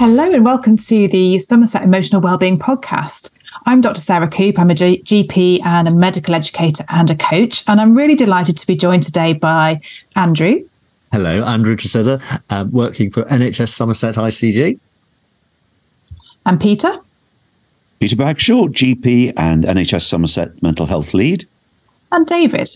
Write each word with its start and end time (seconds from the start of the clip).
Hello 0.00 0.32
and 0.32 0.46
welcome 0.46 0.78
to 0.78 1.08
the 1.08 1.38
Somerset 1.38 1.82
Emotional 1.82 2.22
Wellbeing 2.22 2.58
Podcast. 2.58 3.34
I'm 3.66 3.82
Dr. 3.82 4.00
Sarah 4.00 4.30
Coope. 4.30 4.58
I'm 4.58 4.70
a 4.70 4.74
G- 4.74 5.02
GP 5.02 5.62
and 5.62 5.86
a 5.86 5.94
medical 5.94 6.34
educator 6.34 6.84
and 6.88 7.10
a 7.10 7.14
coach. 7.14 7.62
And 7.68 7.78
I'm 7.78 7.94
really 7.94 8.14
delighted 8.14 8.56
to 8.56 8.66
be 8.66 8.76
joined 8.76 9.02
today 9.02 9.34
by 9.34 9.82
Andrew. 10.16 10.66
Hello, 11.12 11.44
Andrew 11.44 11.76
Tresidder, 11.76 12.18
uh, 12.48 12.64
working 12.70 13.10
for 13.10 13.24
NHS 13.24 13.68
Somerset 13.68 14.14
ICB. 14.14 14.80
And 16.46 16.58
Peter. 16.58 16.96
Peter 17.98 18.16
Bagshaw, 18.16 18.68
GP 18.68 19.34
and 19.36 19.64
NHS 19.64 20.04
Somerset 20.04 20.62
Mental 20.62 20.86
Health 20.86 21.12
Lead. 21.12 21.44
And 22.10 22.26
David. 22.26 22.70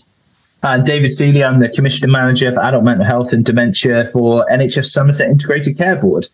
Uh, 0.61 0.77
David 0.77 1.09
Sealey, 1.09 1.43
I'm 1.43 1.57
the 1.57 1.69
Commissioner 1.69 2.11
Manager 2.11 2.51
for 2.53 2.61
Adult 2.61 2.83
Mental 2.83 3.03
Health 3.03 3.33
and 3.33 3.43
Dementia 3.43 4.11
for 4.13 4.45
NHS 4.51 4.91
Somerset 4.91 5.27
Integrated 5.27 5.75
Care 5.75 5.95
Board. 5.95 6.27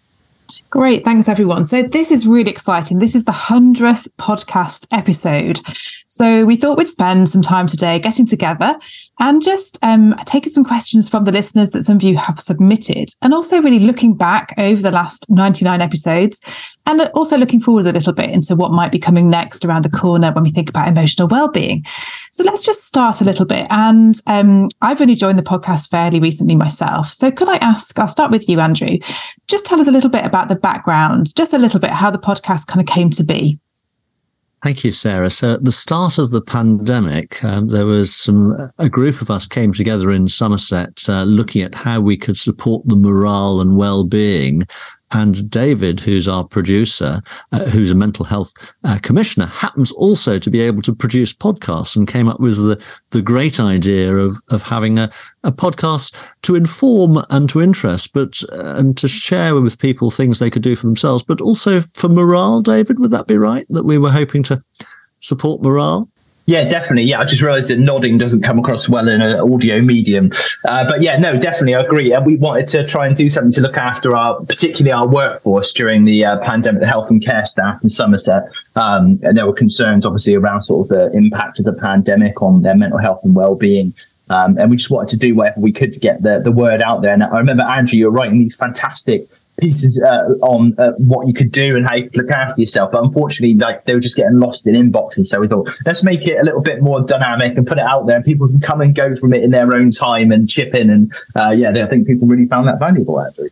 Great. 0.72 1.04
Thanks, 1.04 1.28
everyone. 1.28 1.66
So, 1.66 1.84
this 1.84 2.12
is 2.12 2.26
really 2.26 2.50
exciting. 2.50 3.00
This 3.00 3.14
is 3.14 3.26
the 3.26 3.34
100th 3.34 4.08
podcast 4.18 4.88
episode. 4.90 5.60
So, 6.08 6.46
we 6.46 6.56
thought 6.56 6.78
we'd 6.78 6.88
spend 6.88 7.28
some 7.28 7.42
time 7.42 7.68
today 7.68 8.00
getting 8.00 8.26
together 8.26 8.80
and 9.20 9.44
just 9.44 9.78
um, 9.84 10.16
taking 10.26 10.50
some 10.50 10.64
questions 10.64 11.10
from 11.10 11.26
the 11.26 11.32
listeners 11.34 11.72
that 11.72 11.84
some 11.84 11.98
of 11.98 12.04
you 12.04 12.16
have 12.16 12.40
submitted, 12.40 13.10
and 13.22 13.34
also 13.34 13.62
really 13.62 13.80
looking 13.80 14.16
back 14.16 14.54
over 14.58 14.82
the 14.82 14.94
last 14.94 15.30
99 15.30 15.82
episodes 15.82 16.40
and 16.86 17.02
also 17.14 17.38
looking 17.38 17.60
forward 17.60 17.86
a 17.86 17.92
little 17.92 18.14
bit 18.14 18.30
into 18.30 18.56
what 18.56 18.72
might 18.72 18.92
be 18.92 19.00
coming 19.00 19.30
next 19.30 19.64
around 19.64 19.84
the 19.84 19.90
corner 19.90 20.32
when 20.32 20.44
we 20.44 20.52
think 20.52 20.70
about 20.70 20.88
emotional 20.88 21.28
well-being. 21.28 21.84
So 22.32 22.44
let's 22.44 22.64
just 22.64 22.86
start 22.86 23.22
a 23.22 23.26
little 23.26 23.46
bit. 23.46 23.68
And 23.70 24.16
um, 24.28 24.68
I've 24.82 25.02
only 25.02 25.16
joined 25.16 25.38
the 25.38 25.44
podcast 25.44 25.90
fairly 25.90 26.20
recently 26.20 26.56
myself. 26.56 27.08
So 27.08 27.32
could 27.32 27.50
I 27.50 27.58
ask? 27.58 27.98
I'll 28.00 28.08
start 28.08 28.32
with 28.32 28.50
you, 28.50 28.60
Andrew. 28.60 28.98
Just 29.48 29.66
tell 29.66 29.80
us 29.80 29.88
a 29.88 29.92
little 29.92 30.10
bit 30.10 30.26
about 30.26 30.50
the 30.50 30.56
background, 30.56 31.36
just 31.36 31.54
a 31.54 31.60
little 31.60 31.80
bit 31.80 31.92
how 31.92 32.10
the 32.10 32.20
podcast 32.20 32.68
kind 32.68 32.82
of 32.82 32.94
came 32.94 33.10
to 33.12 33.24
be. 33.24 33.60
Thank 34.64 34.84
you, 34.84 34.92
Sarah. 34.92 35.32
So 35.32 35.56
at 35.56 35.64
the 35.64 35.72
start 35.72 36.20
of 36.20 36.30
the 36.30 36.42
pandemic, 36.42 37.44
um, 37.44 37.68
there 37.68 37.88
was 37.88 38.16
some 38.16 38.72
a 38.78 38.88
group 38.88 39.20
of 39.20 39.32
us 39.32 39.48
came 39.48 39.74
together 39.74 40.12
in 40.12 40.28
Somerset, 40.28 41.04
uh, 41.10 41.24
looking 41.24 41.64
at 41.64 41.74
how 41.74 42.00
we 42.00 42.16
could 42.16 42.38
support 42.38 42.88
the 42.88 42.96
morale 42.96 43.60
and 43.60 43.76
well-being 43.76 44.64
and 45.12 45.50
David, 45.50 46.00
who's 46.00 46.28
our 46.28 46.44
producer, 46.44 47.22
uh, 47.52 47.66
who's 47.66 47.92
a 47.92 47.96
mental 47.96 48.26
health 48.26 48.54
uh, 48.84 48.98
commissioner, 49.02 49.46
happens 49.46 49.92
also 49.92 50.40
to 50.40 50.50
be 50.50 50.62
able 50.62 50.82
to 50.84 50.96
produce 50.96 51.34
podcasts 51.34 51.96
and 51.96 52.08
came 52.08 52.28
up 52.28 52.40
with 52.40 52.58
the, 52.58 52.82
the 53.10 53.22
great 53.22 53.60
idea 53.60 54.16
of, 54.16 54.38
of 54.50 54.64
having 54.64 55.00
a, 55.00 55.12
a 55.44 55.52
podcast 55.52 56.16
to 56.44 56.56
inform 56.56 57.24
and 57.30 57.50
to 57.50 57.62
interest, 57.62 58.14
but 58.14 58.42
uh, 58.54 58.76
and 58.76 58.98
to 58.98 59.08
share 59.08 59.60
with 59.60 59.80
people 59.80 60.10
things 60.10 60.40
they 60.40 60.50
could 60.50 60.62
do 60.62 60.76
for 60.76 60.88
themselves, 60.88 61.24
but 61.24 61.42
also 61.42 61.82
for 61.82 62.08
morale. 62.08 62.62
David, 62.62 63.00
would 63.00 63.12
that 63.12 63.28
be 63.28 63.38
right? 63.38 63.66
That 63.70 63.86
we 63.86 63.98
were 63.98 64.12
hoping 64.12 64.44
to 64.44 64.64
support 65.20 65.62
morale? 65.62 66.10
Yeah, 66.48 66.68
definitely. 66.68 67.04
Yeah, 67.04 67.20
I 67.20 67.26
just 67.26 67.42
realised 67.42 67.70
that 67.70 67.80
nodding 67.80 68.18
doesn't 68.18 68.42
come 68.42 68.60
across 68.60 68.90
well 68.90 69.08
in 69.08 69.22
an 69.22 69.40
audio 69.40 69.80
medium. 69.82 70.32
Uh, 70.68 70.86
but 70.86 71.02
yeah, 71.02 71.18
no, 71.18 71.38
definitely, 71.40 71.76
I 71.76 71.82
agree. 71.82 72.12
And 72.12 72.26
we 72.26 72.36
wanted 72.36 72.68
to 72.70 72.86
try 72.86 73.06
and 73.06 73.16
do 73.16 73.30
something 73.30 73.52
to 73.54 73.62
look 73.62 73.78
after 73.78 74.16
our, 74.16 74.44
particularly 74.46 74.92
our 74.92 75.08
workforce 75.08 75.72
during 75.72 76.04
the 76.04 76.26
uh, 76.26 76.40
pandemic, 76.40 76.82
the 76.82 76.88
health 76.88 77.10
and 77.10 77.24
care 77.24 77.46
staff 77.46 77.82
in 77.84 77.90
Somerset. 77.90 78.52
Um, 78.76 79.20
and 79.24 79.38
there 79.38 79.46
were 79.46 79.54
concerns, 79.54 80.06
obviously, 80.06 80.36
around 80.36 80.64
sort 80.64 80.86
of 80.86 80.90
the 80.90 81.18
impact 81.18 81.60
of 81.60 81.66
the 81.66 81.74
pandemic 81.74 82.42
on 82.42 82.64
their 82.64 82.76
mental 82.76 83.00
health 83.00 83.22
and 83.24 83.36
well-being. 83.36 83.94
Um, 84.30 84.58
and 84.58 84.72
we 84.72 84.78
just 84.78 84.90
wanted 84.90 85.10
to 85.10 85.18
do 85.18 85.36
whatever 85.36 85.60
we 85.60 85.72
could 85.72 85.94
to 85.94 86.00
get 86.00 86.22
the, 86.24 86.40
the 86.40 86.52
word 86.52 86.82
out 86.82 87.02
there. 87.02 87.14
And 87.14 87.24
I 87.24 87.38
remember, 87.38 87.64
Andrew, 87.64 88.00
you 88.00 88.06
were 88.06 88.12
writing 88.12 88.40
these 88.40 88.56
fantastic 88.56 89.28
pieces 89.62 90.02
uh, 90.02 90.34
on 90.42 90.74
uh, 90.78 90.92
what 90.98 91.28
you 91.28 91.34
could 91.34 91.52
do 91.52 91.78
and 91.78 91.88
how 91.88 91.96
you 91.96 92.10
could 92.10 92.24
look 92.24 92.32
after 92.32 92.60
yourself. 92.60 92.92
But 92.92 93.04
unfortunately, 93.04 93.56
like 93.56 93.86
they 93.86 93.94
were 93.94 94.02
just 94.02 94.18
getting 94.18 94.40
lost 94.40 94.68
in 94.68 94.76
inboxes. 94.76 95.28
So 95.28 95.40
we 95.40 95.48
thought, 95.48 95.70
let's 95.86 96.04
make 96.04 96.28
it 96.28 96.40
a 96.40 96.44
little 96.44 96.62
bit 96.62 96.82
more 96.82 97.02
dynamic 97.02 97.56
and 97.58 97.66
put 97.66 97.78
it 97.78 97.84
out 97.84 98.08
there, 98.08 98.18
and 98.18 98.26
people 98.26 98.48
can 98.48 98.60
come 98.60 98.82
and 98.82 98.94
go 98.94 99.16
from 99.16 99.34
it 99.34 99.44
in 99.44 99.52
their 99.52 99.74
own 99.74 99.92
time 99.92 100.32
and 100.32 100.50
chip 100.50 100.74
in. 100.76 100.90
And 100.90 101.14
uh, 101.36 101.52
yeah, 101.52 101.72
I 101.72 101.86
think 101.86 102.08
people 102.08 102.28
really 102.28 102.48
found 102.48 102.68
that 102.68 102.80
valuable, 102.80 103.22
actually. 103.22 103.50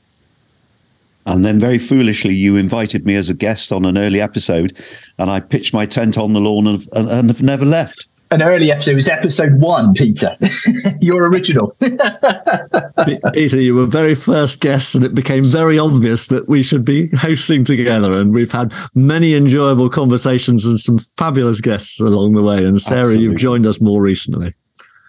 And 1.25 1.45
then, 1.45 1.59
very 1.59 1.77
foolishly, 1.77 2.33
you 2.33 2.55
invited 2.55 3.05
me 3.05 3.15
as 3.15 3.29
a 3.29 3.35
guest 3.35 3.71
on 3.71 3.85
an 3.85 3.97
early 3.97 4.19
episode, 4.19 4.77
and 5.19 5.29
I 5.29 5.39
pitched 5.39 5.73
my 5.73 5.85
tent 5.85 6.17
on 6.17 6.33
the 6.33 6.41
lawn 6.41 6.65
and, 6.65 6.87
and 6.93 7.29
have 7.29 7.43
never 7.43 7.65
left 7.65 8.07
an 8.31 8.41
early 8.41 8.71
episode. 8.71 8.91
It 8.91 8.95
was 8.95 9.07
episode 9.07 9.59
one, 9.59 9.93
Peter. 9.93 10.37
Your 11.01 11.27
original. 11.27 11.75
Peter, 13.33 13.59
you 13.59 13.75
were 13.75 13.85
very 13.85 14.15
first 14.15 14.61
guest, 14.61 14.95
and 14.95 15.03
it 15.03 15.15
became 15.15 15.45
very 15.45 15.79
obvious 15.79 16.27
that 16.27 16.47
we 16.47 16.63
should 16.63 16.85
be 16.85 17.09
hosting 17.15 17.63
together. 17.63 18.11
And 18.17 18.33
we've 18.33 18.51
had 18.51 18.73
many 18.93 19.33
enjoyable 19.33 19.89
conversations 19.89 20.65
and 20.65 20.79
some 20.79 20.99
fabulous 21.17 21.61
guests 21.61 21.99
along 21.99 22.33
the 22.33 22.43
way. 22.43 22.63
And 22.63 22.79
Sarah, 22.79 23.01
Absolutely. 23.01 23.23
you've 23.23 23.37
joined 23.37 23.65
us 23.65 23.81
more 23.81 24.01
recently. 24.01 24.53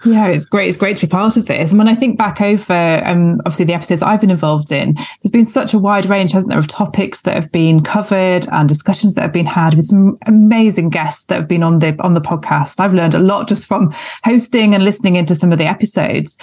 Yeah, 0.04 0.28
it's 0.28 0.46
great. 0.46 0.68
It's 0.68 0.78
great 0.78 0.96
to 0.96 1.06
be 1.06 1.10
part 1.10 1.36
of 1.36 1.44
this. 1.44 1.72
And 1.72 1.78
when 1.78 1.88
I 1.88 1.94
think 1.94 2.16
back 2.16 2.40
over, 2.40 3.02
um, 3.04 3.38
obviously 3.40 3.66
the 3.66 3.74
episodes 3.74 4.00
I've 4.00 4.20
been 4.20 4.30
involved 4.30 4.72
in, 4.72 4.94
there's 4.94 5.30
been 5.30 5.44
such 5.44 5.74
a 5.74 5.78
wide 5.78 6.06
range, 6.06 6.32
hasn't 6.32 6.48
there, 6.48 6.58
of 6.58 6.68
topics 6.68 7.20
that 7.22 7.34
have 7.34 7.52
been 7.52 7.82
covered 7.82 8.46
and 8.50 8.66
discussions 8.66 9.14
that 9.14 9.22
have 9.22 9.32
been 9.32 9.44
had 9.44 9.74
with 9.74 9.84
some 9.84 10.16
amazing 10.26 10.88
guests 10.88 11.26
that 11.26 11.34
have 11.34 11.48
been 11.48 11.62
on 11.62 11.80
the 11.80 11.94
on 12.00 12.14
the 12.14 12.20
podcast. 12.20 12.80
I've 12.80 12.94
learned 12.94 13.12
a 13.12 13.18
lot 13.18 13.46
just 13.46 13.68
from 13.68 13.92
hosting 14.24 14.74
and 14.74 14.84
listening 14.84 15.16
into 15.16 15.34
some 15.34 15.52
of 15.52 15.58
the 15.58 15.66
episodes. 15.66 16.38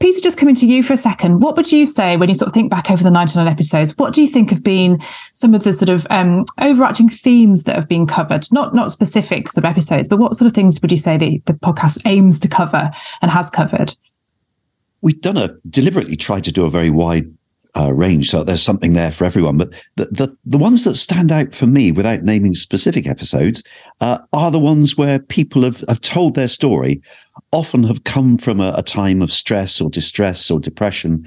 Peter, 0.00 0.20
just 0.20 0.38
coming 0.38 0.54
to 0.54 0.66
you 0.66 0.82
for 0.82 0.94
a 0.94 0.96
second, 0.96 1.40
what 1.40 1.54
would 1.56 1.70
you 1.70 1.84
say 1.84 2.16
when 2.16 2.30
you 2.30 2.34
sort 2.34 2.48
of 2.48 2.54
think 2.54 2.70
back 2.70 2.90
over 2.90 3.02
the 3.02 3.10
99 3.10 3.46
episodes? 3.46 3.96
What 3.98 4.14
do 4.14 4.22
you 4.22 4.28
think 4.28 4.48
have 4.48 4.62
been 4.62 5.02
some 5.34 5.52
of 5.52 5.64
the 5.64 5.74
sort 5.74 5.90
of 5.90 6.06
um, 6.08 6.46
overarching 6.62 7.10
themes 7.10 7.64
that 7.64 7.76
have 7.76 7.88
been 7.88 8.06
covered? 8.06 8.46
Not 8.50 8.74
not 8.74 8.90
specifics 8.90 9.58
of 9.58 9.66
episodes, 9.66 10.08
but 10.08 10.18
what 10.18 10.34
sort 10.34 10.46
of 10.46 10.54
things 10.54 10.80
would 10.80 10.90
you 10.90 10.96
say 10.96 11.18
the, 11.18 11.42
the 11.44 11.52
podcast 11.52 12.00
aims 12.06 12.38
to 12.38 12.48
cover? 12.48 12.90
And 13.20 13.30
has 13.30 13.50
covered? 13.50 13.94
We've 15.00 15.20
done 15.20 15.36
a 15.36 15.48
deliberately 15.68 16.16
tried 16.16 16.44
to 16.44 16.52
do 16.52 16.64
a 16.64 16.70
very 16.70 16.90
wide 16.90 17.26
uh, 17.74 17.92
range, 17.92 18.30
so 18.30 18.44
there's 18.44 18.62
something 18.62 18.92
there 18.92 19.10
for 19.10 19.24
everyone. 19.24 19.56
But 19.56 19.70
the, 19.96 20.04
the, 20.06 20.36
the 20.44 20.58
ones 20.58 20.84
that 20.84 20.94
stand 20.94 21.32
out 21.32 21.54
for 21.54 21.66
me, 21.66 21.90
without 21.90 22.22
naming 22.22 22.54
specific 22.54 23.06
episodes, 23.06 23.62
uh, 24.00 24.18
are 24.32 24.50
the 24.50 24.58
ones 24.58 24.96
where 24.96 25.18
people 25.18 25.62
have, 25.62 25.82
have 25.88 26.00
told 26.00 26.34
their 26.34 26.48
story, 26.48 27.00
often 27.50 27.82
have 27.84 28.04
come 28.04 28.38
from 28.38 28.60
a, 28.60 28.74
a 28.76 28.82
time 28.82 29.22
of 29.22 29.32
stress 29.32 29.80
or 29.80 29.90
distress 29.90 30.50
or 30.50 30.60
depression, 30.60 31.26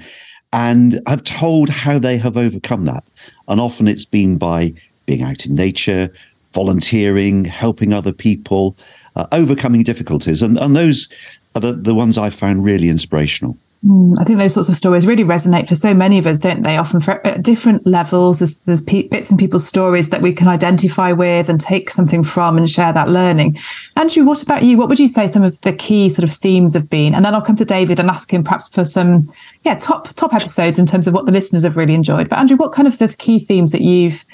and 0.52 1.00
have 1.06 1.24
told 1.24 1.68
how 1.68 1.98
they 1.98 2.16
have 2.16 2.36
overcome 2.36 2.84
that. 2.84 3.10
And 3.48 3.60
often 3.60 3.88
it's 3.88 4.04
been 4.04 4.38
by 4.38 4.72
being 5.06 5.22
out 5.22 5.46
in 5.46 5.54
nature, 5.54 6.08
volunteering, 6.52 7.44
helping 7.44 7.92
other 7.92 8.12
people, 8.12 8.76
uh, 9.16 9.26
overcoming 9.32 9.82
difficulties, 9.82 10.42
and 10.42 10.56
and 10.58 10.76
those 10.76 11.08
are 11.56 11.60
the, 11.60 11.72
the 11.72 11.94
ones 11.94 12.18
I 12.18 12.30
found 12.30 12.64
really 12.64 12.88
inspirational. 12.88 13.56
Mm, 13.84 14.18
I 14.18 14.24
think 14.24 14.38
those 14.38 14.54
sorts 14.54 14.68
of 14.68 14.74
stories 14.74 15.06
really 15.06 15.22
resonate 15.22 15.68
for 15.68 15.74
so 15.74 15.94
many 15.94 16.18
of 16.18 16.26
us, 16.26 16.38
don't 16.38 16.62
they? 16.62 16.76
Often 16.76 17.00
for, 17.00 17.24
at 17.26 17.42
different 17.42 17.86
levels, 17.86 18.38
there's, 18.38 18.58
there's 18.60 18.82
pe- 18.82 19.08
bits 19.08 19.30
and 19.30 19.38
people's 19.38 19.66
stories 19.66 20.10
that 20.10 20.22
we 20.22 20.32
can 20.32 20.48
identify 20.48 21.12
with 21.12 21.48
and 21.48 21.60
take 21.60 21.90
something 21.90 22.24
from 22.24 22.56
and 22.56 22.68
share 22.68 22.92
that 22.92 23.08
learning. 23.08 23.58
Andrew, 23.96 24.24
what 24.24 24.42
about 24.42 24.64
you? 24.64 24.76
What 24.78 24.88
would 24.88 24.98
you 24.98 25.08
say 25.08 25.28
some 25.28 25.42
of 25.42 25.60
the 25.60 25.72
key 25.72 26.08
sort 26.08 26.28
of 26.28 26.34
themes 26.34 26.74
have 26.74 26.88
been? 26.88 27.14
And 27.14 27.24
then 27.24 27.34
I'll 27.34 27.42
come 27.42 27.56
to 27.56 27.64
David 27.64 28.00
and 28.00 28.08
ask 28.08 28.32
him 28.32 28.42
perhaps 28.42 28.68
for 28.68 28.84
some, 28.84 29.30
yeah, 29.62 29.76
top 29.76 30.08
top 30.14 30.34
episodes 30.34 30.78
in 30.78 30.86
terms 30.86 31.06
of 31.06 31.14
what 31.14 31.26
the 31.26 31.32
listeners 31.32 31.62
have 31.62 31.76
really 31.76 31.94
enjoyed. 31.94 32.28
But 32.28 32.38
Andrew, 32.38 32.56
what 32.56 32.72
kind 32.72 32.88
of 32.88 32.98
the 32.98 33.08
key 33.08 33.38
themes 33.38 33.72
that 33.72 33.82
you've 33.82 34.24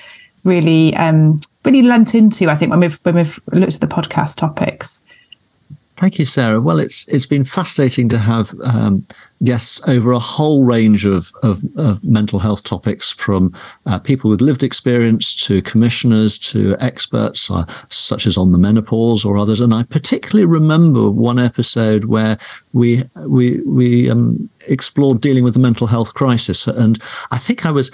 really 0.44 0.94
um, 0.96 1.40
really 1.64 1.82
lent 1.82 2.14
into? 2.14 2.48
I 2.48 2.54
think 2.54 2.70
when 2.70 2.80
we've 2.80 2.98
when 3.02 3.16
we've 3.16 3.40
looked 3.52 3.74
at 3.74 3.80
the 3.80 3.86
podcast 3.86 4.36
topics. 4.36 5.00
Thank 6.02 6.18
you, 6.18 6.24
Sarah. 6.24 6.60
Well, 6.60 6.80
it's 6.80 7.06
it's 7.06 7.26
been 7.26 7.44
fascinating 7.44 8.08
to 8.08 8.18
have 8.18 8.52
um, 8.64 9.06
guests 9.44 9.80
over 9.86 10.10
a 10.10 10.18
whole 10.18 10.64
range 10.64 11.04
of, 11.04 11.30
of, 11.44 11.62
of 11.76 12.02
mental 12.02 12.40
health 12.40 12.64
topics, 12.64 13.12
from 13.12 13.54
uh, 13.86 14.00
people 14.00 14.28
with 14.28 14.40
lived 14.40 14.64
experience 14.64 15.36
to 15.46 15.62
commissioners 15.62 16.38
to 16.38 16.76
experts, 16.80 17.52
uh, 17.52 17.64
such 17.88 18.26
as 18.26 18.36
on 18.36 18.50
the 18.50 18.58
menopause 18.58 19.24
or 19.24 19.38
others. 19.38 19.60
And 19.60 19.72
I 19.72 19.84
particularly 19.84 20.44
remember 20.44 21.08
one 21.08 21.38
episode 21.38 22.06
where 22.06 22.36
we 22.72 23.04
we 23.24 23.60
we 23.60 24.10
um, 24.10 24.50
explored 24.66 25.20
dealing 25.20 25.44
with 25.44 25.54
the 25.54 25.60
mental 25.60 25.86
health 25.86 26.14
crisis, 26.14 26.66
and 26.66 27.00
I 27.30 27.38
think 27.38 27.64
I 27.64 27.70
was 27.70 27.92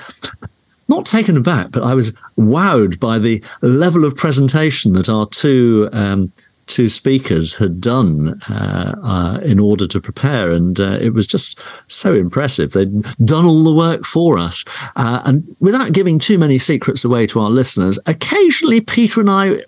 not 0.89 1.05
taken 1.05 1.37
aback, 1.37 1.73
but 1.73 1.83
I 1.83 1.93
was 1.93 2.13
wowed 2.39 2.99
by 2.99 3.19
the 3.19 3.45
level 3.61 4.07
of 4.07 4.17
presentation 4.17 4.95
that 4.95 5.11
our 5.11 5.27
two 5.27 5.91
um, 5.93 6.33
two 6.69 6.89
speakers 6.89 7.57
had 7.57 7.81
done 7.81 8.41
uh, 8.49 8.95
uh, 9.03 9.41
in 9.43 9.59
order 9.59 9.87
to 9.89 10.01
prepare. 10.01 10.53
And 10.53 10.79
uh, 10.79 10.99
it 11.01 11.15
was 11.15 11.27
just 11.27 11.59
so 11.89 12.15
impressive. 12.15 12.73
They'd 12.73 13.03
done 13.25 13.45
all 13.45 13.65
the 13.65 13.75
work 13.75 14.05
for 14.05 14.39
us. 14.39 14.65
Uh, 14.97 15.23
and 15.25 15.57
without 15.61 15.93
giving 15.93 16.19
too 16.19 16.39
many 16.39 16.59
secrets 16.59 17.05
away 17.05 17.27
to 17.29 17.41
our 17.41 17.51
listeners, 17.51 17.99
occasionally 18.07 18.81
Peter 18.81 19.21
and 19.21 19.31
I, 19.31 19.63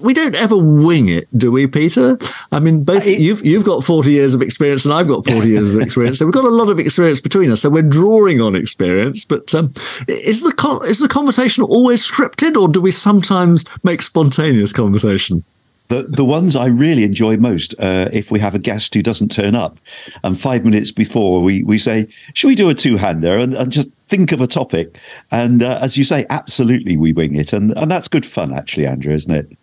we 0.00 0.14
don't 0.14 0.34
ever 0.34 0.56
wing 0.56 1.08
it, 1.08 1.28
do 1.38 1.52
we, 1.52 1.66
Peter? 1.66 2.18
I 2.50 2.58
mean, 2.58 2.82
both 2.84 3.06
you've, 3.06 3.44
you've 3.44 3.64
got 3.64 3.84
40 3.84 4.10
years 4.10 4.34
of 4.34 4.42
experience 4.42 4.84
and 4.84 4.94
I've 4.94 5.08
got 5.08 5.26
40 5.26 5.48
years 5.48 5.74
of 5.74 5.80
experience. 5.80 6.18
So 6.18 6.26
we've 6.26 6.34
got 6.34 6.44
a 6.44 6.48
lot 6.48 6.68
of 6.68 6.78
experience 6.78 7.20
between 7.20 7.50
us. 7.50 7.62
So 7.62 7.70
we're 7.70 7.82
drawing 7.82 8.40
on 8.40 8.56
experience. 8.56 9.24
But 9.24 9.54
um, 9.54 9.72
is, 10.08 10.40
the 10.40 10.52
con- 10.52 10.84
is 10.86 11.00
the 11.00 11.08
conversation 11.08 11.64
always 11.64 12.08
scripted 12.10 12.56
or 12.56 12.68
do 12.68 12.80
we 12.80 12.90
sometimes 12.90 13.64
make 13.84 14.02
spontaneous 14.02 14.72
conversation? 14.72 15.44
The 15.88 16.02
the 16.02 16.24
ones 16.24 16.56
I 16.56 16.66
really 16.66 17.04
enjoy 17.04 17.36
most, 17.36 17.74
uh, 17.78 18.08
if 18.12 18.30
we 18.30 18.40
have 18.40 18.54
a 18.54 18.58
guest 18.58 18.94
who 18.94 19.02
doesn't 19.02 19.30
turn 19.30 19.54
up, 19.54 19.78
and 20.24 20.38
five 20.38 20.64
minutes 20.64 20.90
before 20.90 21.42
we, 21.42 21.62
we 21.62 21.78
say, 21.78 22.08
should 22.34 22.48
we 22.48 22.54
do 22.54 22.68
a 22.68 22.74
two 22.74 22.96
hander 22.96 23.36
and, 23.36 23.54
and 23.54 23.70
just 23.70 23.90
think 24.08 24.32
of 24.32 24.40
a 24.40 24.46
topic? 24.46 24.98
And 25.30 25.62
uh, 25.62 25.78
as 25.80 25.96
you 25.96 26.04
say, 26.04 26.26
absolutely 26.30 26.96
we 26.96 27.12
wing 27.12 27.36
it, 27.36 27.52
and 27.52 27.72
and 27.76 27.90
that's 27.90 28.08
good 28.08 28.26
fun 28.26 28.52
actually, 28.52 28.86
Andrew, 28.86 29.14
isn't 29.14 29.34
it? 29.34 29.56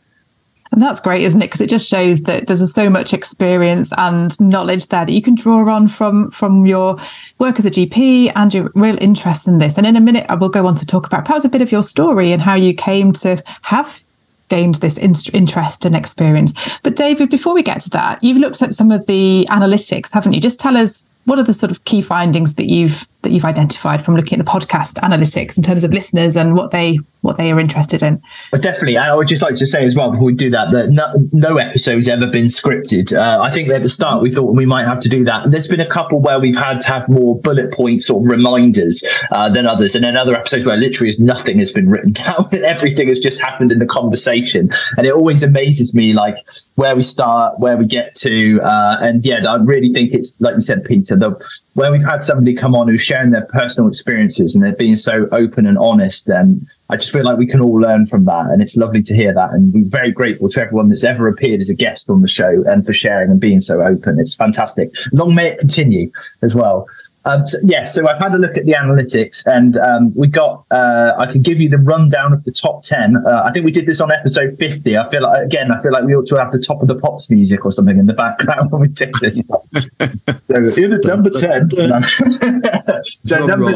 And 0.73 0.81
that's 0.81 0.99
great, 0.99 1.21
isn't 1.21 1.39
it? 1.39 1.45
Because 1.45 1.61
it 1.61 1.69
just 1.69 1.87
shows 1.87 2.23
that 2.23 2.47
there's 2.47 2.73
so 2.73 2.89
much 2.89 3.13
experience 3.13 3.93
and 3.95 4.35
knowledge 4.41 4.87
there 4.87 5.05
that 5.05 5.11
you 5.11 5.21
can 5.21 5.35
draw 5.35 5.69
on 5.71 5.87
from 5.87 6.31
from 6.31 6.65
your 6.65 6.97
work 7.37 7.59
as 7.59 7.67
a 7.67 7.69
GP 7.69 8.31
and 8.35 8.51
your 8.51 8.71
real 8.73 8.97
interest 8.99 9.47
in 9.47 9.59
this. 9.59 9.77
And 9.77 9.85
in 9.85 9.95
a 9.95 10.01
minute, 10.01 10.25
I 10.29 10.35
will 10.35 10.49
go 10.49 10.65
on 10.65 10.73
to 10.75 10.85
talk 10.85 11.05
about 11.05 11.25
perhaps 11.25 11.45
a 11.45 11.49
bit 11.49 11.61
of 11.61 11.71
your 11.71 11.83
story 11.83 12.31
and 12.31 12.41
how 12.41 12.55
you 12.55 12.73
came 12.73 13.13
to 13.13 13.43
have 13.61 14.01
gained 14.49 14.75
this 14.75 14.97
in- 14.97 15.15
interest 15.33 15.85
and 15.85 15.95
experience. 15.95 16.53
But 16.83 16.95
David, 16.95 17.29
before 17.29 17.53
we 17.53 17.63
get 17.63 17.81
to 17.81 17.89
that, 17.91 18.23
you've 18.23 18.37
looked 18.37 18.61
at 18.61 18.73
some 18.73 18.91
of 18.91 19.05
the 19.07 19.47
analytics, 19.49 20.13
haven't 20.13 20.33
you? 20.33 20.41
Just 20.41 20.59
tell 20.59 20.77
us 20.77 21.07
what 21.25 21.39
are 21.39 21.43
the 21.43 21.53
sort 21.53 21.71
of 21.71 21.83
key 21.85 22.01
findings 22.01 22.55
that 22.55 22.69
you've 22.69 23.07
that 23.23 23.31
you've 23.31 23.45
identified 23.45 24.05
from 24.05 24.15
looking 24.15 24.39
at 24.39 24.45
the 24.45 24.49
podcast 24.49 24.99
analytics 24.99 25.57
in 25.57 25.63
terms 25.63 25.83
of 25.83 25.91
listeners 25.91 26.37
and 26.37 26.55
what 26.55 26.71
they 26.71 26.99
what 27.23 27.37
they 27.37 27.51
are 27.51 27.59
interested 27.59 28.03
in. 28.03 28.21
Definitely, 28.51 28.97
I 28.97 29.15
would 29.15 29.27
just 29.27 29.41
like 29.41 29.55
to 29.55 29.65
say 29.65 29.83
as 29.85 29.95
well 29.95 30.11
before 30.11 30.25
we 30.25 30.33
do 30.33 30.49
that 30.49 30.71
that 30.71 30.89
no, 30.89 31.11
no 31.31 31.57
episode's 31.57 32.09
ever 32.09 32.27
been 32.27 32.45
scripted. 32.45 33.17
Uh, 33.17 33.41
I 33.41 33.49
think 33.49 33.69
at 33.69 33.81
the 33.81 33.89
start 33.89 34.21
we 34.21 34.29
thought 34.29 34.53
we 34.53 34.65
might 34.65 34.83
have 34.83 34.99
to 35.01 35.09
do 35.09 35.23
that. 35.23 35.49
There's 35.49 35.67
been 35.67 35.79
a 35.79 35.87
couple 35.87 36.19
where 36.19 36.39
we've 36.39 36.55
had 36.55 36.81
to 36.81 36.87
have 36.89 37.07
more 37.07 37.39
bullet 37.39 37.73
point 37.73 38.03
sort 38.03 38.23
of 38.23 38.29
reminders 38.29 39.03
uh, 39.31 39.49
than 39.49 39.65
others, 39.65 39.95
and 39.95 40.03
then 40.03 40.17
other 40.17 40.35
episodes 40.35 40.65
where 40.65 40.75
literally 40.75 41.13
nothing 41.17 41.59
has 41.59 41.71
been 41.71 41.89
written 41.89 42.11
down 42.23 42.49
and 42.51 42.63
everything 42.63 43.07
has 43.07 43.21
just 43.21 43.39
happened 43.39 43.71
in 43.71 43.79
the 43.79 43.85
conversation. 43.85 44.69
And 44.97 45.07
it 45.07 45.13
always 45.13 45.43
amazes 45.43 45.93
me 45.93 46.13
like 46.13 46.35
where 46.75 46.95
we 46.95 47.03
start, 47.03 47.57
where 47.59 47.77
we 47.77 47.85
get 47.85 48.15
to, 48.15 48.59
uh, 48.61 48.97
and 48.99 49.25
yeah, 49.25 49.45
I 49.47 49.57
really 49.57 49.93
think 49.93 50.13
it's 50.13 50.39
like 50.41 50.55
you 50.55 50.61
said, 50.61 50.83
Peter, 50.83 51.15
the 51.15 51.41
where 51.73 51.91
we've 51.91 52.03
had 52.03 52.23
somebody 52.23 52.53
come 52.53 52.75
on 52.75 52.87
who's 52.87 53.01
sharing 53.13 53.31
their 53.31 53.45
personal 53.45 53.87
experiences 53.87 54.55
and 54.55 54.63
they're 54.63 54.73
being 54.73 54.95
so 54.95 55.27
open 55.31 55.67
and 55.67 55.77
honest, 55.77 56.27
And 56.27 56.65
I 56.89 56.97
just 56.97 57.11
feel 57.11 57.23
like 57.23 57.37
we 57.37 57.45
can 57.45 57.61
all 57.61 57.79
learn 57.79 58.05
from 58.05 58.25
that. 58.25 58.47
And 58.47 58.61
it's 58.61 58.75
lovely 58.75 59.01
to 59.03 59.13
hear 59.13 59.33
that. 59.33 59.51
And 59.51 59.73
we're 59.73 59.85
very 59.87 60.11
grateful 60.11 60.49
to 60.49 60.61
everyone 60.61 60.89
that's 60.89 61.03
ever 61.03 61.27
appeared 61.27 61.61
as 61.61 61.69
a 61.69 61.75
guest 61.75 62.09
on 62.09 62.21
the 62.21 62.27
show 62.27 62.63
and 62.65 62.85
for 62.85 62.93
sharing 62.93 63.29
and 63.29 63.39
being 63.39 63.61
so 63.61 63.81
open. 63.81 64.19
It's 64.19 64.33
fantastic. 64.33 64.93
Long 65.11 65.35
may 65.35 65.49
it 65.49 65.59
continue 65.59 66.11
as 66.41 66.55
well. 66.55 66.87
Um, 67.25 67.47
so, 67.47 67.57
yeah, 67.63 67.85
so 67.85 68.07
I've 68.07 68.21
had 68.21 68.33
a 68.33 68.37
look 68.37 68.57
at 68.57 68.65
the 68.65 68.73
analytics, 68.73 69.45
and 69.45 69.77
um, 69.77 70.13
we 70.13 70.27
got. 70.27 70.65
Uh, 70.71 71.13
I 71.17 71.31
can 71.31 71.41
give 71.41 71.61
you 71.61 71.69
the 71.69 71.77
rundown 71.77 72.33
of 72.33 72.43
the 72.43 72.51
top 72.51 72.83
ten. 72.83 73.15
Uh, 73.15 73.43
I 73.45 73.51
think 73.51 73.63
we 73.63 73.71
did 73.71 73.85
this 73.85 74.01
on 74.01 74.11
episode 74.11 74.57
fifty. 74.57 74.97
I 74.97 75.09
feel 75.09 75.23
like 75.23 75.45
again, 75.45 75.71
I 75.71 75.79
feel 75.81 75.93
like 75.93 76.03
we 76.03 76.15
ought 76.15 76.25
to 76.27 76.35
have 76.35 76.51
the 76.51 76.59
top 76.59 76.81
of 76.81 76.87
the 76.87 76.95
pops 76.95 77.29
music 77.29 77.65
or 77.65 77.71
something 77.71 77.97
in 77.97 78.07
the 78.07 78.13
background 78.13 78.71
when 78.71 78.81
we 78.81 78.89
take 78.89 79.13
this. 79.21 79.37
so 80.47 80.55
in 80.55 80.93
at 80.93 81.03
number 81.05 81.29
ten. 81.29 81.69
so 83.23 83.45
number. 83.45 83.71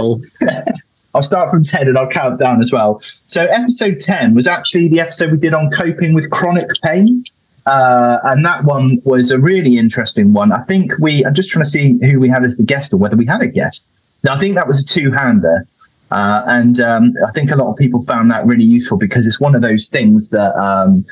I'll 1.16 1.24
start 1.24 1.50
from 1.50 1.64
10 1.64 1.88
and 1.88 1.98
I'll 1.98 2.10
count 2.10 2.40
down 2.40 2.62
as 2.62 2.72
well. 2.72 3.00
So, 3.00 3.46
episode 3.46 3.98
10 4.00 4.36
was 4.36 4.46
actually 4.46 4.88
the 4.88 5.00
episode 5.00 5.32
we 5.32 5.40
did 5.40 5.56
on 5.56 5.72
coping 5.72 6.14
with 6.14 6.30
chronic 6.30 6.70
pain. 6.84 7.24
Uh, 7.68 8.20
and 8.24 8.46
that 8.46 8.64
one 8.64 8.98
was 9.04 9.30
a 9.32 9.38
really 9.38 9.78
interesting 9.78 10.32
one. 10.32 10.54
I 10.54 10.64
think 10.64 10.94
we, 11.00 11.26
I'm 11.26 11.34
just 11.34 11.52
trying 11.52 11.66
to 11.66 11.70
see 11.70 12.00
who 12.00 12.18
we 12.18 12.30
had 12.30 12.46
as 12.46 12.56
the 12.56 12.64
guest 12.64 12.94
or 12.94 12.98
whether 12.98 13.18
we 13.18 13.26
had 13.26 13.42
a 13.42 13.48
guest. 13.48 13.86
Now, 14.24 14.36
I 14.36 14.40
think 14.40 14.56
that 14.56 14.68
was 14.68 14.82
a 14.82 14.86
two 14.86 15.12
hander. 15.12 15.68
Uh, 16.10 16.44
and 16.48 16.80
um, 16.80 17.14
I 17.28 17.32
think 17.34 17.52
a 17.52 17.58
lot 17.58 17.70
of 17.70 17.76
people 17.76 18.04
found 18.06 18.32
that 18.32 18.46
really 18.46 18.64
useful 18.64 18.98
because 18.98 19.28
it's 19.28 19.42
one 19.42 19.54
of 19.54 19.62
those 19.62 19.90
things 19.90 20.30
that 20.30 20.58
um, 20.58 21.06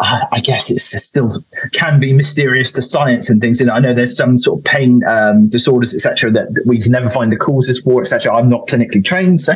I 0.00 0.40
guess 0.44 0.70
it's 0.70 0.84
still 1.02 1.28
can 1.72 1.98
be 1.98 2.12
mysterious 2.12 2.70
to 2.72 2.84
science 2.84 3.30
and 3.30 3.40
things. 3.40 3.60
And 3.60 3.68
I 3.68 3.80
know 3.80 3.94
there's 3.94 4.16
some 4.16 4.38
sort 4.38 4.60
of 4.60 4.64
pain 4.64 5.02
um, 5.04 5.48
disorders, 5.48 5.92
etc., 5.92 6.30
that, 6.32 6.54
that, 6.54 6.66
we 6.66 6.80
can 6.80 6.92
never 6.92 7.10
find 7.10 7.32
the 7.32 7.36
causes 7.36 7.80
for, 7.80 8.02
etc. 8.02 8.32
I'm 8.32 8.48
not 8.48 8.68
clinically 8.68 9.04
trained, 9.04 9.40
so 9.40 9.54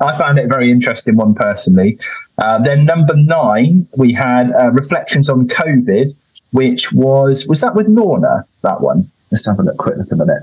I 0.00 0.16
found 0.16 0.38
it 0.38 0.46
a 0.46 0.48
very 0.48 0.70
interesting 0.70 1.16
one 1.16 1.34
personally. 1.34 1.98
Uh, 2.42 2.58
then 2.58 2.84
number 2.84 3.14
nine, 3.16 3.86
we 3.96 4.12
had 4.12 4.52
uh, 4.52 4.70
reflections 4.72 5.30
on 5.30 5.48
COVID, 5.48 6.14
which 6.50 6.92
was 6.92 7.46
was 7.46 7.60
that 7.60 7.74
with 7.74 7.86
Lorna? 7.86 8.44
That 8.62 8.80
one. 8.80 9.10
Let's 9.30 9.46
have 9.46 9.58
a 9.58 9.62
look, 9.62 9.78
quick 9.78 9.96
look 9.96 10.12
a 10.12 10.16
minute. 10.16 10.42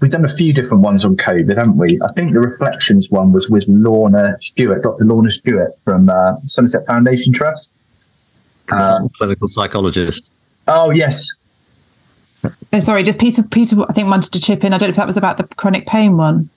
We've 0.00 0.10
done 0.10 0.24
a 0.24 0.34
few 0.34 0.52
different 0.52 0.82
ones 0.84 1.04
on 1.04 1.16
COVID, 1.16 1.56
haven't 1.56 1.76
we? 1.76 1.98
I 2.00 2.12
think 2.12 2.32
the 2.32 2.40
reflections 2.40 3.10
one 3.10 3.32
was 3.32 3.50
with 3.50 3.64
Lorna 3.66 4.36
Stewart, 4.40 4.82
Dr. 4.82 5.04
Lorna 5.04 5.30
Stewart 5.30 5.72
from 5.84 6.08
uh, 6.08 6.36
Somerset 6.46 6.86
Foundation 6.86 7.32
Trust 7.32 7.72
uh, 8.72 9.08
clinical 9.16 9.48
psychologist. 9.48 10.32
Oh 10.68 10.90
yes. 10.90 11.28
Oh, 12.72 12.80
sorry, 12.80 13.02
just 13.02 13.18
Peter. 13.18 13.42
Peter, 13.42 13.76
I 13.88 13.92
think 13.92 14.08
wanted 14.08 14.32
to 14.32 14.40
chip 14.40 14.64
in. 14.64 14.72
I 14.72 14.78
don't 14.78 14.88
know 14.88 14.90
if 14.90 14.96
that 14.96 15.06
was 15.06 15.16
about 15.16 15.36
the 15.36 15.44
chronic 15.56 15.86
pain 15.86 16.16
one. 16.16 16.48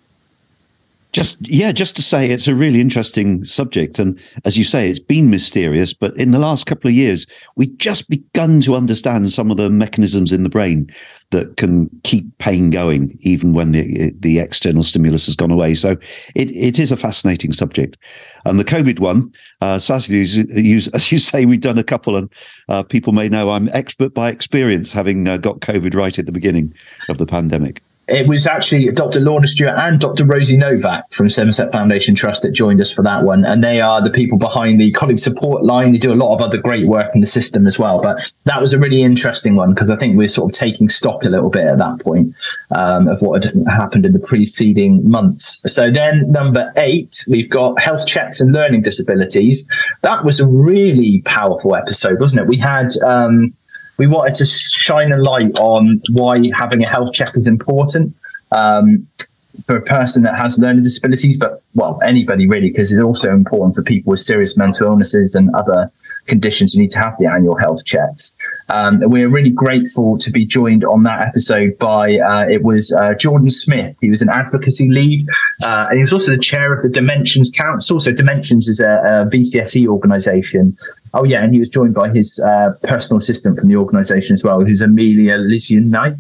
Just 1.13 1.37
yeah, 1.47 1.71
just 1.71 1.95
to 1.95 2.01
say 2.01 2.27
it's 2.27 2.47
a 2.47 2.55
really 2.55 2.81
interesting 2.81 3.45
subject, 3.45 3.99
and 3.99 4.19
as 4.45 4.57
you 4.57 4.63
say, 4.63 4.89
it's 4.89 4.97
been 4.97 5.29
mysterious. 5.29 5.93
But 5.93 6.17
in 6.17 6.31
the 6.31 6.39
last 6.39 6.65
couple 6.65 6.89
of 6.89 6.95
years, 6.95 7.27
we've 7.55 7.77
just 7.77 8.09
begun 8.09 8.61
to 8.61 8.73
understand 8.73 9.31
some 9.31 9.51
of 9.51 9.57
the 9.57 9.69
mechanisms 9.69 10.31
in 10.31 10.41
the 10.41 10.49
brain 10.49 10.89
that 11.29 11.55
can 11.57 11.87
keep 12.03 12.25
pain 12.39 12.71
going, 12.71 13.15
even 13.21 13.53
when 13.53 13.73
the 13.73 14.11
the 14.21 14.39
external 14.39 14.81
stimulus 14.81 15.27
has 15.27 15.35
gone 15.35 15.51
away. 15.51 15.75
So 15.75 15.91
it, 16.33 16.49
it 16.49 16.79
is 16.79 16.91
a 16.91 16.97
fascinating 16.97 17.51
subject. 17.51 17.95
And 18.45 18.59
the 18.59 18.65
COVID 18.65 18.99
one, 18.99 19.31
uh, 19.61 19.79
as 19.83 20.09
you 20.09 21.17
say, 21.19 21.45
we've 21.45 21.61
done 21.61 21.77
a 21.77 21.83
couple, 21.83 22.17
and 22.17 22.27
uh, 22.69 22.81
people 22.81 23.13
may 23.13 23.29
know 23.29 23.51
I'm 23.51 23.69
expert 23.69 24.15
by 24.15 24.29
experience, 24.29 24.91
having 24.91 25.27
uh, 25.27 25.37
got 25.37 25.59
COVID 25.59 25.93
right 25.93 26.17
at 26.17 26.25
the 26.25 26.31
beginning 26.31 26.73
of 27.07 27.19
the 27.19 27.27
pandemic 27.27 27.83
it 28.07 28.27
was 28.27 28.47
actually 28.47 28.91
Dr. 28.91 29.21
Lorna 29.21 29.47
Stewart 29.47 29.75
and 29.77 29.99
Dr. 29.99 30.25
Rosie 30.25 30.57
Novak 30.57 31.11
from 31.13 31.29
Somerset 31.29 31.71
Foundation 31.71 32.15
Trust 32.15 32.41
that 32.41 32.51
joined 32.51 32.81
us 32.81 32.91
for 32.91 33.01
that 33.03 33.23
one. 33.23 33.45
And 33.45 33.63
they 33.63 33.79
are 33.79 34.03
the 34.03 34.09
people 34.09 34.37
behind 34.37 34.79
the 34.79 34.91
colleague 34.91 35.19
support 35.19 35.63
line. 35.63 35.93
They 35.93 35.99
do 35.99 36.11
a 36.11 36.15
lot 36.15 36.35
of 36.35 36.41
other 36.41 36.57
great 36.57 36.85
work 36.85 37.15
in 37.15 37.21
the 37.21 37.27
system 37.27 37.65
as 37.65 37.79
well. 37.79 38.01
But 38.01 38.29
that 38.43 38.59
was 38.59 38.73
a 38.73 38.79
really 38.79 39.03
interesting 39.03 39.55
one 39.55 39.73
because 39.73 39.89
I 39.89 39.95
think 39.95 40.17
we're 40.17 40.27
sort 40.27 40.51
of 40.51 40.59
taking 40.59 40.89
stock 40.89 41.23
a 41.23 41.29
little 41.29 41.49
bit 41.49 41.65
at 41.65 41.77
that 41.77 42.01
point 42.01 42.35
um, 42.71 43.07
of 43.07 43.21
what 43.21 43.45
had 43.45 43.53
happened 43.67 44.05
in 44.05 44.11
the 44.11 44.19
preceding 44.19 45.09
months. 45.09 45.61
So 45.65 45.89
then 45.89 46.29
number 46.29 46.73
eight, 46.75 47.23
we've 47.29 47.49
got 47.49 47.79
health 47.79 48.05
checks 48.05 48.41
and 48.41 48.51
learning 48.51 48.81
disabilities. 48.81 49.65
That 50.01 50.25
was 50.25 50.41
a 50.41 50.47
really 50.47 51.21
powerful 51.23 51.73
episode, 51.73 52.19
wasn't 52.19 52.41
it? 52.41 52.47
We 52.47 52.57
had, 52.57 52.91
um, 53.01 53.53
we 53.97 54.07
wanted 54.07 54.35
to 54.35 54.45
shine 54.45 55.11
a 55.11 55.17
light 55.17 55.57
on 55.59 56.01
why 56.11 56.49
having 56.53 56.83
a 56.83 56.87
health 56.87 57.13
check 57.13 57.35
is 57.35 57.47
important 57.47 58.15
um, 58.51 59.07
for 59.65 59.75
a 59.75 59.81
person 59.81 60.23
that 60.23 60.35
has 60.35 60.57
learning 60.57 60.83
disabilities, 60.83 61.37
but 61.37 61.61
well, 61.75 61.99
anybody 62.03 62.47
really, 62.47 62.69
because 62.69 62.91
it's 62.91 63.01
also 63.01 63.29
important 63.29 63.75
for 63.75 63.83
people 63.83 64.11
with 64.11 64.19
serious 64.19 64.57
mental 64.57 64.87
illnesses 64.87 65.35
and 65.35 65.53
other 65.55 65.91
conditions 66.27 66.73
you 66.73 66.81
need 66.81 66.91
to 66.91 66.99
have 66.99 67.15
the 67.19 67.25
annual 67.25 67.57
health 67.57 67.83
checks. 67.85 68.33
Um, 68.69 68.99
we're 69.01 69.29
really 69.29 69.49
grateful 69.49 70.17
to 70.19 70.31
be 70.31 70.45
joined 70.45 70.83
on 70.85 71.03
that 71.03 71.27
episode 71.27 71.77
by 71.77 72.17
uh, 72.17 72.45
it 72.47 72.63
was 72.63 72.91
uh, 72.93 73.13
Jordan 73.15 73.49
Smith. 73.49 73.95
He 74.01 74.09
was 74.09 74.21
an 74.21 74.29
advocacy 74.29 74.89
lead, 74.89 75.27
uh, 75.63 75.87
and 75.89 75.97
he 75.97 76.01
was 76.01 76.13
also 76.13 76.31
the 76.31 76.41
chair 76.41 76.73
of 76.73 76.83
the 76.83 76.89
Dimensions 76.89 77.51
Council. 77.51 77.99
So 77.99 78.11
Dimensions 78.11 78.67
is 78.67 78.79
a, 78.79 78.85
a 78.85 79.29
VCSE 79.29 79.87
organisation. 79.87 80.77
Oh 81.13 81.23
yeah, 81.23 81.43
and 81.43 81.53
he 81.53 81.59
was 81.59 81.69
joined 81.69 81.93
by 81.93 82.09
his 82.09 82.39
uh, 82.39 82.71
personal 82.83 83.19
assistant 83.19 83.59
from 83.59 83.67
the 83.67 83.75
organisation 83.75 84.33
as 84.33 84.43
well, 84.43 84.61
who's 84.61 84.81
Amelia 84.81 85.37
Lizunite. 85.37 86.13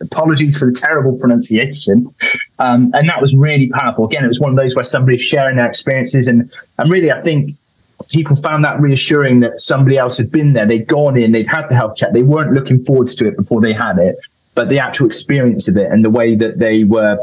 Apologies 0.00 0.56
for 0.56 0.66
the 0.66 0.72
terrible 0.72 1.18
pronunciation. 1.18 2.14
Um, 2.58 2.92
and 2.94 3.08
that 3.08 3.20
was 3.20 3.34
really 3.34 3.68
powerful. 3.68 4.06
Again, 4.06 4.24
it 4.24 4.28
was 4.28 4.40
one 4.40 4.50
of 4.50 4.56
those 4.56 4.74
where 4.74 4.84
somebody's 4.84 5.20
sharing 5.20 5.56
their 5.56 5.68
experiences, 5.68 6.28
and 6.28 6.50
and 6.78 6.90
really, 6.90 7.10
I 7.10 7.20
think 7.20 7.56
people 8.08 8.36
found 8.36 8.64
that 8.64 8.80
reassuring 8.80 9.40
that 9.40 9.58
somebody 9.60 9.98
else 9.98 10.16
had 10.16 10.30
been 10.30 10.52
there. 10.52 10.66
They'd 10.66 10.86
gone 10.86 11.16
in, 11.16 11.32
they'd 11.32 11.48
had 11.48 11.68
the 11.68 11.74
health 11.74 11.96
check. 11.96 12.12
They 12.12 12.22
weren't 12.22 12.52
looking 12.52 12.82
forward 12.82 13.08
to 13.08 13.26
it 13.26 13.36
before 13.36 13.60
they 13.60 13.72
had 13.72 13.98
it, 13.98 14.16
but 14.54 14.68
the 14.68 14.78
actual 14.78 15.06
experience 15.06 15.68
of 15.68 15.76
it 15.76 15.90
and 15.90 16.04
the 16.04 16.10
way 16.10 16.34
that 16.36 16.58
they 16.58 16.84
were 16.84 17.18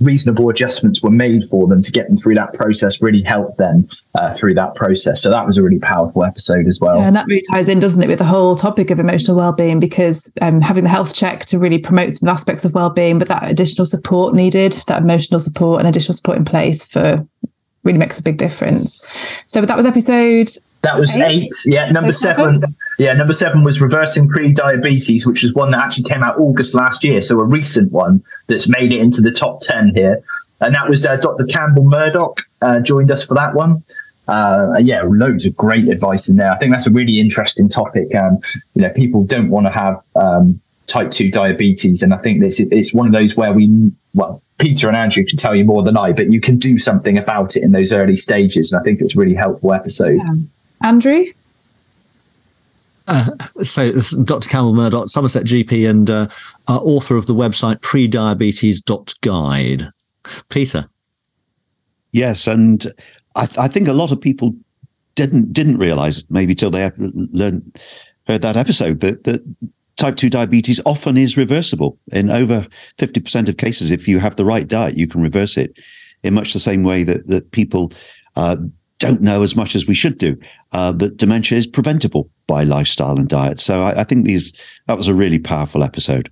reasonable 0.00 0.48
adjustments 0.48 1.02
were 1.02 1.10
made 1.10 1.44
for 1.48 1.66
them 1.66 1.82
to 1.82 1.90
get 1.90 2.08
them 2.08 2.16
through 2.16 2.34
that 2.36 2.54
process 2.54 3.02
really 3.02 3.22
helped 3.22 3.58
them 3.58 3.88
uh, 4.14 4.32
through 4.32 4.54
that 4.54 4.74
process 4.76 5.20
so 5.20 5.30
that 5.30 5.44
was 5.44 5.58
a 5.58 5.62
really 5.62 5.80
powerful 5.80 6.24
episode 6.24 6.66
as 6.66 6.80
well 6.80 6.98
yeah, 6.98 7.08
and 7.08 7.16
that 7.16 7.26
really 7.26 7.42
ties 7.50 7.68
in 7.68 7.80
doesn't 7.80 8.02
it 8.02 8.08
with 8.08 8.18
the 8.18 8.24
whole 8.24 8.54
topic 8.54 8.90
of 8.90 9.00
emotional 9.00 9.36
well-being 9.36 9.80
because 9.80 10.32
um, 10.40 10.60
having 10.60 10.84
the 10.84 10.90
health 10.90 11.14
check 11.14 11.44
to 11.44 11.58
really 11.58 11.78
promote 11.78 12.12
some 12.12 12.28
aspects 12.28 12.64
of 12.64 12.74
well-being 12.74 13.18
but 13.18 13.26
that 13.26 13.50
additional 13.50 13.84
support 13.84 14.34
needed 14.34 14.72
that 14.86 15.02
emotional 15.02 15.40
support 15.40 15.80
and 15.80 15.88
additional 15.88 16.14
support 16.14 16.38
in 16.38 16.44
place 16.44 16.84
for 16.84 17.26
really 17.88 17.98
makes 17.98 18.18
a 18.18 18.22
big 18.22 18.36
difference 18.36 19.04
so 19.46 19.60
that 19.60 19.76
was 19.76 19.86
episode 19.86 20.48
that 20.82 20.96
was 20.96 21.14
eight. 21.16 21.44
eight. 21.44 21.52
Yeah, 21.66 21.90
number 21.90 22.12
seven. 22.12 22.60
seven. 22.60 22.76
Yeah, 22.98 23.12
number 23.14 23.32
seven 23.32 23.64
was 23.64 23.80
reversing 23.80 24.28
pre-diabetes, 24.28 25.26
which 25.26 25.42
is 25.42 25.52
one 25.52 25.72
that 25.72 25.84
actually 25.84 26.04
came 26.04 26.22
out 26.22 26.38
August 26.38 26.74
last 26.74 27.04
year, 27.04 27.20
so 27.20 27.38
a 27.40 27.44
recent 27.44 27.90
one 27.90 28.22
that's 28.46 28.68
made 28.68 28.92
it 28.92 29.00
into 29.00 29.20
the 29.20 29.32
top 29.32 29.60
ten 29.60 29.92
here. 29.94 30.22
And 30.60 30.74
that 30.74 30.88
was 30.88 31.04
uh, 31.04 31.16
Dr. 31.16 31.46
Campbell 31.46 31.84
Murdoch 31.84 32.40
uh, 32.62 32.80
joined 32.80 33.10
us 33.10 33.24
for 33.24 33.34
that 33.34 33.54
one. 33.54 33.82
Uh, 34.26 34.74
yeah, 34.80 35.02
loads 35.04 35.46
of 35.46 35.56
great 35.56 35.88
advice 35.88 36.28
in 36.28 36.36
there. 36.36 36.50
I 36.50 36.58
think 36.58 36.72
that's 36.72 36.86
a 36.86 36.90
really 36.90 37.18
interesting 37.18 37.68
topic. 37.68 38.14
Um, 38.14 38.38
you 38.74 38.82
know, 38.82 38.90
people 38.90 39.24
don't 39.24 39.48
want 39.50 39.66
to 39.66 39.72
have 39.72 40.02
um, 40.16 40.60
type 40.88 41.10
two 41.10 41.30
diabetes, 41.30 42.02
and 42.02 42.12
I 42.12 42.18
think 42.18 42.40
this 42.40 42.58
it's 42.58 42.92
one 42.92 43.06
of 43.06 43.12
those 43.12 43.36
where 43.36 43.52
we 43.52 43.92
well. 44.14 44.42
Peter 44.58 44.88
and 44.88 44.96
Andrew 44.96 45.24
can 45.24 45.36
tell 45.36 45.54
you 45.54 45.64
more 45.64 45.84
than 45.84 45.96
I, 45.96 46.12
but 46.12 46.32
you 46.32 46.40
can 46.40 46.58
do 46.58 46.78
something 46.78 47.16
about 47.16 47.54
it 47.54 47.62
in 47.62 47.70
those 47.70 47.92
early 47.92 48.16
stages. 48.16 48.72
And 48.72 48.80
I 48.80 48.82
think 48.82 49.00
it's 49.00 49.14
a 49.14 49.18
really 49.18 49.36
helpful 49.36 49.72
episode. 49.72 50.16
Yeah. 50.16 50.34
Andrew? 50.82 51.26
Uh, 53.06 53.30
so, 53.62 53.92
Dr. 54.24 54.48
Campbell 54.48 54.74
Murdoch, 54.74 55.08
Somerset 55.08 55.44
GP, 55.44 55.88
and 55.88 56.10
uh, 56.10 56.26
author 56.66 57.14
of 57.14 57.26
the 57.26 57.36
website 57.36 57.78
prediabetes.guide. 57.82 59.92
Peter. 60.48 60.88
Yes, 62.12 62.46
and 62.46 62.86
I, 63.36 63.48
I, 63.58 63.68
think 63.68 63.88
a 63.88 63.92
lot 63.92 64.12
of 64.12 64.20
people 64.20 64.54
didn't 65.14 65.52
didn't 65.52 65.78
realize 65.78 66.24
maybe 66.30 66.54
till 66.54 66.70
they 66.70 66.90
learned 66.96 67.78
heard 68.26 68.42
that 68.42 68.56
episode 68.56 69.00
that 69.00 69.24
that 69.24 69.42
type 69.98 70.16
2 70.16 70.30
diabetes 70.30 70.80
often 70.86 71.16
is 71.16 71.36
reversible 71.36 71.98
in 72.12 72.30
over 72.30 72.66
50% 72.96 73.48
of 73.48 73.56
cases 73.56 73.90
if 73.90 74.08
you 74.08 74.18
have 74.18 74.36
the 74.36 74.44
right 74.44 74.66
diet 74.66 74.96
you 74.96 75.06
can 75.06 75.22
reverse 75.22 75.56
it 75.56 75.78
in 76.22 76.34
much 76.34 76.52
the 76.52 76.58
same 76.58 76.82
way 76.82 77.02
that 77.02 77.26
that 77.26 77.50
people 77.50 77.92
uh, 78.36 78.56
don't 78.98 79.20
know 79.20 79.42
as 79.42 79.54
much 79.54 79.74
as 79.74 79.86
we 79.86 79.94
should 79.94 80.18
do 80.18 80.36
uh, 80.72 80.92
that 80.92 81.16
dementia 81.16 81.56
is 81.56 81.66
preventable 81.66 82.28
by 82.46 82.64
lifestyle 82.64 83.18
and 83.18 83.28
diet. 83.28 83.60
So 83.60 83.84
I, 83.84 84.00
I, 84.00 84.04
think 84.04 84.24
these 84.24 84.52
that 84.86 84.96
was 84.96 85.08
a 85.08 85.14
really 85.14 85.38
powerful 85.38 85.84
episode. 85.84 86.30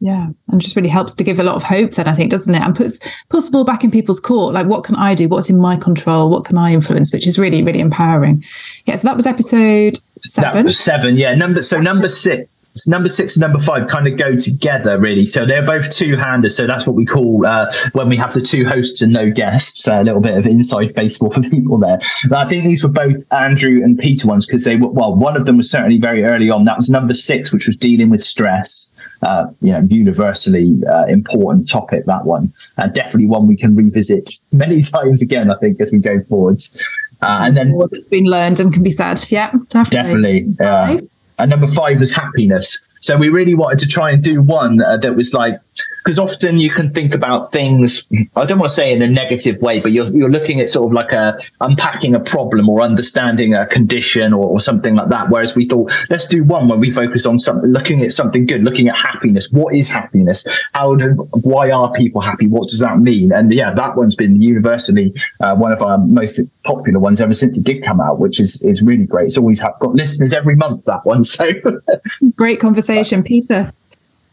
Yeah, 0.00 0.28
and 0.48 0.60
just 0.60 0.76
really 0.76 0.90
helps 0.90 1.14
to 1.14 1.24
give 1.24 1.40
a 1.40 1.42
lot 1.42 1.56
of 1.56 1.62
hope. 1.62 1.92
Then 1.92 2.06
I 2.06 2.14
think, 2.14 2.30
doesn't 2.30 2.54
it? 2.54 2.60
And 2.60 2.76
puts 2.76 3.00
puts 3.30 3.46
the 3.46 3.52
ball 3.52 3.64
back 3.64 3.82
in 3.82 3.90
people's 3.90 4.20
court. 4.20 4.52
Like, 4.52 4.66
what 4.66 4.84
can 4.84 4.94
I 4.94 5.14
do? 5.14 5.26
What's 5.26 5.48
in 5.48 5.58
my 5.58 5.76
control? 5.76 6.28
What 6.28 6.44
can 6.44 6.58
I 6.58 6.72
influence? 6.72 7.12
Which 7.12 7.26
is 7.26 7.38
really 7.38 7.62
really 7.62 7.80
empowering. 7.80 8.44
Yeah. 8.84 8.96
So 8.96 9.08
that 9.08 9.16
was 9.16 9.26
episode 9.26 9.98
seven. 10.16 10.54
That 10.54 10.64
was 10.66 10.78
seven. 10.78 11.16
Yeah. 11.16 11.34
Number 11.34 11.62
so 11.62 11.80
number 11.80 12.10
six 12.10 12.46
number 12.86 13.08
six 13.08 13.36
and 13.36 13.40
number 13.40 13.60
five 13.60 13.86
kind 13.88 14.06
of 14.06 14.16
go 14.16 14.36
together 14.36 14.98
really. 14.98 15.24
So 15.24 15.46
they're 15.46 15.64
both 15.64 15.88
two 15.90 16.16
handers. 16.16 16.56
So 16.56 16.66
that's 16.66 16.86
what 16.86 16.96
we 16.96 17.06
call 17.06 17.46
uh, 17.46 17.72
when 17.92 18.08
we 18.08 18.16
have 18.16 18.34
the 18.34 18.40
two 18.40 18.66
hosts 18.66 19.02
and 19.02 19.12
no 19.12 19.30
guests. 19.30 19.86
Uh, 19.86 20.00
a 20.00 20.04
little 20.04 20.20
bit 20.20 20.36
of 20.36 20.46
inside 20.46 20.94
baseball 20.94 21.32
for 21.32 21.40
people 21.42 21.78
there. 21.78 21.98
But 22.28 22.38
I 22.38 22.48
think 22.48 22.64
these 22.64 22.82
were 22.82 22.90
both 22.90 23.24
Andrew 23.32 23.82
and 23.82 23.98
Peter 23.98 24.26
ones 24.26 24.46
because 24.46 24.64
they 24.64 24.76
were 24.76 24.88
well. 24.88 25.14
One 25.14 25.36
of 25.36 25.46
them 25.46 25.56
was 25.56 25.70
certainly 25.70 25.98
very 25.98 26.24
early 26.24 26.50
on. 26.50 26.64
That 26.64 26.76
was 26.76 26.90
number 26.90 27.14
six, 27.14 27.52
which 27.52 27.66
was 27.66 27.76
dealing 27.76 28.10
with 28.10 28.22
stress. 28.22 28.90
Uh, 29.22 29.46
you 29.62 29.72
know, 29.72 29.80
universally 29.88 30.78
uh, 30.86 31.06
important 31.06 31.66
topic 31.66 32.04
that 32.04 32.26
one, 32.26 32.52
and 32.76 32.92
definitely 32.92 33.24
one 33.24 33.46
we 33.46 33.56
can 33.56 33.74
revisit 33.74 34.30
many 34.52 34.82
times 34.94 35.22
again. 35.22 35.50
I 35.50 35.56
think 35.56 35.80
as 35.80 35.90
we 35.90 36.00
go 36.00 36.22
forwards. 36.24 36.76
Uh, 37.22 37.44
and 37.44 37.54
then 37.54 37.78
that's 37.90 38.10
been 38.10 38.26
learned 38.26 38.60
and 38.60 38.74
can 38.74 38.82
be 38.82 38.90
said. 38.90 39.24
Yeah, 39.30 39.50
definitely. 39.70 40.42
Definitely 40.50 41.08
and 41.38 41.50
number 41.50 41.66
five 41.66 42.00
was 42.00 42.12
happiness. 42.12 42.84
So 43.00 43.16
we 43.16 43.28
really 43.28 43.54
wanted 43.54 43.78
to 43.80 43.88
try 43.88 44.10
and 44.10 44.22
do 44.22 44.42
one 44.42 44.80
uh, 44.80 44.96
that 44.98 45.14
was 45.14 45.34
like 45.34 45.60
because 46.06 46.20
often 46.20 46.58
you 46.58 46.70
can 46.70 46.92
think 46.92 47.12
about 47.14 47.50
things 47.50 48.06
i 48.36 48.46
don't 48.46 48.60
want 48.60 48.70
to 48.70 48.74
say 48.74 48.92
in 48.92 49.02
a 49.02 49.08
negative 49.08 49.60
way 49.60 49.80
but 49.80 49.90
you're, 49.90 50.06
you're 50.06 50.30
looking 50.30 50.60
at 50.60 50.70
sort 50.70 50.86
of 50.86 50.92
like 50.92 51.10
a 51.10 51.36
unpacking 51.60 52.14
a 52.14 52.20
problem 52.20 52.68
or 52.68 52.80
understanding 52.80 53.54
a 53.54 53.66
condition 53.66 54.32
or, 54.32 54.46
or 54.46 54.60
something 54.60 54.94
like 54.94 55.08
that. 55.08 55.28
Whereas 55.28 55.56
we 55.56 55.66
thought 55.66 55.92
let's 56.10 56.26
do 56.26 56.44
one 56.44 56.68
where 56.68 56.78
we 56.78 56.90
focus 56.90 57.26
on 57.26 57.38
something 57.38 57.70
looking 57.70 58.02
at 58.02 58.12
something 58.12 58.46
good 58.46 58.62
looking 58.62 58.88
at 58.88 58.96
happiness. 58.96 59.50
What 59.50 59.74
is 59.74 59.88
happiness? 59.88 60.46
How 60.72 60.94
do 60.94 61.08
why 61.42 61.70
are 61.70 61.92
people 61.92 62.20
happy? 62.20 62.46
What 62.46 62.68
does 62.68 62.80
that 62.80 62.98
mean? 62.98 63.32
And 63.32 63.52
yeah 63.52 63.74
that 63.74 63.96
one's 63.96 64.14
been 64.14 64.40
universally 64.40 65.14
uh, 65.40 65.56
one 65.56 65.72
of 65.72 65.82
our 65.82 65.98
most 65.98 66.40
popular 66.64 67.00
ones 67.00 67.20
ever 67.20 67.34
since 67.34 67.58
it 67.58 67.64
did 67.64 67.82
come 67.84 68.00
out 68.00 68.18
which 68.18 68.38
is 68.40 68.62
is 68.62 68.82
really 68.82 69.06
great. 69.06 69.26
It's 69.26 69.38
always 69.38 69.60
have, 69.60 69.78
got 69.80 69.94
listeners 69.94 70.32
every 70.32 70.56
month 70.56 70.84
that 70.84 71.04
one 71.04 71.24
so. 71.24 71.50
Great 72.36 72.60
conversation. 72.60 73.22
Peter 73.22 73.72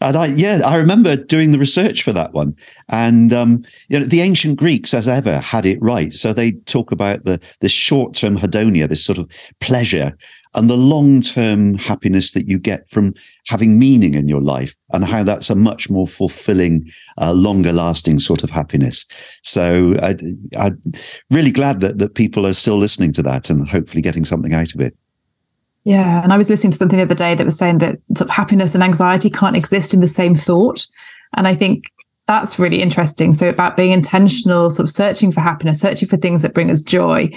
and 0.04 0.16
I, 0.16 0.26
yeah, 0.26 0.60
I 0.64 0.76
remember 0.76 1.16
doing 1.16 1.52
the 1.52 1.58
research 1.58 2.02
for 2.02 2.12
that 2.12 2.34
one. 2.34 2.54
And 2.88 3.32
um, 3.32 3.64
you 3.88 3.98
know, 3.98 4.04
the 4.04 4.20
ancient 4.20 4.58
Greeks, 4.58 4.92
as 4.92 5.08
ever, 5.08 5.38
had 5.38 5.64
it 5.66 5.78
right. 5.80 6.12
So 6.12 6.32
they 6.32 6.52
talk 6.52 6.92
about 6.92 7.24
the 7.24 7.40
this 7.60 7.72
short-term 7.72 8.36
hedonia, 8.36 8.88
this 8.88 9.04
sort 9.04 9.18
of 9.18 9.28
pleasure, 9.60 10.16
and 10.54 10.68
the 10.68 10.76
long-term 10.76 11.78
happiness 11.78 12.32
that 12.32 12.46
you 12.46 12.58
get 12.58 12.88
from 12.88 13.14
having 13.46 13.78
meaning 13.78 14.14
in 14.14 14.28
your 14.28 14.42
life, 14.42 14.76
and 14.92 15.04
how 15.04 15.22
that's 15.22 15.50
a 15.50 15.54
much 15.54 15.88
more 15.88 16.06
fulfilling, 16.06 16.86
uh, 17.18 17.32
longer-lasting 17.32 18.18
sort 18.18 18.44
of 18.44 18.50
happiness. 18.50 19.06
So 19.42 19.94
I, 20.02 20.16
I'm 20.56 20.80
really 21.30 21.52
glad 21.52 21.80
that 21.80 21.98
that 21.98 22.14
people 22.14 22.46
are 22.46 22.54
still 22.54 22.76
listening 22.76 23.12
to 23.14 23.22
that 23.22 23.48
and 23.48 23.66
hopefully 23.66 24.02
getting 24.02 24.24
something 24.24 24.52
out 24.52 24.74
of 24.74 24.80
it. 24.80 24.94
Yeah. 25.84 26.22
And 26.22 26.32
I 26.32 26.38
was 26.38 26.48
listening 26.48 26.70
to 26.70 26.76
something 26.76 26.96
the 26.96 27.04
other 27.04 27.14
day 27.14 27.34
that 27.34 27.44
was 27.44 27.58
saying 27.58 27.78
that 27.78 27.98
sort 28.16 28.30
of 28.30 28.34
happiness 28.34 28.74
and 28.74 28.82
anxiety 28.82 29.28
can't 29.28 29.56
exist 29.56 29.92
in 29.92 30.00
the 30.00 30.08
same 30.08 30.34
thought. 30.34 30.86
And 31.36 31.46
I 31.46 31.54
think 31.54 31.90
that's 32.26 32.58
really 32.58 32.80
interesting. 32.80 33.34
So 33.34 33.50
about 33.50 33.76
being 33.76 33.90
intentional, 33.92 34.70
sort 34.70 34.88
of 34.88 34.90
searching 34.90 35.30
for 35.30 35.40
happiness, 35.40 35.80
searching 35.80 36.08
for 36.08 36.16
things 36.16 36.40
that 36.40 36.54
bring 36.54 36.70
us 36.70 36.80
joy, 36.80 37.30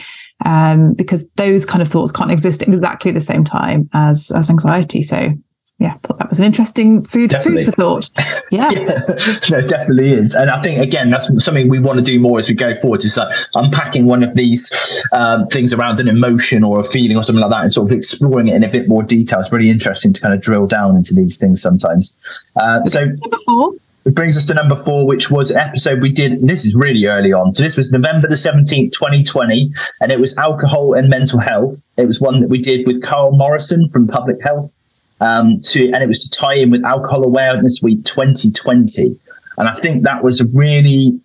um, 0.45 0.93
because 0.93 1.27
those 1.35 1.65
kind 1.65 1.81
of 1.81 1.89
thoughts 1.89 2.11
can't 2.11 2.31
exist 2.31 2.61
exactly 2.61 3.11
the 3.11 3.19
same 3.19 3.43
time 3.43 3.89
as 3.93 4.31
as 4.31 4.49
anxiety. 4.49 5.01
So 5.01 5.31
yeah, 5.79 5.93
I 5.93 5.97
thought 5.99 6.17
that 6.17 6.29
was 6.29 6.39
an 6.39 6.45
interesting 6.45 7.03
food 7.03 7.29
definitely. 7.29 7.65
food 7.65 7.75
for 7.75 7.81
thought. 7.81 8.09
Yeah. 8.49 8.69
yeah. 8.71 8.79
no, 9.51 9.61
definitely 9.61 10.11
is. 10.11 10.33
And 10.33 10.49
I 10.49 10.61
think 10.61 10.79
again, 10.79 11.09
that's 11.09 11.27
something 11.43 11.67
we 11.67 11.79
want 11.79 11.99
to 11.99 12.03
do 12.03 12.17
more 12.17 12.39
as 12.39 12.47
we 12.47 12.55
go 12.55 12.73
forward. 12.77 13.03
Is 13.03 13.17
like 13.17 13.35
unpacking 13.55 14.05
one 14.05 14.23
of 14.23 14.35
these 14.35 14.71
um, 15.11 15.47
things 15.47 15.73
around 15.73 15.99
an 15.99 16.07
emotion 16.07 16.63
or 16.63 16.79
a 16.79 16.83
feeling 16.85 17.17
or 17.17 17.23
something 17.23 17.41
like 17.41 17.51
that, 17.51 17.63
and 17.63 17.73
sort 17.73 17.91
of 17.91 17.97
exploring 17.97 18.47
it 18.47 18.55
in 18.55 18.63
a 18.63 18.69
bit 18.69 18.87
more 18.87 19.03
detail. 19.03 19.41
It's 19.41 19.51
really 19.51 19.69
interesting 19.69 20.13
to 20.13 20.21
kind 20.21 20.33
of 20.33 20.39
drill 20.39 20.65
down 20.65 20.95
into 20.95 21.13
these 21.13 21.35
things 21.35 21.61
sometimes. 21.61 22.15
Uh, 22.55 22.79
so 22.81 23.03
number 23.03 23.37
four. 23.45 23.73
It 24.05 24.15
brings 24.15 24.37
us 24.37 24.45
to 24.45 24.53
number 24.53 24.77
four, 24.77 25.05
which 25.05 25.29
was 25.29 25.51
episode 25.51 26.01
we 26.01 26.13
did. 26.13 26.41
this 26.41 26.65
is 26.65 26.73
really 26.73 27.07
early 27.07 27.33
on. 27.33 27.53
So 27.53 27.61
this 27.61 27.75
was 27.75 27.91
November 27.91 28.29
the 28.29 28.35
17th, 28.35 28.93
2020, 28.93 29.73
and 29.99 30.13
it 30.13 30.17
was 30.17 30.37
alcohol 30.37 30.93
and 30.93 31.09
mental 31.09 31.39
health. 31.39 31.81
It 31.97 32.05
was 32.05 32.21
one 32.21 32.39
that 32.39 32.49
we 32.49 32.59
did 32.59 32.87
with 32.87 33.03
Carl 33.03 33.33
Morrison 33.33 33.89
from 33.89 34.07
Public 34.07 34.41
Health 34.41 34.71
um, 35.19 35.59
to, 35.61 35.91
and 35.91 36.03
it 36.03 36.07
was 36.07 36.19
to 36.19 36.29
tie 36.29 36.55
in 36.55 36.69
with 36.69 36.83
Alcohol 36.83 37.23
Awareness 37.23 37.81
Week 37.81 38.03
2020. 38.03 39.19
And 39.57 39.67
I 39.67 39.73
think 39.73 40.03
that 40.03 40.23
was 40.23 40.41
a 40.41 40.45
really 40.47 41.19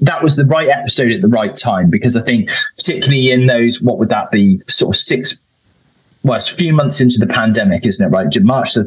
that 0.00 0.22
was 0.22 0.36
the 0.36 0.46
right 0.46 0.68
episode 0.68 1.12
at 1.12 1.20
the 1.20 1.28
right 1.28 1.54
time 1.54 1.90
because 1.90 2.16
I 2.16 2.22
think 2.22 2.50
particularly 2.76 3.30
in 3.30 3.46
those 3.46 3.82
what 3.82 3.98
would 3.98 4.08
that 4.08 4.30
be 4.30 4.58
sort 4.66 4.96
of 4.96 4.98
six 4.98 5.38
well 6.22 6.36
it's 6.36 6.50
a 6.50 6.54
few 6.54 6.72
months 6.72 7.02
into 7.02 7.18
the 7.18 7.26
pandemic 7.26 7.84
isn't 7.84 8.06
it 8.06 8.08
right 8.08 8.26
March 8.40 8.78
uh, 8.78 8.82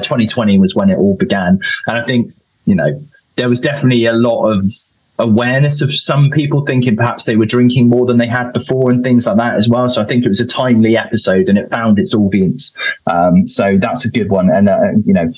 2020 0.00 0.58
was 0.58 0.74
when 0.74 0.90
it 0.90 0.98
all 0.98 1.16
began 1.16 1.58
and 1.86 1.98
I 1.98 2.04
think 2.04 2.32
you 2.66 2.74
know 2.74 3.00
there 3.36 3.48
was 3.48 3.58
definitely 3.58 4.04
a 4.04 4.12
lot 4.12 4.50
of 4.50 4.70
awareness 5.18 5.80
of 5.80 5.94
some 5.94 6.30
people 6.30 6.64
thinking 6.64 6.96
perhaps 6.96 7.24
they 7.24 7.36
were 7.36 7.46
drinking 7.46 7.88
more 7.88 8.06
than 8.06 8.18
they 8.18 8.26
had 8.26 8.52
before 8.52 8.90
and 8.90 9.04
things 9.04 9.26
like 9.26 9.36
that 9.36 9.54
as 9.54 9.68
well. 9.68 9.88
So 9.88 10.02
I 10.02 10.04
think 10.04 10.24
it 10.24 10.28
was 10.28 10.40
a 10.40 10.46
timely 10.46 10.96
episode 10.96 11.48
and 11.48 11.56
it 11.56 11.70
found 11.70 11.98
its 11.98 12.14
audience. 12.14 12.76
Um, 13.06 13.46
so 13.46 13.78
that's 13.78 14.04
a 14.04 14.10
good 14.10 14.30
one. 14.30 14.50
And, 14.50 14.68
uh, 14.68 14.92
you 15.04 15.12
know, 15.12 15.32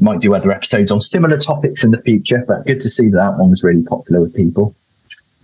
might 0.00 0.20
do 0.20 0.34
other 0.34 0.50
episodes 0.50 0.90
on 0.90 1.00
similar 1.00 1.38
topics 1.38 1.84
in 1.84 1.90
the 1.90 2.00
future, 2.02 2.44
but 2.46 2.66
good 2.66 2.80
to 2.80 2.88
see 2.88 3.08
that 3.08 3.16
that 3.16 3.38
one 3.38 3.50
was 3.50 3.62
really 3.62 3.82
popular 3.82 4.20
with 4.20 4.34
people. 4.34 4.74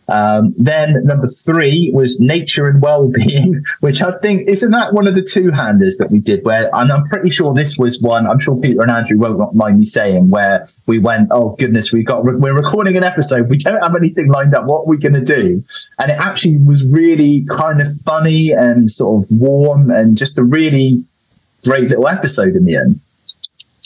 Um, 0.09 0.55
then 0.59 1.05
number 1.05 1.29
three 1.29 1.91
was 1.95 2.21
nature 2.21 2.67
and 2.67 2.83
well-being, 2.83 3.65
which 3.81 4.03
I 4.03 4.13
think 4.19 4.49
isn't 4.49 4.71
that 4.71 4.93
one 4.93 5.07
of 5.07 5.15
the 5.15 5.23
two-handers 5.23 5.97
that 5.97 6.11
we 6.11 6.19
did. 6.19 6.45
Where 6.45 6.69
and 6.75 6.93
I'm 6.93 7.09
pretty 7.09 7.31
sure 7.31 7.55
this 7.55 7.79
was 7.79 8.01
one. 8.01 8.27
I'm 8.27 8.39
sure 8.39 8.57
Peter 8.61 8.83
and 8.83 8.91
Andrew 8.91 9.19
won't 9.19 9.55
mind 9.55 9.79
me 9.79 9.87
saying 9.87 10.31
where 10.31 10.69
we 10.87 10.99
went. 10.99 11.29
Oh 11.31 11.57
goodness, 11.59 11.93
we 11.93 12.03
got 12.03 12.25
we're 12.25 12.55
recording 12.55 12.97
an 12.97 13.05
episode. 13.05 13.49
We 13.49 13.59
don't 13.59 13.81
have 13.83 13.97
anything 13.97 14.29
lined 14.29 14.55
up. 14.55 14.67
What 14.67 14.83
are 14.83 14.89
we 14.89 14.99
going 14.99 15.15
to 15.15 15.25
do? 15.25 15.63
And 15.99 16.11
it 16.11 16.19
actually 16.19 16.59
was 16.59 16.85
really 16.85 17.45
kind 17.49 17.81
of 17.81 17.89
funny 18.05 18.53
and 18.53 18.91
sort 18.91 19.25
of 19.25 19.31
warm 19.31 19.91
and 19.91 20.17
just 20.17 20.39
a 20.39 20.45
really 20.45 21.05
great 21.65 21.89
little 21.89 22.09
episode 22.09 22.55
in 22.55 22.65
the 22.65 22.77
end. 22.77 23.01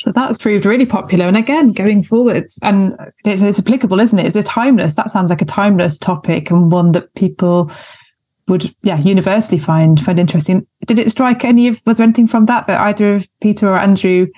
So 0.08 0.12
that's 0.12 0.38
proved 0.38 0.64
really 0.64 0.86
popular. 0.86 1.26
And 1.26 1.36
again, 1.36 1.72
going 1.72 2.02
forwards, 2.02 2.58
and 2.62 2.96
it's, 3.26 3.42
it's 3.42 3.58
applicable, 3.58 4.00
isn't 4.00 4.18
it? 4.18 4.24
Is 4.24 4.36
it 4.36 4.46
timeless? 4.46 4.94
That 4.94 5.10
sounds 5.10 5.28
like 5.28 5.42
a 5.42 5.44
timeless 5.44 5.98
topic 5.98 6.50
and 6.50 6.72
one 6.72 6.92
that 6.92 7.14
people 7.14 7.70
would, 8.46 8.74
yeah, 8.82 8.98
universally 9.00 9.58
find 9.58 10.00
find 10.00 10.18
interesting. 10.18 10.66
Did 10.86 10.98
it 10.98 11.10
strike 11.10 11.44
any 11.44 11.68
of? 11.68 11.82
Was 11.84 11.98
there 11.98 12.04
anything 12.04 12.26
from 12.26 12.46
that 12.46 12.66
that 12.68 12.80
either 12.80 13.16
of 13.16 13.28
Peter 13.42 13.68
or 13.68 13.78
Andrew 13.78 14.28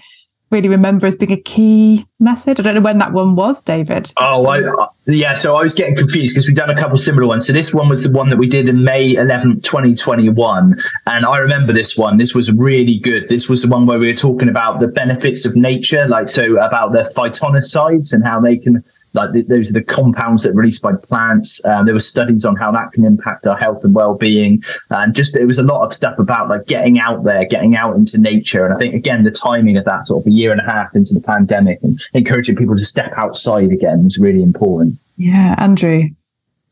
really 0.51 0.69
remember 0.69 1.07
as 1.07 1.17
being 1.17 1.33
a 1.33 1.41
key 1.41 2.07
message? 2.19 2.59
I 2.61 2.63
don't 2.63 2.75
know 2.75 2.81
when 2.81 2.99
that 2.99 3.13
one 3.13 3.37
was, 3.37 3.63
David. 3.63 4.13
Oh, 4.19 4.47
I, 4.47 4.61
uh, 4.61 4.87
yeah. 5.07 5.35
So 5.35 5.57
I 5.57 5.63
was 5.63 5.75
getting 5.75 5.97
confused 5.97 6.35
because 6.35 6.47
we've 6.47 6.57
done 6.57 6.71
a 6.71 6.75
couple 6.75 6.97
similar 6.99 7.27
ones. 7.27 7.47
So 7.47 7.53
this 7.53 7.73
one 7.73 7.89
was 7.89 8.03
the 8.03 8.11
one 8.11 8.31
that 8.31 8.39
we 8.39 8.49
did 8.49 8.69
in 8.69 8.85
May 8.85 9.15
11th, 9.15 9.63
2021. 9.65 10.77
And 11.07 11.27
I 11.27 11.39
remember 11.39 11.73
this 11.73 11.97
one. 11.97 12.19
This 12.19 12.35
was 12.35 12.51
really 12.53 12.99
good. 12.99 13.29
This 13.29 13.49
was 13.49 13.63
the 13.63 13.69
one 13.69 13.87
where 13.87 13.99
we 13.99 14.09
were 14.09 14.15
talking 14.15 14.49
about 14.49 14.81
the 14.81 14.89
benefits 14.89 15.45
of 15.45 15.55
nature, 15.57 16.07
like 16.09 16.29
so 16.29 16.57
about 16.59 16.93
the 16.93 17.13
phytonicides 17.17 18.13
and 18.13 18.25
how 18.25 18.41
they 18.41 18.57
can 18.57 18.85
like 19.13 19.33
the, 19.33 19.43
those 19.43 19.71
are 19.71 19.75
the 19.75 19.83
compounds 19.83 20.43
that 20.43 20.51
are 20.51 20.55
released 20.55 20.83
by 20.83 20.93
plants. 20.95 21.65
Um, 21.65 21.85
there 21.85 21.95
were 21.95 22.01
studies 22.01 22.45
on 22.45 22.57
how 22.57 22.71
that 22.73 22.93
can 22.93 23.05
impact 23.05 23.47
our 23.47 23.57
health 23.57 23.85
and 23.85 23.95
well-being, 23.95 24.63
and 24.91 25.15
just 25.15 25.37
it 25.37 25.47
was 25.47 25.59
a 25.59 25.63
lot 25.63 25.85
of 25.85 25.93
stuff 25.93 26.19
about 26.19 26.49
like 26.49 26.67
getting 26.67 27.01
out 27.01 27.25
there, 27.25 27.45
getting 27.45 27.77
out 27.77 27.97
into 27.97 28.21
nature. 28.21 28.65
And 28.65 28.75
I 28.75 28.79
think 28.79 28.95
again 28.95 29.25
the 29.25 29.31
timing 29.31 29.77
of 29.77 29.85
that 29.85 30.07
sort 30.07 30.23
of 30.23 30.27
a 30.27 30.35
year 30.35 30.51
and 30.51 30.61
a 30.61 30.65
half 30.65 30.95
into 30.95 31.15
the 31.15 31.21
pandemic 31.21 31.81
and 31.83 32.01
encouraging 32.15 32.57
people 32.57 32.77
to 32.77 32.85
step 32.85 33.13
outside 33.17 33.73
again 33.73 34.05
was 34.05 34.19
really 34.19 34.43
important. 34.43 34.99
Yeah, 35.17 35.55
Andrew. 35.59 36.09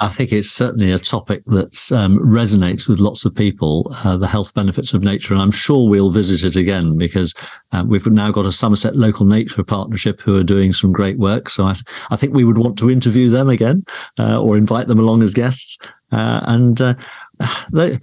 I 0.01 0.09
think 0.09 0.33
it's 0.33 0.51
certainly 0.51 0.93
a 0.93 0.99
topic 0.99 1.43
that 1.47 1.93
um, 1.93 2.19
resonates 2.19 2.89
with 2.89 3.01
lots 3.01 3.25
of 3.25 3.35
people, 3.35 3.93
uh, 4.05 4.17
the 4.17 4.29
health 4.29 4.55
benefits 4.55 4.95
of 4.95 5.03
nature. 5.03 5.35
And 5.35 5.43
I'm 5.43 5.51
sure 5.51 5.89
we'll 5.89 6.11
visit 6.11 6.45
it 6.45 6.59
again 6.59 6.97
because 6.97 7.35
uh, 7.73 7.85
we've 7.87 8.07
now 8.07 8.31
got 8.31 8.47
a 8.47 8.53
Somerset 8.53 8.95
Local 8.95 9.27
Nature 9.27 9.65
Partnership 9.65 10.21
who 10.21 10.37
are 10.37 10.45
doing 10.45 10.73
some 10.73 10.93
great 10.93 11.19
work. 11.19 11.49
So 11.49 11.67
I, 11.67 11.73
th- 11.73 11.85
I 12.11 12.17
think 12.17 12.33
we 12.33 12.45
would 12.45 12.59
want 12.59 12.79
to 12.79 12.91
interview 12.91 13.29
them 13.29 13.49
again 13.49 13.85
uh, 14.19 14.41
or 14.41 14.57
invite 14.57 14.87
them 14.87 15.01
along 15.01 15.25
as 15.25 15.35
guests. 15.35 15.79
Uh, 16.13 16.41
and 16.45 16.81
uh, 16.81 16.95
they, 17.73 17.99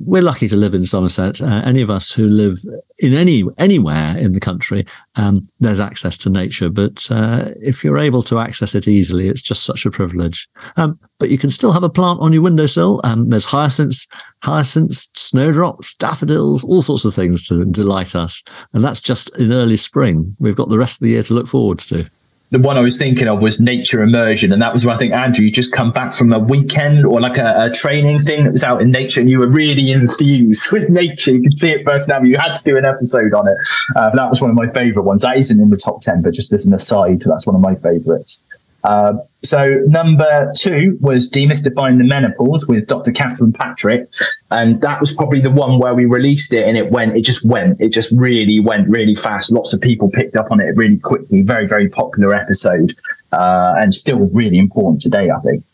we're 0.00 0.22
lucky 0.22 0.48
to 0.48 0.56
live 0.56 0.74
in 0.74 0.84
Somerset. 0.84 1.40
Uh, 1.40 1.62
any 1.64 1.82
of 1.82 1.90
us 1.90 2.10
who 2.10 2.26
live 2.26 2.58
in 2.98 3.14
any 3.14 3.44
anywhere 3.58 4.16
in 4.18 4.32
the 4.32 4.40
country, 4.40 4.84
um, 5.16 5.46
there's 5.60 5.80
access 5.80 6.16
to 6.18 6.30
nature. 6.30 6.70
But 6.70 7.06
uh, 7.10 7.50
if 7.60 7.84
you're 7.84 7.98
able 7.98 8.22
to 8.24 8.38
access 8.38 8.74
it 8.74 8.88
easily, 8.88 9.28
it's 9.28 9.42
just 9.42 9.64
such 9.64 9.84
a 9.84 9.90
privilege. 9.90 10.48
Um, 10.76 10.98
but 11.18 11.30
you 11.30 11.38
can 11.38 11.50
still 11.50 11.72
have 11.72 11.84
a 11.84 11.90
plant 11.90 12.20
on 12.20 12.32
your 12.32 12.42
windowsill. 12.42 13.00
Um, 13.04 13.28
there's 13.28 13.44
hyacinths, 13.44 14.08
hyacinths, 14.42 15.10
snowdrops, 15.14 15.94
daffodils, 15.96 16.64
all 16.64 16.82
sorts 16.82 17.04
of 17.04 17.14
things 17.14 17.46
to 17.48 17.64
delight 17.66 18.14
us. 18.14 18.42
And 18.72 18.82
that's 18.82 19.00
just 19.00 19.36
in 19.38 19.52
early 19.52 19.76
spring. 19.76 20.34
We've 20.38 20.56
got 20.56 20.70
the 20.70 20.78
rest 20.78 21.00
of 21.00 21.04
the 21.04 21.10
year 21.10 21.22
to 21.24 21.34
look 21.34 21.46
forward 21.46 21.78
to 21.80 22.08
the 22.50 22.58
one 22.58 22.76
I 22.76 22.80
was 22.80 22.98
thinking 22.98 23.28
of 23.28 23.42
was 23.42 23.60
nature 23.60 24.02
immersion, 24.02 24.52
and 24.52 24.60
that 24.60 24.72
was 24.72 24.84
where 24.84 24.94
I 24.94 24.98
think 24.98 25.12
Andrew, 25.12 25.44
you 25.44 25.52
just 25.52 25.72
come 25.72 25.92
back 25.92 26.12
from 26.12 26.32
a 26.32 26.38
weekend 26.38 27.06
or 27.06 27.20
like 27.20 27.38
a, 27.38 27.66
a, 27.66 27.70
training 27.70 28.18
thing 28.18 28.44
that 28.44 28.52
was 28.52 28.64
out 28.64 28.82
in 28.82 28.90
nature, 28.90 29.20
and 29.20 29.30
you 29.30 29.38
were 29.38 29.48
really 29.48 29.92
infused 29.92 30.68
with 30.72 30.88
nature. 30.88 31.30
You 31.30 31.42
could 31.42 31.56
see 31.56 31.70
it 31.70 31.84
first 31.86 32.08
now. 32.08 32.20
You 32.22 32.36
had 32.36 32.54
to 32.54 32.64
do 32.64 32.76
an 32.76 32.84
episode 32.84 33.34
on 33.34 33.46
it. 33.46 33.56
Uh, 33.94 34.10
that 34.10 34.28
was 34.28 34.40
one 34.40 34.50
of 34.50 34.56
my 34.56 34.68
favourite 34.68 35.06
ones. 35.06 35.22
That 35.22 35.36
isn't 35.36 35.60
in 35.60 35.70
the 35.70 35.76
top 35.76 36.00
ten, 36.00 36.22
but 36.22 36.34
just 36.34 36.52
as 36.52 36.66
an 36.66 36.74
aside, 36.74 37.20
that's 37.20 37.46
one 37.46 37.54
of 37.54 37.62
my 37.62 37.76
favourites. 37.76 38.42
Uh, 38.82 39.14
so 39.42 39.66
number 39.86 40.52
two 40.56 40.98
was 41.00 41.30
demystifying 41.30 41.98
the 41.98 42.04
menopause 42.04 42.66
with 42.66 42.86
Dr. 42.86 43.12
Catherine 43.12 43.52
Patrick, 43.52 44.08
and 44.50 44.80
that 44.82 45.00
was 45.00 45.12
probably 45.12 45.40
the 45.40 45.50
one 45.50 45.78
where 45.78 45.94
we 45.94 46.04
released 46.04 46.52
it 46.52 46.66
and 46.66 46.76
it 46.76 46.90
went, 46.90 47.16
it 47.16 47.22
just 47.22 47.44
went, 47.44 47.80
it 47.80 47.90
just 47.90 48.10
really 48.12 48.60
went 48.60 48.88
really 48.88 49.14
fast. 49.14 49.50
Lots 49.50 49.72
of 49.72 49.80
people 49.80 50.10
picked 50.10 50.36
up 50.36 50.50
on 50.50 50.60
it 50.60 50.76
really 50.76 50.98
quickly. 50.98 51.42
Very 51.42 51.66
very 51.66 51.88
popular 51.88 52.34
episode, 52.34 52.94
uh, 53.32 53.74
and 53.78 53.94
still 53.94 54.28
really 54.28 54.58
important 54.58 55.00
today, 55.00 55.30
I 55.30 55.40
think. 55.40 55.64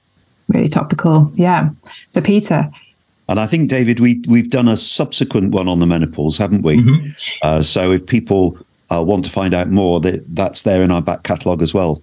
Really 0.49 0.69
topical, 0.69 1.31
yeah. 1.35 1.71
So 2.09 2.21
Peter. 2.21 2.71
And 3.29 3.41
I 3.41 3.47
think 3.47 3.69
David, 3.69 3.99
we 3.99 4.23
we've 4.29 4.51
done 4.51 4.69
a 4.69 4.77
subsequent 4.77 5.53
one 5.53 5.67
on 5.67 5.81
the 5.81 5.87
menopause, 5.87 6.39
haven't 6.39 6.63
we? 6.63 6.79
Mm-hmm. 6.79 7.11
Uh, 7.43 7.63
so 7.63 7.91
if 7.91 8.07
people 8.07 8.59
uh, 8.91 9.03
want 9.03 9.25
to 9.25 9.31
find 9.31 9.55
out 9.55 9.69
more, 9.69 10.01
that 10.01 10.25
that's 10.35 10.63
there 10.63 10.83
in 10.83 10.93
our 10.93 11.03
back 11.03 11.25
catalogue 11.25 11.63
as 11.63 11.75
well 11.75 12.01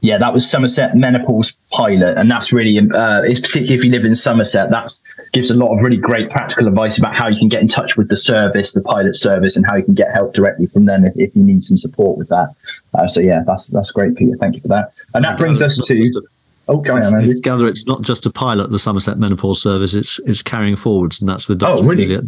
yeah, 0.00 0.18
that 0.18 0.34
was 0.34 0.48
Somerset 0.48 0.94
Menopause 0.94 1.56
Pilot, 1.72 2.18
and 2.18 2.30
that's 2.30 2.52
really, 2.52 2.78
uh, 2.78 3.22
particularly 3.22 3.74
if 3.74 3.84
you 3.84 3.90
live 3.90 4.04
in 4.04 4.14
Somerset, 4.14 4.70
that 4.70 4.92
gives 5.32 5.50
a 5.50 5.54
lot 5.54 5.74
of 5.74 5.82
really 5.82 5.96
great 5.96 6.28
practical 6.28 6.68
advice 6.68 6.98
about 6.98 7.14
how 7.14 7.28
you 7.28 7.38
can 7.38 7.48
get 7.48 7.62
in 7.62 7.68
touch 7.68 7.96
with 7.96 8.08
the 8.08 8.16
service, 8.16 8.72
the 8.72 8.82
pilot 8.82 9.16
service, 9.16 9.56
and 9.56 9.64
how 9.66 9.76
you 9.76 9.82
can 9.82 9.94
get 9.94 10.12
help 10.12 10.34
directly 10.34 10.66
from 10.66 10.84
them 10.84 11.04
if, 11.06 11.14
if 11.16 11.34
you 11.34 11.42
need 11.42 11.62
some 11.64 11.78
support 11.78 12.18
with 12.18 12.28
that. 12.28 12.54
Uh, 12.92 13.08
so 13.08 13.20
yeah, 13.20 13.42
that's 13.46 13.68
that's 13.68 13.90
great, 13.92 14.14
Peter. 14.14 14.36
Thank 14.36 14.56
you 14.56 14.60
for 14.60 14.68
that. 14.68 14.92
And 15.14 15.24
that 15.24 15.38
brings 15.38 15.62
us 15.62 15.78
to. 15.78 15.94
A, 15.94 16.72
oh, 16.72 16.80
carry 16.80 17.02
on, 17.02 17.22
Andy. 17.22 17.40
Gather 17.40 17.66
it's 17.66 17.86
not 17.86 18.02
just 18.02 18.26
a 18.26 18.30
pilot, 18.30 18.70
the 18.70 18.78
Somerset 18.78 19.18
Menopause 19.18 19.62
Service; 19.62 19.94
it's 19.94 20.18
it's 20.26 20.42
carrying 20.42 20.76
forwards, 20.76 21.22
and 21.22 21.30
that's 21.30 21.48
with 21.48 21.60
Dr. 21.60 21.82
Oh, 21.82 21.86
really? 21.86 22.06
Juliet 22.06 22.24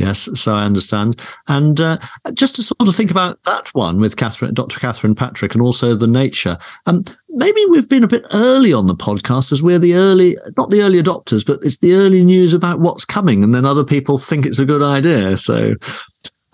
Yes, 0.00 0.30
so 0.34 0.54
I 0.54 0.64
understand. 0.64 1.20
And 1.48 1.78
uh, 1.78 1.98
just 2.32 2.56
to 2.56 2.62
sort 2.62 2.88
of 2.88 2.96
think 2.96 3.10
about 3.10 3.38
that 3.42 3.68
one 3.74 4.00
with 4.00 4.16
Catherine, 4.16 4.54
Dr. 4.54 4.80
Catherine 4.80 5.14
Patrick, 5.14 5.54
and 5.54 5.60
also 5.60 5.94
the 5.94 6.06
nature. 6.06 6.56
Um, 6.86 7.02
maybe 7.28 7.60
we've 7.68 7.88
been 7.88 8.02
a 8.02 8.08
bit 8.08 8.24
early 8.32 8.72
on 8.72 8.86
the 8.86 8.94
podcast 8.94 9.52
as 9.52 9.62
we're 9.62 9.78
the 9.78 9.94
early, 9.94 10.38
not 10.56 10.70
the 10.70 10.80
early 10.80 11.02
adopters, 11.02 11.44
but 11.44 11.60
it's 11.62 11.78
the 11.78 11.92
early 11.92 12.24
news 12.24 12.54
about 12.54 12.80
what's 12.80 13.04
coming, 13.04 13.44
and 13.44 13.54
then 13.54 13.66
other 13.66 13.84
people 13.84 14.16
think 14.16 14.46
it's 14.46 14.58
a 14.58 14.64
good 14.64 14.82
idea. 14.82 15.36
So 15.36 15.74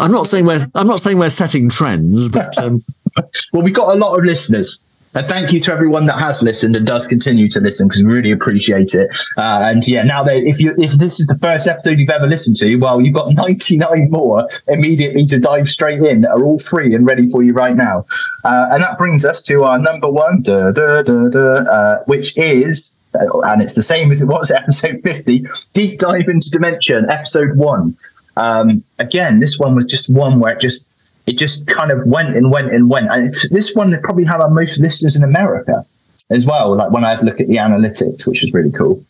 I'm 0.01 0.11
not 0.11 0.27
saying 0.27 0.45
we're 0.45 0.67
I'm 0.75 0.89
not 0.89 1.01
saying 1.01 1.19
we're 1.19 1.31
setting 1.31 1.69
trends, 1.69 2.29
but 2.29 2.59
um, 2.59 2.85
well, 3.53 3.63
we've 3.63 3.73
got 3.73 3.95
a 3.95 3.99
lot 3.99 4.19
of 4.19 4.25
listeners. 4.25 4.81
And 5.17 5.27
thank 5.27 5.51
you 5.51 5.61
to 5.61 5.73
everyone 5.73 6.05
that 6.07 6.19
has 6.19 6.43
listened 6.43 6.77
and 6.77 6.87
does 6.87 7.07
continue 7.07 7.49
to 7.49 7.61
listen 7.61 7.89
because 7.89 8.05
we 8.05 8.13
really 8.13 8.33
appreciate 8.33 8.95
it. 8.95 9.17
Uh, 9.39 9.63
and 9.65 9.89
yeah, 9.89 10.03
now 10.03 10.23
that 10.23 10.37
if 10.37 10.61
you 10.61 10.75
if 10.77 10.93
this 10.93 11.21
is 11.21 11.27
the 11.27 11.39
first 11.39 11.67
episode 11.67 11.99
you've 11.99 12.11
ever 12.11 12.27
listened 12.27 12.57
to, 12.57 12.77
well, 12.77 13.01
you've 13.01 13.15
got 13.15 13.33
99 13.35 14.11
more 14.11 14.47
immediately 14.69 15.25
to 15.25 15.39
dive 15.39 15.69
straight 15.69 16.03
in 16.03 16.27
are 16.27 16.45
all 16.45 16.59
free 16.59 16.95
and 16.95 17.07
ready 17.07 17.31
for 17.31 17.43
you 17.43 17.55
right 17.55 17.75
now. 17.75 18.05
Uh, 18.45 18.69
and 18.73 18.83
that 18.83 18.99
brings 18.99 19.25
us 19.25 19.41
to 19.41 19.65
our 19.65 19.79
number 19.79 20.11
one, 20.11 20.43
duh, 20.43 20.71
duh, 20.73 21.03
duh, 21.03 21.39
uh, 21.39 22.05
which 22.05 22.37
is 22.37 22.95
uh, 23.15 23.41
and 23.41 23.63
it's 23.63 23.75
the 23.75 23.83
same 23.83 24.13
as 24.13 24.21
it 24.21 24.27
was 24.27 24.51
episode 24.51 25.01
50 25.03 25.47
deep 25.73 25.99
dive 25.99 26.29
into 26.29 26.51
dementia 26.51 27.01
episode 27.09 27.57
one 27.57 27.97
um, 28.37 28.85
again 28.99 29.41
this 29.41 29.59
one 29.59 29.75
was 29.75 29.87
just 29.87 30.11
one 30.11 30.41
where 30.41 30.53
it 30.53 30.61
just 30.61 30.87
it 31.27 31.39
just 31.39 31.67
kind 31.67 31.91
of 31.91 32.07
went 32.07 32.37
and 32.37 32.51
went 32.51 32.73
and 32.73 32.89
went. 32.89 33.11
And 33.11 33.33
this 33.51 33.75
one 33.75 33.91
they 33.91 33.99
probably 33.99 34.25
had 34.25 34.41
our 34.41 34.51
most 34.51 34.79
listeners 34.79 35.17
in 35.17 35.25
America 35.25 35.85
as 36.31 36.47
well. 36.47 36.77
Like 36.77 36.91
when 36.91 37.05
I 37.05 37.11
had 37.11 37.21
a 37.21 37.25
look 37.25 37.41
at 37.41 37.49
the 37.49 37.57
analytics, 37.57 38.27
which 38.27 38.43
was 38.43 38.53
really 38.53 38.73
cool. 38.73 39.05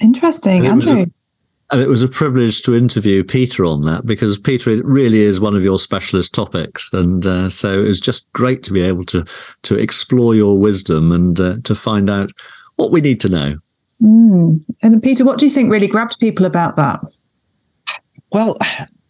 Interesting, 0.00 0.66
Andrew. 0.66 1.06
And 1.70 1.80
it 1.80 1.88
was 1.88 2.02
a 2.02 2.08
privilege 2.08 2.62
to 2.62 2.74
interview 2.74 3.24
Peter 3.24 3.64
on 3.64 3.82
that 3.82 4.04
because 4.04 4.38
Peter 4.38 4.70
it 4.70 4.84
really 4.84 5.22
is 5.22 5.40
one 5.40 5.56
of 5.56 5.64
your 5.64 5.78
specialist 5.78 6.34
topics, 6.34 6.92
and 6.92 7.26
uh, 7.26 7.48
so 7.48 7.80
it 7.80 7.86
was 7.86 8.00
just 8.00 8.30
great 8.32 8.62
to 8.64 8.72
be 8.72 8.82
able 8.82 9.04
to 9.06 9.24
to 9.62 9.76
explore 9.76 10.34
your 10.34 10.58
wisdom 10.58 11.10
and 11.10 11.40
uh, 11.40 11.56
to 11.64 11.74
find 11.74 12.10
out 12.10 12.30
what 12.76 12.90
we 12.90 13.00
need 13.00 13.18
to 13.20 13.28
know. 13.30 13.58
Mm. 14.02 14.62
And 14.82 15.02
Peter, 15.02 15.24
what 15.24 15.38
do 15.38 15.46
you 15.46 15.50
think 15.50 15.70
really 15.70 15.88
grabbed 15.88 16.20
people 16.20 16.44
about 16.44 16.76
that? 16.76 17.00
Well, 18.30 18.58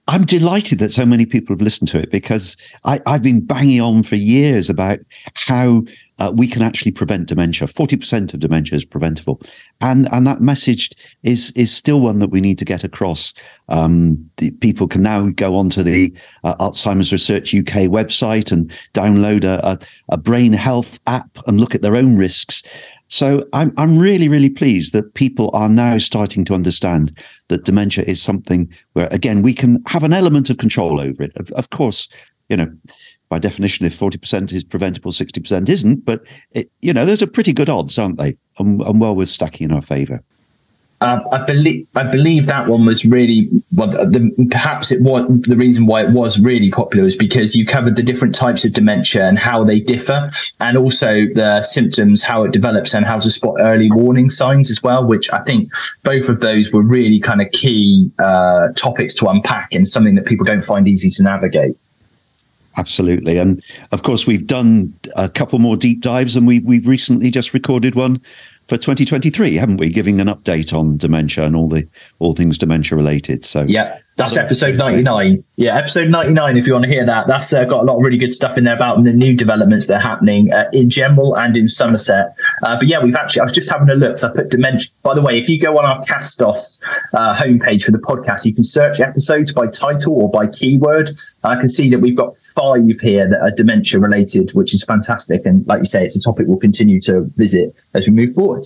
I'm 0.06 0.26
delighted 0.26 0.78
that 0.80 0.92
so 0.92 1.06
many 1.06 1.24
people 1.24 1.54
have 1.54 1.62
listened 1.62 1.88
to 1.88 1.98
it 1.98 2.10
because 2.10 2.56
I, 2.84 3.00
have 3.06 3.22
been 3.22 3.44
banging 3.44 3.80
on 3.80 4.02
for 4.02 4.16
years 4.16 4.68
about 4.68 4.98
how 5.34 5.84
uh, 6.18 6.30
we 6.34 6.46
can 6.46 6.62
actually 6.62 6.92
prevent 6.92 7.28
dementia. 7.28 7.66
Forty 7.66 7.96
percent 7.96 8.34
of 8.34 8.40
dementia 8.40 8.76
is 8.76 8.84
preventable, 8.84 9.40
and 9.80 10.08
and 10.12 10.26
that 10.26 10.40
message 10.40 10.90
is 11.22 11.50
is 11.52 11.72
still 11.72 12.00
one 12.00 12.18
that 12.20 12.28
we 12.28 12.40
need 12.40 12.58
to 12.58 12.64
get 12.64 12.84
across. 12.84 13.32
Um, 13.68 14.30
people 14.60 14.86
can 14.86 15.02
now 15.02 15.30
go 15.30 15.56
onto 15.56 15.82
the 15.82 16.14
uh, 16.44 16.54
Alzheimer's 16.56 17.10
Research 17.10 17.54
UK 17.54 17.88
website 17.88 18.52
and 18.52 18.70
download 18.92 19.44
a, 19.44 19.66
a, 19.66 19.78
a 20.10 20.18
brain 20.18 20.52
health 20.52 21.00
app 21.06 21.38
and 21.46 21.58
look 21.58 21.74
at 21.74 21.82
their 21.82 21.96
own 21.96 22.16
risks. 22.16 22.62
So 23.08 23.46
I'm 23.52 23.72
I'm 23.76 23.98
really 23.98 24.28
really 24.28 24.50
pleased 24.50 24.92
that 24.92 25.14
people 25.14 25.50
are 25.52 25.68
now 25.68 25.98
starting 25.98 26.44
to 26.46 26.54
understand 26.54 27.16
that 27.48 27.64
dementia 27.64 28.04
is 28.04 28.20
something 28.20 28.72
where 28.94 29.08
again 29.10 29.42
we 29.42 29.52
can 29.52 29.82
have 29.86 30.04
an 30.04 30.12
element 30.12 30.50
of 30.50 30.58
control 30.58 31.00
over 31.00 31.22
it. 31.22 31.36
Of, 31.36 31.50
of 31.52 31.70
course, 31.70 32.08
you 32.48 32.56
know, 32.56 32.66
by 33.28 33.38
definition, 33.38 33.86
if 33.86 33.94
forty 33.94 34.18
percent 34.18 34.52
is 34.52 34.64
preventable, 34.64 35.12
sixty 35.12 35.40
percent 35.40 35.68
isn't. 35.68 36.04
But 36.04 36.26
it, 36.52 36.70
you 36.82 36.92
know, 36.92 37.04
those 37.04 37.22
are 37.22 37.26
pretty 37.26 37.52
good 37.52 37.68
odds, 37.68 37.98
aren't 37.98 38.18
they? 38.18 38.36
And, 38.58 38.80
and 38.82 39.00
well 39.00 39.14
worth 39.16 39.28
stacking 39.28 39.66
in 39.66 39.74
our 39.74 39.82
favour. 39.82 40.22
Uh, 41.04 41.20
I 41.32 41.44
believe 41.44 41.86
I 41.94 42.04
believe 42.04 42.46
that 42.46 42.66
one 42.66 42.86
was 42.86 43.04
really 43.04 43.50
well. 43.76 43.88
The, 43.88 44.48
perhaps 44.50 44.90
it 44.90 45.02
was 45.02 45.26
the 45.42 45.56
reason 45.56 45.84
why 45.84 46.02
it 46.02 46.10
was 46.12 46.40
really 46.40 46.70
popular 46.70 47.06
is 47.06 47.14
because 47.14 47.54
you 47.54 47.66
covered 47.66 47.96
the 47.96 48.02
different 48.02 48.34
types 48.34 48.64
of 48.64 48.72
dementia 48.72 49.26
and 49.26 49.38
how 49.38 49.64
they 49.64 49.80
differ, 49.80 50.30
and 50.60 50.78
also 50.78 51.26
the 51.34 51.62
symptoms, 51.62 52.22
how 52.22 52.44
it 52.44 52.52
develops, 52.52 52.94
and 52.94 53.04
how 53.04 53.18
to 53.18 53.30
spot 53.30 53.56
early 53.60 53.90
warning 53.90 54.30
signs 54.30 54.70
as 54.70 54.82
well. 54.82 55.06
Which 55.06 55.30
I 55.30 55.40
think 55.40 55.70
both 56.04 56.30
of 56.30 56.40
those 56.40 56.72
were 56.72 56.82
really 56.82 57.20
kind 57.20 57.42
of 57.42 57.50
key 57.50 58.10
uh, 58.18 58.68
topics 58.74 59.12
to 59.16 59.26
unpack 59.26 59.74
and 59.74 59.86
something 59.86 60.14
that 60.14 60.24
people 60.24 60.46
don't 60.46 60.64
find 60.64 60.88
easy 60.88 61.10
to 61.10 61.22
navigate. 61.22 61.76
Absolutely, 62.78 63.36
and 63.36 63.62
of 63.92 64.02
course 64.02 64.26
we've 64.26 64.46
done 64.46 64.94
a 65.16 65.28
couple 65.28 65.58
more 65.58 65.76
deep 65.76 66.00
dives, 66.00 66.34
and 66.34 66.46
we've 66.46 66.64
we've 66.64 66.86
recently 66.86 67.30
just 67.30 67.52
recorded 67.52 67.94
one 67.94 68.22
for 68.68 68.76
2023, 68.76 69.54
haven't 69.54 69.78
we? 69.78 69.88
Giving 69.90 70.20
an 70.20 70.28
update 70.28 70.72
on 70.72 70.96
dementia 70.96 71.44
and 71.44 71.56
all 71.56 71.68
the 71.68 71.86
all 72.18 72.34
things 72.34 72.58
dementia 72.58 72.96
related. 72.96 73.44
So 73.44 73.64
yeah, 73.66 73.98
that's 74.16 74.36
episode 74.36 74.78
99. 74.78 75.42
Yeah, 75.56 75.76
episode 75.76 76.08
99. 76.08 76.56
If 76.56 76.66
you 76.68 76.72
want 76.72 76.84
to 76.84 76.90
hear 76.90 77.04
that, 77.04 77.26
that's 77.26 77.52
uh, 77.52 77.64
got 77.64 77.82
a 77.82 77.84
lot 77.84 77.96
of 77.96 78.02
really 78.02 78.16
good 78.16 78.32
stuff 78.32 78.56
in 78.56 78.62
there 78.62 78.74
about 78.76 79.02
the 79.02 79.12
new 79.12 79.36
developments 79.36 79.88
that 79.88 79.96
are 79.96 80.08
happening 80.08 80.52
uh, 80.52 80.68
in 80.72 80.88
general 80.88 81.36
and 81.36 81.56
in 81.56 81.68
Somerset. 81.68 82.36
Uh, 82.62 82.76
but 82.76 82.86
yeah, 82.86 83.02
we've 83.02 83.16
actually. 83.16 83.40
I 83.40 83.44
was 83.44 83.52
just 83.52 83.68
having 83.70 83.88
a 83.90 83.94
look. 83.94 84.18
So 84.18 84.28
I 84.28 84.32
put 84.32 84.50
dementia. 84.50 84.88
By 85.02 85.14
the 85.14 85.22
way, 85.22 85.40
if 85.40 85.48
you 85.48 85.60
go 85.60 85.78
on 85.78 85.84
our 85.84 86.00
Castos 86.02 86.78
uh, 87.12 87.34
homepage 87.34 87.82
for 87.82 87.90
the 87.90 87.98
podcast, 87.98 88.44
you 88.44 88.54
can 88.54 88.64
search 88.64 89.00
episodes 89.00 89.52
by 89.52 89.66
title 89.66 90.14
or 90.14 90.30
by 90.30 90.46
keyword. 90.46 91.10
I 91.42 91.56
can 91.56 91.68
see 91.68 91.90
that 91.90 91.98
we've 91.98 92.16
got 92.16 92.38
five 92.54 93.00
here 93.00 93.28
that 93.28 93.40
are 93.40 93.50
dementia 93.50 93.98
related, 93.98 94.52
which 94.52 94.74
is 94.74 94.84
fantastic. 94.84 95.44
And 95.44 95.66
like 95.66 95.80
you 95.80 95.86
say, 95.86 96.04
it's 96.04 96.16
a 96.16 96.20
topic 96.20 96.46
we'll 96.46 96.58
continue 96.58 97.00
to 97.02 97.22
visit 97.36 97.74
as 97.94 98.06
we 98.06 98.12
move 98.12 98.34
forward. 98.34 98.64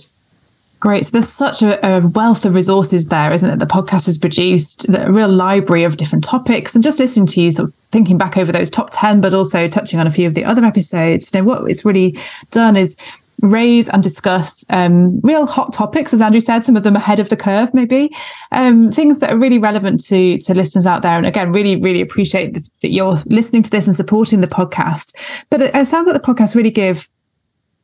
Great. 0.79 1.05
So 1.05 1.11
there's 1.11 1.27
such 1.27 1.61
a, 1.61 1.85
a, 1.85 2.07
wealth 2.09 2.45
of 2.45 2.55
resources 2.55 3.09
there, 3.09 3.33
isn't 3.33 3.49
it? 3.49 3.59
The 3.59 3.65
podcast 3.65 4.05
has 4.05 4.17
produced 4.17 4.87
a 4.87 5.11
real 5.11 5.27
library 5.27 5.83
of 5.83 5.97
different 5.97 6.23
topics. 6.23 6.73
And 6.73 6.83
just 6.83 6.99
listening 6.99 7.27
to 7.27 7.41
you, 7.41 7.51
sort 7.51 7.69
of 7.69 7.75
thinking 7.91 8.17
back 8.17 8.37
over 8.37 8.51
those 8.51 8.69
top 8.69 8.89
10, 8.91 9.19
but 9.19 9.33
also 9.33 9.67
touching 9.67 9.99
on 9.99 10.07
a 10.07 10.11
few 10.11 10.25
of 10.25 10.35
the 10.35 10.45
other 10.45 10.63
episodes, 10.63 11.31
you 11.33 11.41
know, 11.41 11.45
what 11.45 11.69
it's 11.69 11.83
really 11.83 12.17
done 12.51 12.77
is 12.77 12.95
raise 13.41 13.89
and 13.89 14.03
discuss 14.03 14.65
um, 14.69 15.19
real 15.21 15.45
hot 15.45 15.73
topics, 15.73 16.13
as 16.13 16.21
Andrew 16.21 16.39
said, 16.39 16.63
some 16.63 16.77
of 16.77 16.83
them 16.83 16.95
ahead 16.95 17.19
of 17.19 17.29
the 17.29 17.37
curve, 17.37 17.73
maybe 17.73 18.09
um, 18.51 18.91
things 18.91 19.19
that 19.19 19.31
are 19.31 19.37
really 19.37 19.57
relevant 19.57 20.03
to 20.05 20.37
to 20.39 20.53
listeners 20.53 20.85
out 20.85 21.01
there. 21.01 21.17
And 21.17 21.25
again, 21.25 21.51
really, 21.51 21.79
really 21.79 22.01
appreciate 22.01 22.57
that 22.81 22.89
you're 22.89 23.21
listening 23.25 23.63
to 23.63 23.69
this 23.69 23.87
and 23.87 23.95
supporting 23.95 24.41
the 24.41 24.47
podcast. 24.47 25.13
But 25.49 25.61
it, 25.61 25.75
it 25.75 25.87
sounds 25.87 26.07
like 26.07 26.21
the 26.21 26.25
podcast 26.25 26.55
really 26.55 26.71
give 26.71 27.07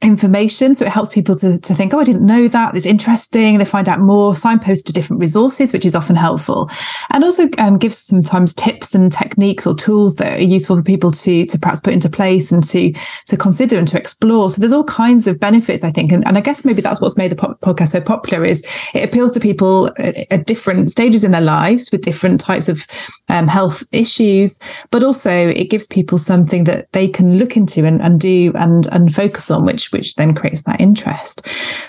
information. 0.05 0.75
So 0.75 0.85
it 0.85 0.91
helps 0.91 1.09
people 1.09 1.35
to, 1.35 1.59
to 1.59 1.73
think, 1.73 1.93
oh, 1.93 1.99
I 1.99 2.03
didn't 2.03 2.25
know 2.25 2.47
that. 2.47 2.75
It's 2.75 2.85
interesting. 2.85 3.57
They 3.57 3.65
find 3.65 3.89
out 3.89 3.99
more, 3.99 4.35
signpost 4.35 4.85
to 4.87 4.93
different 4.93 5.19
resources, 5.19 5.73
which 5.73 5.85
is 5.85 5.95
often 5.95 6.15
helpful. 6.15 6.69
And 7.09 7.23
also 7.23 7.49
um, 7.57 7.79
gives 7.79 7.97
sometimes 7.97 8.53
tips 8.53 8.93
and 8.93 9.11
techniques 9.11 9.65
or 9.65 9.73
tools 9.73 10.15
that 10.17 10.39
are 10.39 10.43
useful 10.43 10.77
for 10.77 10.83
people 10.83 11.11
to, 11.11 11.45
to 11.47 11.59
perhaps 11.59 11.81
put 11.81 11.93
into 11.93 12.09
place 12.09 12.51
and 12.51 12.63
to, 12.65 12.93
to 13.25 13.35
consider 13.35 13.79
and 13.79 13.87
to 13.87 13.97
explore. 13.97 14.51
So 14.51 14.59
there's 14.59 14.73
all 14.73 14.83
kinds 14.83 15.25
of 15.25 15.39
benefits, 15.39 15.83
I 15.83 15.91
think. 15.91 16.11
And, 16.11 16.25
and 16.27 16.37
I 16.37 16.41
guess 16.41 16.63
maybe 16.63 16.81
that's 16.81 17.01
what's 17.01 17.17
made 17.17 17.31
the 17.31 17.35
po- 17.35 17.55
podcast 17.55 17.89
so 17.89 18.01
popular 18.01 18.45
is 18.45 18.63
it 18.93 19.03
appeals 19.03 19.31
to 19.31 19.39
people 19.39 19.87
at, 19.97 20.31
at, 20.31 20.45
different 20.45 20.91
stages 20.91 21.23
in 21.23 21.31
their 21.31 21.41
lives 21.41 21.91
with 21.91 22.03
different 22.03 22.39
types 22.39 22.69
of 22.69 22.85
um, 23.29 23.47
health 23.47 23.83
issues, 23.91 24.59
but 24.91 25.03
also 25.03 25.31
it 25.31 25.71
gives 25.71 25.87
people 25.87 26.19
something 26.19 26.65
that 26.65 26.91
they 26.91 27.07
can 27.07 27.39
look 27.39 27.57
into 27.57 27.83
and, 27.83 27.99
and 28.01 28.19
do 28.19 28.51
and, 28.53 28.87
and 28.91 29.15
focus 29.15 29.49
on, 29.49 29.65
which 29.65 29.91
which 29.95 30.15
then 30.15 30.35
creates 30.35 30.63
that 30.63 30.81
interest. 30.81 31.41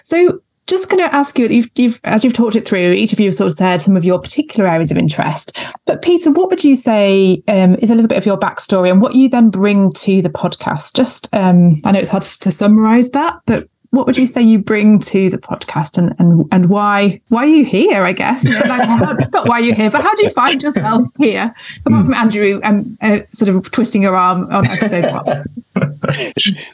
So 0.02 0.40
just 0.66 0.90
going 0.90 0.98
to 0.98 1.14
ask 1.14 1.38
you, 1.38 1.46
you've, 1.46 1.70
you've, 1.76 2.00
as 2.04 2.24
you've 2.24 2.32
talked 2.32 2.56
it 2.56 2.66
through, 2.66 2.90
each 2.90 3.12
of 3.12 3.20
you 3.20 3.26
have 3.26 3.34
sort 3.34 3.46
of 3.46 3.54
said 3.54 3.80
some 3.80 3.96
of 3.96 4.04
your 4.04 4.18
particular 4.18 4.68
areas 4.68 4.90
of 4.90 4.96
interest. 4.96 5.56
But 5.84 6.02
Peter, 6.02 6.32
what 6.32 6.50
would 6.50 6.64
you 6.64 6.74
say 6.74 7.42
um, 7.46 7.76
is 7.76 7.90
a 7.90 7.94
little 7.94 8.08
bit 8.08 8.18
of 8.18 8.26
your 8.26 8.38
backstory 8.38 8.90
and 8.90 9.00
what 9.00 9.14
you 9.14 9.28
then 9.28 9.50
bring 9.50 9.92
to 9.92 10.22
the 10.22 10.28
podcast? 10.28 10.96
Just, 10.96 11.28
um, 11.32 11.80
I 11.84 11.92
know 11.92 12.00
it's 12.00 12.10
hard 12.10 12.24
to, 12.24 12.38
to 12.40 12.50
summarize 12.50 13.10
that, 13.10 13.36
but 13.46 13.68
what 13.90 14.06
would 14.06 14.16
you 14.16 14.26
say 14.26 14.42
you 14.42 14.58
bring 14.58 14.98
to 14.98 15.30
the 15.30 15.38
podcast 15.38 15.98
and 15.98 16.14
and, 16.18 16.46
and 16.52 16.68
why 16.68 17.20
why 17.28 17.44
are 17.44 17.46
you 17.46 17.64
here 17.64 18.02
i 18.02 18.12
guess? 18.12 18.44
You 18.44 18.52
know, 18.52 18.60
like, 18.66 19.30
not 19.32 19.48
why 19.48 19.58
you're 19.58 19.74
here 19.74 19.90
but 19.90 20.02
how 20.02 20.14
do 20.14 20.24
you 20.24 20.30
find 20.30 20.62
yourself 20.62 21.08
here? 21.18 21.54
Apart 21.84 22.06
from 22.06 22.14
andrew 22.14 22.60
um, 22.64 22.96
uh, 23.02 23.20
sort 23.26 23.48
of 23.48 23.70
twisting 23.70 24.02
your 24.02 24.16
arm 24.16 24.50
on 24.52 24.66
episode 24.66 25.04
one. 25.12 25.44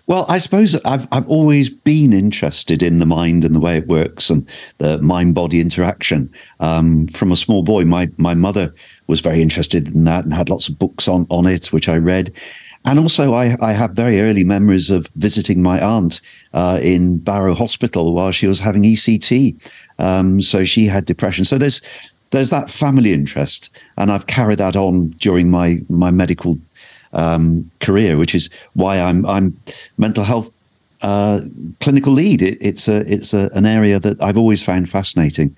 Well 0.06 0.26
i 0.28 0.38
suppose 0.38 0.76
i've 0.84 1.08
i've 1.10 1.28
always 1.28 1.68
been 1.68 2.12
interested 2.12 2.82
in 2.82 2.98
the 3.00 3.06
mind 3.06 3.44
and 3.44 3.54
the 3.54 3.60
way 3.60 3.78
it 3.78 3.88
works 3.88 4.30
and 4.30 4.46
the 4.78 5.00
mind 5.02 5.34
body 5.34 5.60
interaction. 5.60 6.32
Um, 6.60 7.08
from 7.08 7.32
a 7.32 7.36
small 7.36 7.62
boy 7.62 7.84
my 7.84 8.08
my 8.16 8.34
mother 8.34 8.72
was 9.08 9.20
very 9.20 9.42
interested 9.42 9.88
in 9.88 10.04
that 10.04 10.24
and 10.24 10.32
had 10.32 10.48
lots 10.48 10.68
of 10.68 10.78
books 10.78 11.08
on 11.08 11.26
on 11.30 11.46
it 11.46 11.72
which 11.72 11.88
i 11.88 11.96
read 11.96 12.32
and 12.84 12.98
also, 12.98 13.34
I, 13.34 13.56
I 13.60 13.72
have 13.72 13.92
very 13.92 14.20
early 14.20 14.44
memories 14.44 14.90
of 14.90 15.06
visiting 15.16 15.62
my 15.62 15.80
aunt 15.80 16.20
uh, 16.52 16.80
in 16.82 17.18
Barrow 17.18 17.54
Hospital 17.54 18.12
while 18.12 18.32
she 18.32 18.46
was 18.46 18.58
having 18.58 18.82
ECT. 18.82 19.56
Um, 19.98 20.42
so 20.42 20.64
she 20.64 20.86
had 20.86 21.06
depression. 21.06 21.44
So 21.44 21.58
there's 21.58 21.80
there's 22.30 22.50
that 22.50 22.70
family 22.70 23.12
interest, 23.12 23.70
and 23.98 24.10
I've 24.10 24.26
carried 24.26 24.58
that 24.58 24.74
on 24.74 25.10
during 25.20 25.50
my 25.50 25.80
my 25.88 26.10
medical 26.10 26.58
um, 27.12 27.70
career, 27.80 28.16
which 28.16 28.34
is 28.34 28.48
why 28.74 28.98
I'm 28.98 29.24
I'm 29.26 29.56
mental 29.98 30.24
health 30.24 30.50
uh, 31.02 31.40
clinical 31.80 32.12
lead. 32.12 32.42
It, 32.42 32.58
it's 32.60 32.88
a 32.88 33.00
it's 33.12 33.32
a, 33.32 33.50
an 33.54 33.66
area 33.66 34.00
that 34.00 34.20
I've 34.20 34.38
always 34.38 34.64
found 34.64 34.90
fascinating. 34.90 35.54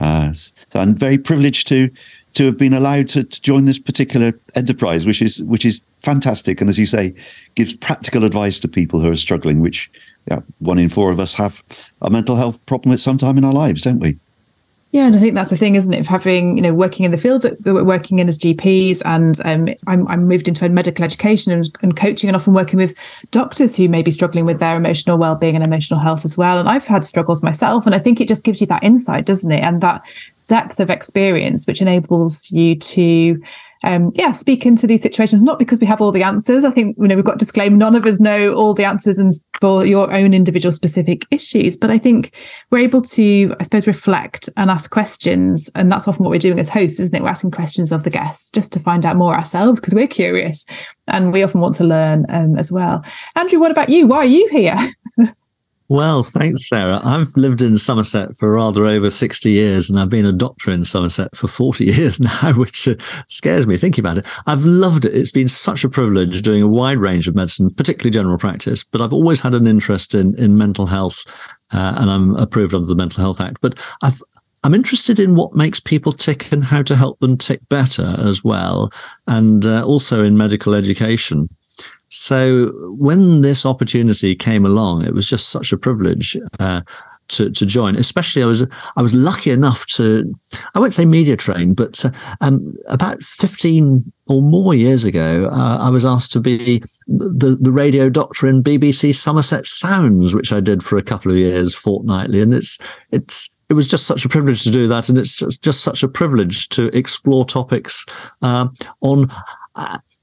Uh, 0.00 0.32
so 0.32 0.54
I'm 0.74 0.94
very 0.94 1.18
privileged 1.18 1.66
to 1.68 1.90
to 2.34 2.44
have 2.44 2.58
been 2.58 2.74
allowed 2.74 3.08
to, 3.08 3.24
to 3.24 3.42
join 3.42 3.64
this 3.64 3.78
particular 3.78 4.32
enterprise, 4.54 5.06
which 5.06 5.22
is 5.22 5.42
which 5.42 5.64
is 5.64 5.80
fantastic, 5.98 6.60
and 6.60 6.70
as 6.70 6.78
you 6.78 6.86
say, 6.86 7.14
gives 7.54 7.74
practical 7.74 8.24
advice 8.24 8.60
to 8.60 8.68
people 8.68 9.00
who 9.00 9.10
are 9.10 9.16
struggling. 9.16 9.60
Which 9.60 9.90
yeah, 10.30 10.40
one 10.58 10.78
in 10.78 10.88
four 10.88 11.10
of 11.10 11.20
us 11.20 11.34
have 11.34 11.62
a 12.02 12.10
mental 12.10 12.36
health 12.36 12.64
problem 12.66 12.92
at 12.92 13.00
some 13.00 13.18
time 13.18 13.38
in 13.38 13.44
our 13.44 13.52
lives, 13.52 13.82
don't 13.82 14.00
we? 14.00 14.16
Yeah, 14.90 15.06
and 15.06 15.14
I 15.14 15.18
think 15.18 15.34
that's 15.34 15.50
the 15.50 15.56
thing, 15.58 15.74
isn't 15.74 15.92
it? 15.92 16.00
Of 16.00 16.06
having, 16.06 16.56
you 16.56 16.62
know, 16.62 16.72
working 16.72 17.04
in 17.04 17.10
the 17.10 17.18
field 17.18 17.42
that, 17.42 17.62
that 17.64 17.74
we're 17.74 17.84
working 17.84 18.20
in 18.20 18.28
as 18.28 18.38
GPs, 18.38 19.02
and 19.04 19.38
um, 19.44 19.74
I'm, 19.86 20.08
I'm 20.08 20.26
moved 20.26 20.48
into 20.48 20.66
medical 20.70 21.04
education 21.04 21.52
and, 21.52 21.68
and 21.82 21.94
coaching, 21.94 22.28
and 22.28 22.36
often 22.36 22.54
working 22.54 22.78
with 22.78 22.94
doctors 23.30 23.76
who 23.76 23.86
may 23.86 24.00
be 24.00 24.10
struggling 24.10 24.46
with 24.46 24.60
their 24.60 24.76
emotional 24.76 25.18
well-being 25.18 25.54
and 25.54 25.62
emotional 25.62 26.00
health 26.00 26.24
as 26.24 26.38
well. 26.38 26.58
And 26.58 26.70
I've 26.70 26.86
had 26.86 27.04
struggles 27.04 27.42
myself, 27.42 27.84
and 27.84 27.94
I 27.94 27.98
think 27.98 28.18
it 28.18 28.28
just 28.28 28.46
gives 28.46 28.62
you 28.62 28.66
that 28.68 28.82
insight, 28.82 29.26
doesn't 29.26 29.52
it? 29.52 29.62
And 29.62 29.82
that 29.82 30.00
depth 30.48 30.80
of 30.80 30.90
experience, 30.90 31.66
which 31.66 31.80
enables 31.80 32.50
you 32.50 32.76
to 32.76 33.38
um, 33.84 34.10
yeah, 34.14 34.32
speak 34.32 34.66
into 34.66 34.86
these 34.86 35.02
situations, 35.02 35.42
not 35.42 35.58
because 35.58 35.80
we 35.80 35.86
have 35.86 36.00
all 36.00 36.10
the 36.10 36.22
answers. 36.22 36.64
I 36.64 36.70
think, 36.70 36.96
you 36.98 37.06
know, 37.06 37.14
we've 37.14 37.24
got 37.24 37.34
to 37.34 37.38
disclaim 37.38 37.78
none 37.78 37.94
of 37.94 38.04
us 38.06 38.18
know 38.18 38.52
all 38.52 38.74
the 38.74 38.84
answers 38.84 39.18
and 39.18 39.32
for 39.60 39.86
your 39.86 40.12
own 40.12 40.34
individual 40.34 40.72
specific 40.72 41.24
issues. 41.30 41.76
But 41.76 41.90
I 41.90 41.98
think 41.98 42.34
we're 42.70 42.78
able 42.78 43.02
to, 43.02 43.54
I 43.58 43.62
suppose, 43.62 43.86
reflect 43.86 44.48
and 44.56 44.70
ask 44.70 44.90
questions. 44.90 45.70
And 45.74 45.92
that's 45.92 46.08
often 46.08 46.24
what 46.24 46.30
we're 46.30 46.38
doing 46.38 46.58
as 46.58 46.68
hosts, 46.68 46.98
isn't 46.98 47.14
it? 47.14 47.22
We're 47.22 47.28
asking 47.28 47.52
questions 47.52 47.92
of 47.92 48.02
the 48.02 48.10
guests 48.10 48.50
just 48.50 48.72
to 48.72 48.80
find 48.80 49.06
out 49.06 49.16
more 49.16 49.34
ourselves 49.34 49.78
because 49.78 49.94
we're 49.94 50.08
curious 50.08 50.66
and 51.06 51.32
we 51.32 51.42
often 51.42 51.60
want 51.60 51.74
to 51.76 51.84
learn 51.84 52.26
um, 52.30 52.58
as 52.58 52.72
well. 52.72 53.04
Andrew, 53.36 53.60
what 53.60 53.70
about 53.70 53.90
you? 53.90 54.06
Why 54.06 54.18
are 54.18 54.24
you 54.24 54.48
here? 54.50 54.92
Well, 55.90 56.22
thanks, 56.22 56.68
Sarah. 56.68 57.00
I've 57.02 57.34
lived 57.34 57.62
in 57.62 57.78
Somerset 57.78 58.36
for 58.36 58.52
rather 58.52 58.84
over 58.84 59.10
60 59.10 59.50
years, 59.50 59.88
and 59.88 59.98
I've 59.98 60.10
been 60.10 60.26
a 60.26 60.32
doctor 60.32 60.70
in 60.70 60.84
Somerset 60.84 61.34
for 61.34 61.48
40 61.48 61.84
years 61.86 62.20
now, 62.20 62.52
which 62.52 62.86
uh, 62.86 62.96
scares 63.26 63.66
me 63.66 63.78
thinking 63.78 64.02
about 64.02 64.18
it. 64.18 64.26
I've 64.46 64.66
loved 64.66 65.06
it. 65.06 65.14
It's 65.14 65.30
been 65.30 65.48
such 65.48 65.84
a 65.84 65.88
privilege 65.88 66.42
doing 66.42 66.62
a 66.62 66.68
wide 66.68 66.98
range 66.98 67.26
of 67.26 67.34
medicine, 67.34 67.70
particularly 67.70 68.10
general 68.10 68.36
practice, 68.36 68.84
but 68.84 69.00
I've 69.00 69.14
always 69.14 69.40
had 69.40 69.54
an 69.54 69.66
interest 69.66 70.14
in, 70.14 70.38
in 70.38 70.58
mental 70.58 70.84
health, 70.84 71.24
uh, 71.72 71.94
and 71.96 72.10
I'm 72.10 72.36
approved 72.36 72.74
under 72.74 72.86
the 72.86 72.94
Mental 72.94 73.22
Health 73.22 73.40
Act. 73.40 73.58
But 73.62 73.78
I've 74.02 74.22
I'm 74.64 74.74
interested 74.74 75.20
in 75.20 75.36
what 75.36 75.54
makes 75.54 75.78
people 75.78 76.12
tick 76.12 76.50
and 76.50 76.64
how 76.64 76.82
to 76.82 76.96
help 76.96 77.20
them 77.20 77.38
tick 77.38 77.60
better 77.70 78.16
as 78.18 78.44
well, 78.44 78.92
and 79.26 79.64
uh, 79.64 79.86
also 79.86 80.22
in 80.22 80.36
medical 80.36 80.74
education. 80.74 81.48
So 82.08 82.72
when 82.90 83.42
this 83.42 83.66
opportunity 83.66 84.34
came 84.34 84.64
along, 84.64 85.04
it 85.04 85.14
was 85.14 85.28
just 85.28 85.50
such 85.50 85.72
a 85.72 85.78
privilege 85.78 86.36
uh, 86.58 86.80
to 87.28 87.50
to 87.50 87.66
join. 87.66 87.96
Especially, 87.96 88.42
I 88.42 88.46
was 88.46 88.66
I 88.96 89.02
was 89.02 89.14
lucky 89.14 89.50
enough 89.50 89.86
to 89.86 90.34
I 90.74 90.80
won't 90.80 90.94
say 90.94 91.04
media 91.04 91.36
train, 91.36 91.74
but 91.74 92.04
uh, 92.04 92.10
um, 92.40 92.74
about 92.88 93.22
fifteen 93.22 94.00
or 94.26 94.42
more 94.42 94.74
years 94.74 95.04
ago, 95.04 95.50
uh, 95.52 95.78
I 95.78 95.90
was 95.90 96.04
asked 96.04 96.32
to 96.32 96.40
be 96.40 96.82
the 97.06 97.56
the 97.60 97.72
radio 97.72 98.08
doctor 98.08 98.48
in 98.48 98.62
BBC 98.62 99.14
Somerset 99.14 99.66
Sounds, 99.66 100.34
which 100.34 100.52
I 100.52 100.60
did 100.60 100.82
for 100.82 100.96
a 100.98 101.02
couple 101.02 101.30
of 101.30 101.38
years 101.38 101.74
fortnightly, 101.74 102.40
and 102.40 102.54
it's 102.54 102.78
it's 103.12 103.50
it 103.68 103.74
was 103.74 103.86
just 103.86 104.06
such 104.06 104.24
a 104.24 104.28
privilege 104.30 104.62
to 104.64 104.70
do 104.70 104.86
that, 104.88 105.08
and 105.08 105.18
it's 105.18 105.40
just 105.58 105.82
such 105.84 106.02
a 106.02 106.08
privilege 106.08 106.70
to 106.70 106.86
explore 106.96 107.44
topics 107.44 108.06
uh, 108.40 108.68
on 109.02 109.30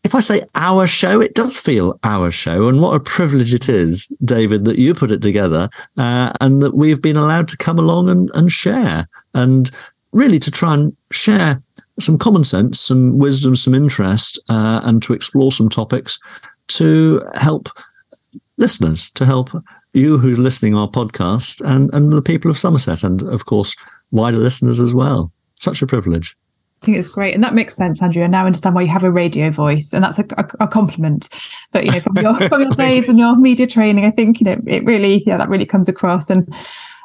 if 0.06 0.13
I 0.13 0.20
say 0.20 0.44
our 0.54 0.86
show, 0.86 1.20
it 1.20 1.34
does 1.34 1.58
feel 1.58 2.00
our 2.04 2.30
show. 2.30 2.70
And 2.70 2.80
what 2.80 2.94
a 2.94 3.00
privilege 3.00 3.56
it 3.56 3.68
is, 3.68 4.08
David, 4.24 4.63
that 4.65 4.78
you 4.78 4.94
put 4.94 5.12
it 5.12 5.24
together 5.24 5.68
uh, 5.98 6.32
and 6.39 6.62
that 6.62 6.76
we've 6.76 7.02
been 7.02 7.18
allowed 7.18 7.48
to 7.48 7.58
come 7.58 7.80
along 7.80 8.10
and, 8.10 8.30
and 8.36 8.52
share 8.52 9.08
and 9.34 9.72
really 10.12 10.38
to 10.38 10.52
try 10.52 10.76
and 10.76 10.96
share 11.12 11.60
some 12.00 12.20
common 12.20 12.44
sense, 12.44 12.80
some 12.80 13.18
wisdom, 13.18 13.56
some 13.56 13.74
interest, 13.74 14.39
uh, 14.48 14.80
and 14.84 15.02
to 15.02 15.13
explore 15.13 15.52
some 15.52 15.70
topics 15.70 16.20
to 16.68 17.20
help 17.34 17.68
listeners, 18.58 19.10
to 19.12 19.26
help 19.26 19.50
you 19.94 20.20
who's 20.20 20.38
listening 20.38 20.76
our 20.76 20.88
podcast 20.88 21.62
and, 21.65 21.91
and 21.96 22.13
the 22.13 22.22
people 22.22 22.52
of 22.52 22.60
Somerset 22.60 23.04
and, 23.04 23.24
of 23.24 23.48
course, 23.48 23.76
wider 24.12 24.38
listeners 24.38 24.80
as 24.80 24.94
well. 24.94 25.32
Such 25.56 25.82
a 25.82 25.88
privilege. 25.88 26.38
Think 26.86 26.98
it's 26.98 27.10
great, 27.10 27.36
and 27.36 27.43
that 27.43 27.54
makes 27.54 27.76
sense, 27.76 28.02
Andrew. 28.02 28.24
I 28.24 28.28
now 28.28 28.45
understand 28.45 28.76
why 28.76 28.84
you 28.84 28.88
have 28.88 29.04
a 29.04 29.12
radio 29.12 29.50
voice, 29.50 29.93
and 29.93 30.04
that's 30.04 30.19
a, 30.19 30.26
a, 30.38 30.65
a 30.65 30.67
compliment. 30.67 31.30
But 31.71 31.86
you 31.86 31.91
know, 31.91 32.00
from 32.00 32.17
your 32.17 32.36
from 32.50 32.62
your 32.62 32.71
days 32.78 33.10
and 33.10 33.19
your 33.19 33.38
media 33.38 33.67
training, 33.67 34.06
I 34.06 34.12
think 34.12 34.39
you 34.39 34.45
know 34.45 34.62
it 34.65 34.86
really, 34.86 35.24
yeah, 35.26 35.38
that 35.38 35.50
really 35.50 35.65
comes 35.65 35.89
across. 35.89 36.30
And 36.30 36.54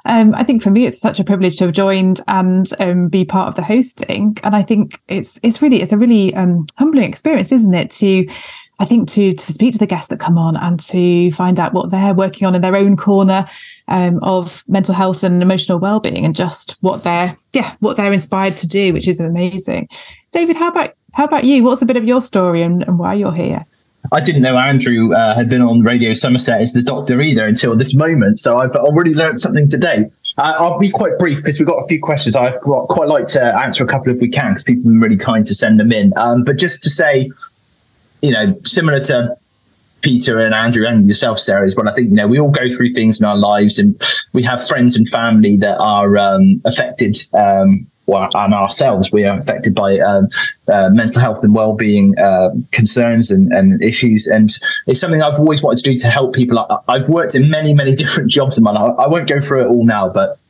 um, 0.05 0.35
I 0.35 0.45
think 0.45 0.63
for 0.63 0.71
me, 0.71 0.87
it's 0.87 1.01
such 1.01 1.21
a 1.21 1.25
privilege 1.25 1.57
to 1.57 1.65
have 1.65 1.75
joined 1.75 2.21
and 2.29 2.69
um, 2.79 3.09
be 3.09 3.25
part 3.25 3.49
of 3.49 3.55
the 3.55 3.63
hosting. 3.63 4.37
And 4.43 4.55
I 4.55 4.63
think 4.63 5.01
it's 5.09 5.41
it's 5.43 5.61
really 5.61 5.83
it's 5.83 5.93
a 5.93 5.99
really 5.99 6.35
um, 6.35 6.67
humbling 6.79 7.05
experience, 7.05 7.53
isn't 7.53 7.75
it? 7.75 7.91
To 7.91 8.27
I 8.81 8.87
think 8.87 9.09
to 9.11 9.35
to 9.35 9.53
speak 9.53 9.73
to 9.73 9.79
the 9.79 9.87
guests 9.87 10.09
that 10.09 10.19
come 10.19 10.39
on 10.39 10.57
and 10.57 10.81
to 10.81 11.31
find 11.33 11.61
out 11.61 11.75
what 11.75 11.91
they're 11.91 12.15
working 12.15 12.49
on 12.49 12.55
in 12.55 12.63
their 12.63 12.75
own 12.75 12.97
corner 12.97 13.47
um, 13.89 14.19
of 14.23 14.65
mental 14.67 14.95
health 14.95 15.23
and 15.23 15.43
emotional 15.43 15.79
well-being, 15.79 16.25
and 16.25 16.35
just 16.35 16.77
what 16.81 17.05
they're 17.05 17.37
yeah 17.53 17.77
what 17.81 17.99
they're 17.99 18.13
inspired 18.13 18.57
to 18.57 18.67
do, 18.67 18.95
which 18.95 19.07
is 19.07 19.21
amazing. 19.21 19.87
David, 20.33 20.57
how 20.57 20.69
about 20.69 20.95
how 21.13 21.25
about 21.25 21.45
you? 21.45 21.63
What's 21.63 21.83
a 21.83 21.87
bit 21.87 21.99
of 21.99 22.05
your 22.05 22.23
story 22.23 22.63
and, 22.63 22.83
and 22.83 22.99
why 22.99 23.15
you're 23.15 23.35
here? 23.35 23.67
I 24.13 24.21
didn't 24.21 24.41
know 24.41 24.57
Andrew 24.57 25.13
uh, 25.13 25.35
had 25.35 25.51
been 25.51 25.61
on 25.61 25.83
Radio 25.83 26.15
Somerset 26.15 26.63
as 26.63 26.73
the 26.73 26.83
doctor 26.83 27.21
either 27.21 27.47
until 27.47 27.77
this 27.77 27.95
moment. 27.95 28.39
So 28.39 28.59
I've 28.59 28.75
already 28.75 29.15
learned 29.15 29.41
something 29.41 29.69
today. 29.69 30.11
Uh, 30.39 30.55
I'll 30.59 30.79
be 30.79 30.91
quite 30.91 31.19
brief 31.19 31.37
because 31.39 31.59
we've 31.59 31.69
got 31.69 31.85
a 31.85 31.87
few 31.87 32.01
questions. 32.01 32.35
I'd 32.35 32.61
quite 32.61 33.09
like 33.09 33.27
to 33.29 33.43
answer 33.63 33.85
a 33.85 33.87
couple 33.87 34.13
if 34.15 34.21
we 34.21 34.29
can 34.29 34.53
because 34.53 34.65
people 34.65 34.85
have 34.85 34.93
been 34.93 35.01
really 35.01 35.19
kind 35.19 35.45
to 35.47 35.55
send 35.55 35.79
them 35.79 35.93
in. 35.93 36.15
Um, 36.17 36.45
but 36.45 36.57
just 36.57 36.83
to 36.85 36.91
say, 36.91 37.31
you 38.23 38.33
know, 38.33 38.59
similar 38.65 39.01
to 39.01 39.37
Peter 40.03 40.41
and 40.41 40.55
Andrew 40.55 40.87
and 40.87 41.09
yourself, 41.09 41.39
Sarah, 41.39 41.65
as 41.65 41.77
well. 41.77 41.89
I 41.89 41.95
think 41.95 42.11
you 42.11 42.15
know 42.15 42.27
we 42.27 42.41
all 42.41 42.51
go 42.51 42.67
through 42.75 42.93
things 42.95 43.21
in 43.21 43.27
our 43.27 43.37
lives, 43.37 43.79
and 43.79 44.01
we 44.33 44.43
have 44.43 44.67
friends 44.67 44.97
and 44.97 45.09
family 45.09 45.57
that 45.59 45.79
are 45.79 46.17
um, 46.17 46.61
affected. 46.65 47.17
Um, 47.35 47.87
and 48.13 48.55
ourselves, 48.55 49.13
we 49.13 49.25
are 49.25 49.39
affected 49.39 49.73
by 49.73 49.97
um, 50.01 50.27
uh, 50.67 50.89
mental 50.91 51.21
health 51.21 51.45
and 51.45 51.55
well-being 51.55 52.19
uh, 52.19 52.51
concerns 52.73 53.31
and, 53.31 53.53
and, 53.53 53.81
issues, 53.81 54.27
and 54.27 54.51
it's 54.89 54.99
something 54.99 55.23
I've 55.23 55.39
always 55.39 55.63
wanted 55.63 55.85
to 55.85 55.91
do 55.93 55.99
to 55.99 56.09
help 56.09 56.35
people. 56.35 56.59
I, 56.89 56.99
have 56.99 57.09
worked 57.09 57.37
in 57.37 57.49
many, 57.51 57.73
many 57.73 57.95
different 58.03 58.29
jobs 58.29 58.59
in 58.59 58.65
my 58.65 58.73
life. 58.73 58.97
I 58.99 59.07
won't 59.07 59.29
go 59.29 59.41
through 59.41 59.61
it 59.61 59.69
all 59.69 59.85
now, 59.85 60.09
but 60.09 60.41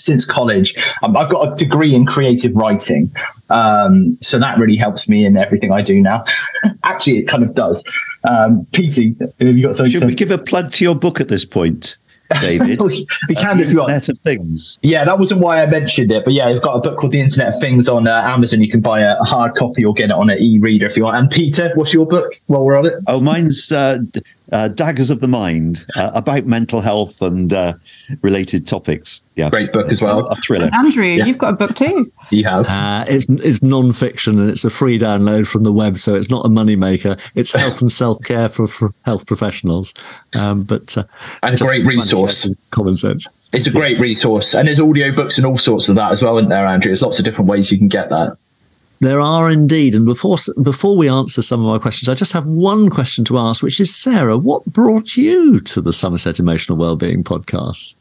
since 0.00 0.24
college. 0.24 0.74
Um, 1.02 1.16
I've 1.16 1.30
got 1.30 1.52
a 1.52 1.56
degree 1.56 1.94
in 1.94 2.06
creative 2.06 2.54
writing. 2.54 3.10
Um, 3.48 4.18
so 4.20 4.38
that 4.38 4.58
really 4.58 4.76
helps 4.76 5.08
me 5.08 5.24
in 5.24 5.36
everything 5.36 5.72
I 5.72 5.82
do 5.82 6.00
now. 6.00 6.24
Actually, 6.84 7.18
it 7.18 7.28
kind 7.28 7.42
of 7.42 7.54
does. 7.54 7.84
Um, 8.28 8.66
Petey, 8.72 9.16
have 9.18 9.32
you 9.40 9.62
got 9.64 9.76
something 9.76 9.92
Should 9.92 10.00
to... 10.02 10.06
we 10.06 10.14
give 10.14 10.30
a 10.30 10.38
plug 10.38 10.72
to 10.72 10.84
your 10.84 10.94
book 10.94 11.20
at 11.20 11.28
this 11.28 11.44
point? 11.44 11.96
David. 12.40 12.80
we 13.28 13.34
can 13.34 13.60
uh, 13.60 13.64
you 13.64 13.80
Internet 13.80 14.08
of 14.08 14.18
Things. 14.18 14.78
Yeah, 14.82 15.04
that 15.04 15.18
wasn't 15.18 15.40
why 15.40 15.62
I 15.62 15.66
mentioned 15.66 16.12
it, 16.12 16.24
but 16.24 16.32
yeah, 16.32 16.46
I've 16.48 16.62
got 16.62 16.76
a 16.76 16.80
book 16.80 16.98
called 16.98 17.12
The 17.12 17.20
Internet 17.20 17.54
of 17.54 17.60
Things 17.60 17.88
on 17.88 18.06
uh, 18.06 18.20
Amazon. 18.24 18.60
You 18.60 18.70
can 18.70 18.80
buy 18.80 19.00
a 19.00 19.16
hard 19.24 19.54
copy 19.56 19.84
or 19.84 19.92
get 19.94 20.10
it 20.10 20.12
on 20.12 20.30
an 20.30 20.38
e-reader 20.38 20.86
if 20.86 20.96
you 20.96 21.04
want. 21.04 21.16
And 21.16 21.30
Peter, 21.30 21.72
what's 21.74 21.92
your 21.92 22.06
book? 22.06 22.32
While 22.46 22.64
we're 22.64 22.78
on 22.78 22.86
it. 22.86 22.94
Oh, 23.06 23.20
mine's 23.20 23.72
uh, 23.72 23.98
uh, 24.52 24.68
Daggers 24.68 25.10
of 25.10 25.20
the 25.20 25.28
Mind 25.28 25.84
uh, 25.96 26.10
about 26.14 26.46
mental 26.46 26.80
health 26.80 27.20
and 27.22 27.52
uh, 27.52 27.74
related 28.22 28.66
topics. 28.66 29.20
Yeah, 29.36 29.50
great 29.50 29.72
book 29.72 29.86
it's 29.86 29.92
as 29.92 30.02
well. 30.02 30.26
A, 30.26 30.32
a 30.32 30.36
thriller. 30.36 30.66
And 30.66 30.74
Andrew, 30.74 31.04
yeah. 31.04 31.24
you've 31.24 31.38
got 31.38 31.54
a 31.54 31.56
book 31.56 31.74
too. 31.74 32.10
You 32.30 32.44
have. 32.44 32.66
Uh, 32.66 33.04
it's 33.08 33.28
it's 33.28 33.62
non-fiction 33.62 34.38
and 34.38 34.50
it's 34.50 34.64
a 34.64 34.70
free 34.70 34.98
download 34.98 35.48
from 35.48 35.64
the 35.64 35.72
web, 35.72 35.96
so 35.96 36.14
it's 36.14 36.30
not 36.30 36.44
a 36.44 36.48
moneymaker. 36.48 37.18
It's 37.34 37.52
health 37.52 37.80
and 37.80 37.90
self 37.90 38.22
care 38.22 38.48
for, 38.48 38.66
for, 38.66 38.92
health 39.04 39.26
professionals, 39.26 39.94
um, 40.34 40.64
but 40.64 40.96
uh, 40.96 41.04
and 41.42 41.60
a 41.60 41.64
great 41.64 41.86
resource. 41.86 42.48
Common 42.70 42.96
sense. 42.96 43.28
It's 43.52 43.66
a 43.66 43.72
great 43.72 43.98
resource, 43.98 44.54
and 44.54 44.68
there's 44.68 44.78
audio 44.78 45.12
books 45.12 45.36
and 45.36 45.46
all 45.46 45.58
sorts 45.58 45.88
of 45.88 45.96
that 45.96 46.12
as 46.12 46.22
well, 46.22 46.38
isn't 46.38 46.50
there, 46.50 46.66
Andrew? 46.66 46.90
There's 46.90 47.02
lots 47.02 47.18
of 47.18 47.24
different 47.24 47.50
ways 47.50 47.72
you 47.72 47.78
can 47.78 47.88
get 47.88 48.08
that. 48.10 48.36
There 49.00 49.20
are 49.20 49.50
indeed. 49.50 49.94
And 49.94 50.04
before 50.04 50.36
before 50.62 50.96
we 50.96 51.08
answer 51.08 51.40
some 51.40 51.64
of 51.64 51.72
our 51.72 51.80
questions, 51.80 52.08
I 52.08 52.14
just 52.14 52.34
have 52.34 52.46
one 52.46 52.90
question 52.90 53.24
to 53.26 53.38
ask, 53.38 53.62
which 53.62 53.80
is 53.80 53.94
Sarah, 53.94 54.36
what 54.36 54.64
brought 54.66 55.16
you 55.16 55.58
to 55.60 55.80
the 55.80 55.92
Somerset 55.92 56.38
Emotional 56.38 56.76
Wellbeing 56.76 57.24
podcast? 57.24 57.96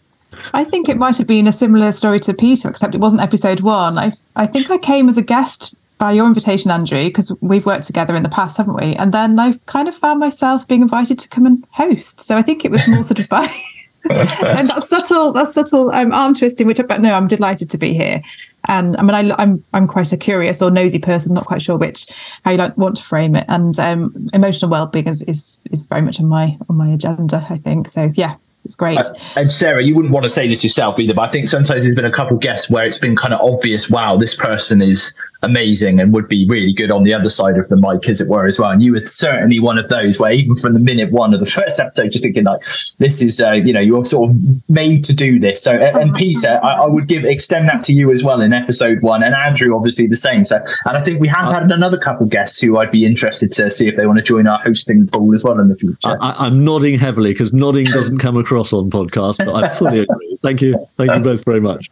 I 0.54 0.64
think 0.66 0.90
it 0.90 0.98
might 0.98 1.18
have 1.18 1.26
been 1.28 1.48
a 1.48 1.54
similar 1.54 1.94
story 1.94 2.20
to 2.22 2.34
Peter, 2.34 2.70
except 2.70 2.96
it 2.96 3.02
wasn't 3.02 3.24
episode 3.24 3.62
one. 3.62 3.98
I 3.98 4.12
I 4.36 4.46
think 4.46 4.70
I 4.70 4.78
came 4.78 5.08
as 5.08 5.18
a 5.18 5.24
guest 5.24 5.74
by 6.00 6.12
your 6.12 6.26
invitation, 6.26 6.70
Andrew, 6.70 7.06
because 7.06 7.36
we've 7.42 7.66
worked 7.66 7.84
together 7.84 8.16
in 8.16 8.24
the 8.24 8.30
past, 8.30 8.58
haven't 8.58 8.76
we? 8.76 8.96
And 8.96 9.14
then 9.14 9.40
I 9.40 9.60
kind 9.68 9.88
of 9.88 9.96
found 9.96 10.20
myself 10.20 10.68
being 10.68 10.82
invited 10.82 11.20
to 11.20 11.30
come 11.30 11.46
and 11.46 11.64
host. 11.72 12.22
So 12.22 12.38
I 12.38 12.42
think 12.42 12.66
it 12.66 12.72
was 12.72 12.88
more 12.88 13.04
sort 13.04 13.20
of 13.20 13.30
by 13.30 13.54
and 14.10 14.70
that 14.70 14.84
subtle, 14.84 15.34
that 15.34 15.50
subtle 15.50 15.92
um, 15.92 16.14
arm 16.14 16.34
twisting, 16.34 16.68
which, 16.68 16.80
but 16.88 17.02
no, 17.02 17.14
I'm 17.14 17.28
delighted 17.28 17.70
to 17.72 17.78
be 17.78 17.94
here. 17.94 18.22
And 18.68 18.96
I 18.98 19.02
mean, 19.02 19.12
I, 19.14 19.20
am 19.20 19.36
I'm, 19.38 19.64
I'm 19.74 19.88
quite 19.88 20.12
a 20.12 20.18
curious 20.18 20.62
or 20.62 20.72
nosy 20.72 21.00
person. 21.00 21.34
not 21.34 21.46
quite 21.46 21.62
sure 21.62 21.78
which 21.78 22.08
how 22.44 22.52
you 22.52 22.58
like 22.58 22.78
want 22.78 22.98
to 22.98 23.04
frame 23.04 23.36
it. 23.36 23.46
And 23.48 23.80
um, 23.80 24.30
emotional 24.34 24.70
well-being 24.70 25.08
is, 25.08 25.22
is 25.24 25.62
is 25.72 25.88
very 25.88 26.02
much 26.02 26.20
on 26.20 26.28
my 26.28 26.58
on 26.70 26.78
my 26.78 26.90
agenda. 26.90 27.46
I 27.50 27.58
think 27.58 27.90
so. 27.90 28.12
Yeah, 28.16 28.36
it's 28.66 28.76
great. 28.76 28.98
Uh, 28.98 29.14
and 29.36 29.52
Sarah, 29.52 29.84
you 29.84 29.96
wouldn't 29.96 30.14
want 30.14 30.26
to 30.26 30.30
say 30.30 30.48
this 30.48 30.64
yourself 30.64 31.00
either, 31.00 31.14
but 31.14 31.30
I 31.30 31.32
think 31.32 31.48
sometimes 31.48 31.84
there's 31.84 31.96
been 31.96 32.06
a 32.06 32.12
couple 32.12 32.38
guests 32.38 32.70
where 32.70 32.86
it's 32.86 32.98
been 32.98 33.16
kind 33.16 33.34
of 33.34 33.40
obvious. 33.42 33.90
Wow, 33.90 34.18
this 34.18 34.36
person 34.36 34.82
is 34.82 35.14
amazing 35.41 35.99
and 35.99 36.13
would 36.13 36.28
be 36.28 36.45
really 36.47 36.73
good 36.73 36.91
on 36.91 37.04
the 37.04 37.13
other 37.13 37.30
side 37.30 37.58
of 37.58 37.69
the 37.69 37.78
mic, 37.78 38.08
as 38.10 38.19
it 38.19 38.28
were, 38.28 38.45
as 38.45 38.60
well. 38.60 38.71
And 38.71 38.84
you 38.84 38.93
were 38.93 39.06
certainly 39.06 39.60
one 39.60 39.78
of 39.78 39.89
those 39.89 40.19
where 40.19 40.32
even 40.32 40.56
from 40.56 40.73
the 40.73 40.80
minute 40.80 41.12
one 41.12 41.34
of 41.34 41.39
the 41.39 41.45
first 41.60 41.80
episode, 41.80 42.12
just 42.12 42.23
thinking 42.23 42.43
like, 42.43 42.62
this 42.97 43.21
is, 43.21 43.39
uh, 43.39 43.54
you 43.54 43.73
know, 43.73 43.80
you're 43.80 44.06
sort 44.06 44.30
of 44.30 44.69
made 44.69 45.04
to 45.06 45.13
do 45.13 45.39
this. 45.39 45.63
So, 45.63 45.71
and 45.71 46.13
Peter, 46.13 46.60
I, 46.62 46.84
I, 46.84 46.88
would 46.88 47.08
give 47.08 47.23
extend 47.23 47.69
that 47.69 47.84
to 47.86 47.93
you 47.93 48.12
as 48.12 48.23
well 48.23 48.41
in 48.41 48.54
episode 48.54 49.02
one, 49.02 49.23
and 49.23 49.34
Andrew 49.34 49.75
obviously 49.75 50.08
the 50.08 50.15
same. 50.15 50.43
So, 50.43 50.58
and 50.86 50.97
I 50.97 51.04
think 51.04 51.21
we 51.21 51.28
have 51.30 51.54
had 51.54 51.71
another 51.71 51.97
couple 51.97 52.25
guests 52.28 52.60
who 52.60 52.78
I'd 52.78 52.91
be 52.91 53.06
interested 53.06 53.52
to 53.54 53.71
see 53.71 53.88
if 53.88 53.95
they 53.95 54.06
want 54.06 54.17
to 54.17 54.23
join 54.23 54.47
our 54.47 54.60
hosting 54.60 55.08
pool 55.08 55.34
as 55.34 55.43
well 55.43 55.60
in 55.60 55.69
the 55.69 55.75
future. 55.75 55.97
I, 56.04 56.47
am 56.47 56.63
nodding 56.63 56.99
heavily 56.99 57.32
because 57.32 57.54
nodding 57.54 57.86
doesn't 57.86 58.19
come 58.19 58.38
across 58.38 58.73
on 58.73 58.89
podcast, 58.89 59.45
but 59.45 59.56
I 59.56 59.69
fully 59.69 59.99
agree. 60.10 60.38
Thank 60.41 60.62
you, 60.62 60.86
thank 60.97 61.12
you 61.12 61.19
both 61.21 61.45
very 61.45 61.62
much. 61.62 61.89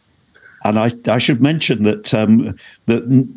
And 0.64 0.80
I, 0.80 0.92
I 1.08 1.18
should 1.18 1.42
mention 1.42 1.84
that 1.84 2.14
um, 2.14 2.56
that 2.86 3.28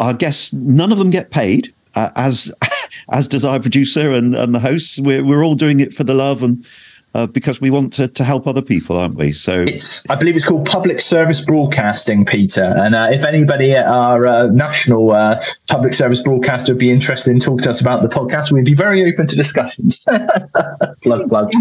our 0.00 0.14
guests, 0.14 0.52
none 0.52 0.92
of 0.92 0.98
them 0.98 1.10
get 1.10 1.30
paid, 1.30 1.72
uh, 1.94 2.10
as 2.16 2.52
as 3.10 3.28
does 3.28 3.44
producer 3.60 4.12
and, 4.12 4.34
and 4.34 4.54
the 4.54 4.60
hosts. 4.60 4.98
We're 5.00 5.24
we're 5.24 5.44
all 5.44 5.54
doing 5.54 5.80
it 5.80 5.94
for 5.94 6.04
the 6.04 6.14
love 6.14 6.42
and. 6.42 6.66
Uh, 7.14 7.26
because 7.26 7.62
we 7.62 7.70
want 7.70 7.94
to, 7.94 8.06
to 8.08 8.22
help 8.22 8.46
other 8.46 8.60
people, 8.60 8.94
aren't 8.94 9.14
we? 9.14 9.32
So 9.32 9.62
it's 9.62 10.04
I 10.10 10.16
believe 10.16 10.36
it's 10.36 10.44
called 10.44 10.66
public 10.66 11.00
service 11.00 11.42
broadcasting, 11.42 12.26
Peter. 12.26 12.62
And 12.62 12.94
uh, 12.94 13.06
if 13.10 13.24
anybody 13.24 13.72
at 13.72 13.86
our 13.86 14.26
uh, 14.26 14.46
national 14.48 15.12
uh, 15.12 15.42
public 15.66 15.94
service 15.94 16.20
broadcaster 16.20 16.74
would 16.74 16.78
be 16.78 16.90
interested 16.90 17.30
in 17.30 17.40
talking 17.40 17.62
to 17.62 17.70
us 17.70 17.80
about 17.80 18.02
the 18.02 18.08
podcast, 18.08 18.52
we'd 18.52 18.66
be 18.66 18.74
very 18.74 19.02
open 19.10 19.26
to 19.28 19.34
discussions. 19.34 20.04
plug 21.02 21.26
plug. 21.30 21.52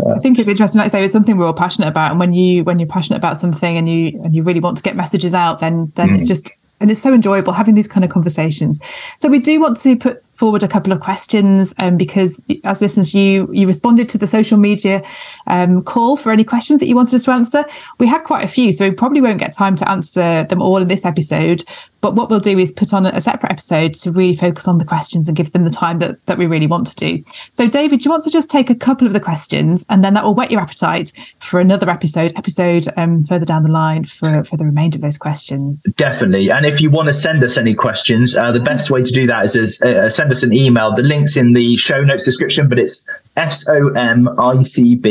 I 0.00 0.18
think 0.18 0.38
it's 0.38 0.48
interesting. 0.48 0.78
Like 0.78 0.86
I 0.86 0.88
say, 0.88 1.04
it's 1.04 1.12
something 1.12 1.36
we're 1.36 1.46
all 1.46 1.54
passionate 1.54 1.88
about, 1.88 2.10
and 2.10 2.20
when 2.20 2.32
you 2.32 2.64
when 2.64 2.78
you're 2.78 2.88
passionate 2.88 3.18
about 3.18 3.38
something 3.38 3.76
and 3.76 3.88
you 3.88 4.20
and 4.22 4.34
you 4.34 4.42
really 4.42 4.60
want 4.60 4.76
to 4.76 4.82
get 4.82 4.96
messages 4.96 5.34
out, 5.34 5.60
then 5.60 5.92
then 5.94 6.08
mm. 6.08 6.16
it's 6.16 6.26
just 6.26 6.52
and 6.80 6.90
it's 6.90 7.00
so 7.00 7.14
enjoyable 7.14 7.52
having 7.52 7.74
these 7.74 7.88
kind 7.88 8.04
of 8.04 8.10
conversations. 8.10 8.80
So 9.16 9.28
we 9.28 9.38
do 9.38 9.60
want 9.60 9.76
to 9.78 9.96
put 9.96 10.22
forward 10.34 10.62
a 10.62 10.68
couple 10.68 10.92
of 10.92 11.00
questions 11.00 11.74
um, 11.78 11.96
because 11.96 12.44
as 12.64 12.80
listeners 12.80 13.14
you 13.14 13.48
you 13.52 13.66
responded 13.66 14.08
to 14.08 14.18
the 14.18 14.26
social 14.26 14.58
media 14.58 15.02
um, 15.46 15.82
call 15.82 16.16
for 16.16 16.32
any 16.32 16.44
questions 16.44 16.80
that 16.80 16.86
you 16.86 16.96
wanted 16.96 17.14
us 17.14 17.24
to 17.24 17.30
answer 17.30 17.64
we 17.98 18.06
had 18.06 18.22
quite 18.24 18.44
a 18.44 18.48
few 18.48 18.72
so 18.72 18.88
we 18.88 18.94
probably 18.94 19.20
won't 19.20 19.38
get 19.38 19.52
time 19.52 19.76
to 19.76 19.88
answer 19.88 20.44
them 20.44 20.60
all 20.60 20.78
in 20.78 20.88
this 20.88 21.04
episode 21.04 21.64
but 22.04 22.16
what 22.16 22.28
we'll 22.28 22.38
do 22.38 22.58
is 22.58 22.70
put 22.70 22.92
on 22.92 23.06
a 23.06 23.18
separate 23.18 23.50
episode 23.50 23.94
to 23.94 24.12
really 24.12 24.36
focus 24.36 24.68
on 24.68 24.76
the 24.76 24.84
questions 24.84 25.26
and 25.26 25.34
give 25.34 25.52
them 25.52 25.62
the 25.62 25.70
time 25.70 26.00
that, 26.00 26.22
that 26.26 26.36
we 26.36 26.44
really 26.44 26.66
want 26.66 26.86
to 26.88 26.96
do. 26.96 27.24
So, 27.50 27.66
David, 27.66 28.00
do 28.00 28.04
you 28.04 28.10
want 28.10 28.24
to 28.24 28.30
just 28.30 28.50
take 28.50 28.68
a 28.68 28.74
couple 28.74 29.06
of 29.06 29.14
the 29.14 29.20
questions 29.20 29.86
and 29.88 30.04
then 30.04 30.12
that 30.12 30.22
will 30.22 30.34
whet 30.34 30.50
your 30.50 30.60
appetite 30.60 31.14
for 31.40 31.60
another 31.60 31.88
episode, 31.88 32.34
episode 32.36 32.88
um, 32.98 33.24
further 33.24 33.46
down 33.46 33.62
the 33.62 33.70
line 33.70 34.04
for, 34.04 34.44
for 34.44 34.58
the 34.58 34.66
remainder 34.66 34.98
of 34.98 35.00
those 35.00 35.16
questions? 35.16 35.86
Definitely. 35.96 36.50
And 36.50 36.66
if 36.66 36.82
you 36.82 36.90
want 36.90 37.08
to 37.08 37.14
send 37.14 37.42
us 37.42 37.56
any 37.56 37.74
questions, 37.74 38.36
uh, 38.36 38.52
the 38.52 38.60
best 38.60 38.90
way 38.90 39.02
to 39.02 39.10
do 39.10 39.26
that 39.28 39.46
is, 39.46 39.56
is 39.56 39.80
uh, 39.80 40.10
send 40.24 40.32
us 40.32 40.42
an 40.42 40.54
email. 40.54 40.94
The 40.94 41.02
link's 41.02 41.36
in 41.36 41.52
the 41.52 41.76
show 41.76 42.02
notes 42.02 42.24
description, 42.24 42.66
but 42.68 42.78
it's 42.78 43.04
somicb 43.36 45.04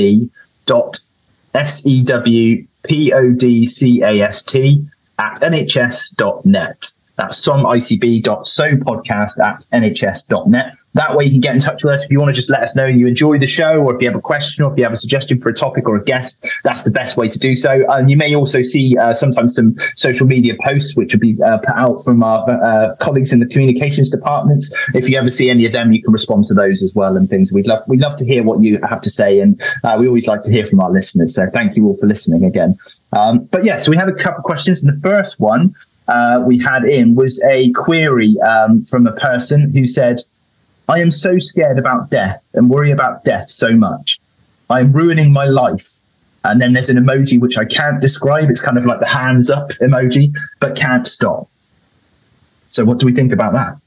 dot 0.66 1.00
s 1.54 1.86
e 1.86 2.04
w 2.04 2.66
p 2.84 3.14
o 3.14 3.30
d 3.32 3.68
c 3.68 4.02
a 4.02 4.22
s 4.22 4.42
t 4.42 4.84
at 5.20 5.40
nhs.net. 5.42 6.92
That's 7.16 7.48
somicb.sewpodcast 7.48 9.40
at 9.40 9.66
nhs.net. 9.72 10.74
That 10.94 11.16
way 11.16 11.26
you 11.26 11.32
can 11.32 11.42
get 11.42 11.56
in 11.56 11.62
touch 11.62 11.84
with 11.84 11.94
us 11.94 12.06
if 12.06 12.12
you 12.12 12.20
want 12.20 12.30
to 12.30 12.34
just 12.34 12.50
let 12.50 12.62
us 12.62 12.76
know 12.76 12.86
you 12.86 13.08
enjoy 13.08 13.40
the 13.40 13.48
show 13.48 13.82
or 13.82 13.96
if 13.96 14.02
you 14.02 14.08
have 14.08 14.18
a 14.18 14.22
question 14.22 14.64
or 14.64 14.72
if 14.72 14.78
you 14.78 14.84
have 14.84 14.94
a 14.94 14.98
suggestion 14.98 15.42
for 15.42 15.50
a 15.50 15.54
topic 15.54 15.88
or 15.88 15.96
a 15.96 16.04
guest, 16.04 16.46
that's 16.64 16.84
the 16.84 16.92
best 16.92 17.18
way 17.18 17.28
to 17.30 17.40
do 17.40 17.56
so. 17.56 17.84
And 17.90 18.10
you 18.10 18.18
may 18.18 18.36
also 18.36 18.62
see 18.62 18.98
uh, 18.98 19.14
sometimes 19.14 19.56
some 19.56 19.76
social 19.96 20.28
media 20.28 20.56
posts 20.64 20.96
which 20.96 21.14
will 21.14 21.20
be 21.20 21.42
uh, 21.42 21.58
put 21.58 21.76
out 21.76 22.04
from 22.04 22.24
our 22.24 22.50
uh, 22.50 22.96
colleagues 22.98 23.32
in 23.32 23.40
the 23.40 23.48
communications 23.48 24.10
departments. 24.10 24.74
If 24.94 25.10
you 25.10 25.18
ever 25.18 25.32
see 25.32 25.50
any 25.50 25.66
of 25.66 25.74
them, 25.74 25.94
you 25.94 26.04
can 26.04 26.14
respond 26.14 26.46
to 26.46 26.54
those 26.54 26.84
as 26.84 26.94
well 26.94 27.18
and 27.18 27.30
things. 27.30 27.52
We'd 27.52 27.68
love 27.68 27.84
we'd 27.88 28.02
love 28.02 28.16
to 28.18 28.26
hear 28.26 28.44
what 28.44 28.62
you 28.62 28.80
have 28.88 29.02
to 29.02 29.10
say, 29.10 29.40
and 29.40 29.62
uh, 29.84 29.98
we 30.00 30.08
always 30.08 30.28
like 30.28 30.42
to 30.44 30.52
hear 30.52 30.66
from 30.66 30.80
our 30.80 30.92
listeners. 30.92 31.36
So 31.36 31.50
thank 31.50 31.76
you 31.76 31.88
all 31.88 31.98
for 31.98 32.06
listening 32.06 32.44
again. 32.46 32.78
Um, 33.12 33.46
but 33.46 33.64
yeah, 33.64 33.78
so 33.78 33.92
we 33.92 33.98
have 33.98 34.08
a 34.08 34.14
couple 34.14 34.40
of 34.40 34.44
questions. 34.44 34.84
And 34.84 34.96
the 34.96 35.02
first 35.02 35.40
one 35.40 35.76
uh, 36.08 36.44
we 36.46 36.58
had 36.60 36.84
in 36.86 37.16
was 37.16 37.42
a 37.44 37.72
query 37.72 38.36
um, 38.42 38.84
from 38.84 39.08
a 39.08 39.14
person 39.14 39.72
who 39.72 39.86
said, 39.86 40.22
I 40.90 41.00
am 41.00 41.12
so 41.12 41.40
scared 41.40 41.80
about 41.80 42.10
death 42.10 42.44
and 42.54 42.70
worry 42.70 42.92
about 42.92 43.24
death 43.24 43.50
so 43.50 43.72
much. 43.72 44.20
I'm 44.70 44.92
ruining 44.92 45.32
my 45.32 45.46
life. 45.46 45.98
And 46.46 46.62
then 46.62 46.74
there's 46.74 46.90
an 46.90 46.98
emoji 46.98 47.40
which 47.40 47.58
I 47.58 47.64
can't 47.64 48.02
describe. 48.02 48.50
It's 48.50 48.60
kind 48.60 48.78
of 48.78 48.86
like 48.86 49.00
the 49.00 49.08
hands 49.08 49.50
up 49.50 49.72
emoji, 49.74 50.34
but 50.60 50.76
can't 50.76 51.08
stop. 51.08 51.48
So, 52.68 52.84
what 52.84 53.00
do 53.00 53.06
we 53.06 53.14
think 53.14 53.32
about 53.32 53.54
that? 53.54 53.78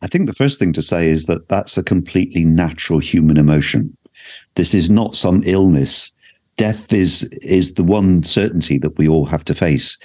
I 0.00 0.08
think 0.08 0.26
the 0.26 0.32
first 0.32 0.58
thing 0.58 0.72
to 0.72 0.82
say 0.82 1.08
is 1.08 1.26
that 1.26 1.48
that's 1.48 1.78
a 1.78 1.82
completely 1.84 2.44
natural 2.44 2.98
human 2.98 3.36
emotion. 3.36 3.96
This 4.56 4.74
is 4.74 4.90
not 4.90 5.14
some 5.14 5.42
illness. 5.46 6.10
Death 6.56 6.92
is 6.92 7.22
is 7.42 7.74
the 7.74 7.84
one 7.84 8.24
certainty 8.24 8.78
that 8.78 8.98
we 8.98 9.08
all 9.08 9.26
have 9.26 9.44
to 9.44 9.54
face. 9.54 9.96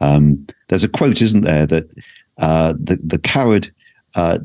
Um, 0.00 0.46
there's 0.68 0.84
a 0.84 0.88
quote, 0.88 1.22
isn't 1.22 1.42
there, 1.42 1.66
that 1.68 1.88
uh, 2.38 2.74
the 2.78 2.96
the 3.04 3.18
coward 3.18 3.70
uh, 4.14 4.38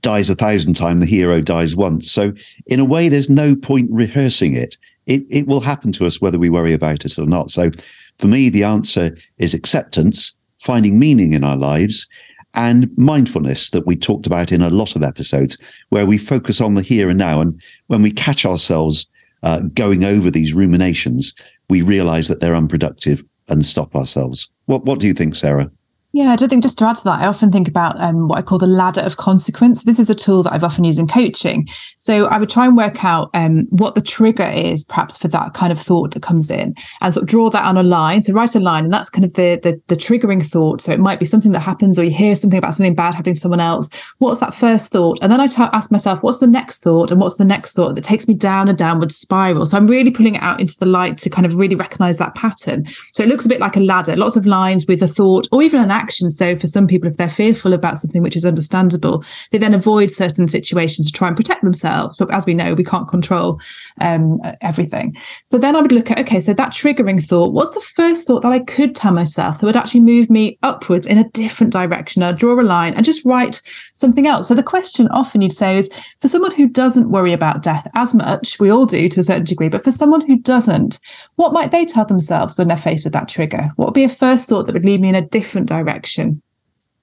dies 0.00 0.30
a 0.30 0.34
thousand 0.34 0.74
times, 0.74 1.00
the 1.00 1.06
hero 1.06 1.40
dies 1.40 1.76
once. 1.76 2.10
So 2.10 2.32
in 2.66 2.80
a 2.80 2.84
way, 2.84 3.08
there's 3.08 3.30
no 3.30 3.54
point 3.54 3.90
rehearsing 3.90 4.54
it. 4.54 4.76
It 5.06 5.22
it 5.30 5.46
will 5.46 5.60
happen 5.60 5.92
to 5.92 6.06
us 6.06 6.20
whether 6.20 6.38
we 6.38 6.50
worry 6.50 6.72
about 6.72 7.04
it 7.04 7.18
or 7.18 7.26
not. 7.26 7.50
So 7.50 7.70
for 8.18 8.26
me, 8.26 8.48
the 8.48 8.64
answer 8.64 9.16
is 9.38 9.54
acceptance, 9.54 10.32
finding 10.58 10.98
meaning 10.98 11.34
in 11.34 11.44
our 11.44 11.56
lives, 11.56 12.06
and 12.54 12.90
mindfulness 12.96 13.70
that 13.70 13.86
we 13.86 13.96
talked 13.96 14.26
about 14.26 14.52
in 14.52 14.62
a 14.62 14.70
lot 14.70 14.96
of 14.96 15.02
episodes, 15.02 15.56
where 15.90 16.06
we 16.06 16.18
focus 16.18 16.60
on 16.60 16.74
the 16.74 16.82
here 16.82 17.08
and 17.08 17.18
now. 17.18 17.40
And 17.40 17.60
when 17.86 18.02
we 18.02 18.10
catch 18.10 18.44
ourselves 18.44 19.06
uh, 19.42 19.60
going 19.74 20.04
over 20.04 20.30
these 20.30 20.52
ruminations, 20.52 21.32
we 21.68 21.82
realize 21.82 22.28
that 22.28 22.40
they're 22.40 22.56
unproductive 22.56 23.22
and 23.48 23.64
stop 23.64 23.94
ourselves. 23.94 24.48
What 24.66 24.84
What 24.84 24.98
do 25.00 25.06
you 25.06 25.14
think, 25.14 25.34
Sarah? 25.34 25.70
Yeah, 26.12 26.30
I 26.30 26.36
do 26.36 26.48
think 26.48 26.62
just 26.62 26.78
to 26.78 26.86
add 26.86 26.96
to 26.96 27.04
that, 27.04 27.20
I 27.20 27.26
often 27.26 27.52
think 27.52 27.68
about 27.68 28.00
um, 28.00 28.28
what 28.28 28.38
I 28.38 28.42
call 28.42 28.56
the 28.56 28.66
ladder 28.66 29.02
of 29.02 29.18
consequence. 29.18 29.82
This 29.82 29.98
is 29.98 30.08
a 30.08 30.14
tool 30.14 30.42
that 30.42 30.54
I've 30.54 30.64
often 30.64 30.84
used 30.84 30.98
in 30.98 31.06
coaching. 31.06 31.68
So 31.98 32.24
I 32.28 32.38
would 32.38 32.48
try 32.48 32.64
and 32.64 32.78
work 32.78 33.04
out 33.04 33.28
um, 33.34 33.66
what 33.68 33.94
the 33.94 34.00
trigger 34.00 34.50
is, 34.50 34.84
perhaps 34.84 35.18
for 35.18 35.28
that 35.28 35.52
kind 35.52 35.70
of 35.70 35.78
thought 35.78 36.14
that 36.14 36.22
comes 36.22 36.50
in, 36.50 36.74
and 37.02 37.12
sort 37.12 37.24
of 37.24 37.28
draw 37.28 37.50
that 37.50 37.66
on 37.66 37.76
a 37.76 37.82
line. 37.82 38.22
So 38.22 38.32
write 38.32 38.54
a 38.54 38.60
line, 38.60 38.84
and 38.84 38.92
that's 38.92 39.10
kind 39.10 39.26
of 39.26 39.34
the, 39.34 39.60
the 39.62 39.78
the 39.88 39.96
triggering 39.96 40.42
thought. 40.42 40.80
So 40.80 40.92
it 40.92 40.98
might 40.98 41.20
be 41.20 41.26
something 41.26 41.52
that 41.52 41.60
happens, 41.60 41.98
or 41.98 42.04
you 42.04 42.10
hear 42.10 42.34
something 42.34 42.58
about 42.58 42.74
something 42.74 42.94
bad 42.94 43.14
happening 43.14 43.34
to 43.34 43.40
someone 43.40 43.60
else. 43.60 43.90
What's 44.16 44.40
that 44.40 44.54
first 44.54 44.90
thought? 44.90 45.18
And 45.20 45.30
then 45.30 45.40
I 45.40 45.46
t- 45.46 45.62
ask 45.74 45.92
myself, 45.92 46.22
what's 46.22 46.38
the 46.38 46.46
next 46.46 46.82
thought, 46.82 47.10
and 47.10 47.20
what's 47.20 47.36
the 47.36 47.44
next 47.44 47.74
thought 47.74 47.96
that 47.96 48.04
takes 48.04 48.26
me 48.26 48.32
down 48.32 48.68
a 48.68 48.72
downward 48.72 49.12
spiral. 49.12 49.66
So 49.66 49.76
I'm 49.76 49.86
really 49.86 50.10
pulling 50.10 50.36
it 50.36 50.42
out 50.42 50.58
into 50.58 50.78
the 50.78 50.86
light 50.86 51.18
to 51.18 51.28
kind 51.28 51.44
of 51.44 51.56
really 51.56 51.76
recognize 51.76 52.16
that 52.16 52.34
pattern. 52.34 52.86
So 53.12 53.22
it 53.22 53.28
looks 53.28 53.44
a 53.44 53.50
bit 53.50 53.60
like 53.60 53.76
a 53.76 53.80
ladder, 53.80 54.16
lots 54.16 54.36
of 54.36 54.46
lines 54.46 54.86
with 54.86 55.02
a 55.02 55.08
thought 55.08 55.46
or 55.52 55.62
even 55.62 55.82
an 55.82 55.97
action. 55.98 56.30
So 56.30 56.58
for 56.58 56.66
some 56.66 56.86
people, 56.86 57.08
if 57.08 57.16
they're 57.16 57.28
fearful 57.28 57.72
about 57.72 57.98
something 57.98 58.22
which 58.22 58.36
is 58.36 58.44
understandable, 58.44 59.24
they 59.50 59.58
then 59.58 59.74
avoid 59.74 60.10
certain 60.10 60.48
situations 60.48 61.10
to 61.10 61.12
try 61.12 61.28
and 61.28 61.36
protect 61.36 61.62
themselves. 61.62 62.16
But 62.18 62.32
as 62.32 62.46
we 62.46 62.54
know, 62.54 62.74
we 62.74 62.84
can't 62.84 63.08
control 63.08 63.60
um, 64.00 64.40
everything. 64.60 65.16
So 65.44 65.58
then 65.58 65.76
I 65.76 65.80
would 65.80 65.92
look 65.92 66.10
at, 66.10 66.20
okay, 66.20 66.40
so 66.40 66.54
that 66.54 66.72
triggering 66.72 67.22
thought, 67.22 67.52
what's 67.52 67.74
the 67.74 67.80
first 67.80 68.26
thought 68.26 68.42
that 68.42 68.52
I 68.52 68.60
could 68.60 68.94
tell 68.94 69.12
myself 69.12 69.58
that 69.58 69.66
would 69.66 69.76
actually 69.76 70.00
move 70.00 70.30
me 70.30 70.58
upwards 70.62 71.06
in 71.06 71.18
a 71.18 71.28
different 71.30 71.72
direction? 71.72 72.22
I'd 72.22 72.38
draw 72.38 72.60
a 72.60 72.62
line 72.62 72.94
and 72.94 73.04
just 73.04 73.24
write 73.24 73.60
something 73.94 74.26
else. 74.26 74.48
So 74.48 74.54
the 74.54 74.62
question 74.62 75.08
often 75.08 75.42
you'd 75.42 75.52
say 75.52 75.76
is 75.76 75.90
for 76.20 76.28
someone 76.28 76.54
who 76.54 76.68
doesn't 76.68 77.10
worry 77.10 77.32
about 77.32 77.62
death 77.62 77.86
as 77.94 78.14
much, 78.14 78.58
we 78.60 78.70
all 78.70 78.86
do 78.86 79.08
to 79.08 79.20
a 79.20 79.24
certain 79.24 79.44
degree, 79.44 79.68
but 79.68 79.84
for 79.84 79.92
someone 79.92 80.20
who 80.26 80.38
doesn't, 80.38 80.98
what 81.36 81.52
might 81.52 81.72
they 81.72 81.84
tell 81.84 82.04
themselves 82.04 82.56
when 82.56 82.68
they're 82.68 82.76
faced 82.76 83.04
with 83.04 83.12
that 83.12 83.28
trigger? 83.28 83.70
What 83.76 83.86
would 83.86 83.94
be 83.94 84.04
a 84.04 84.08
first 84.08 84.48
thought 84.48 84.66
that 84.66 84.72
would 84.72 84.84
lead 84.84 85.00
me 85.00 85.08
in 85.08 85.14
a 85.14 85.26
different 85.26 85.68
direction? 85.68 85.87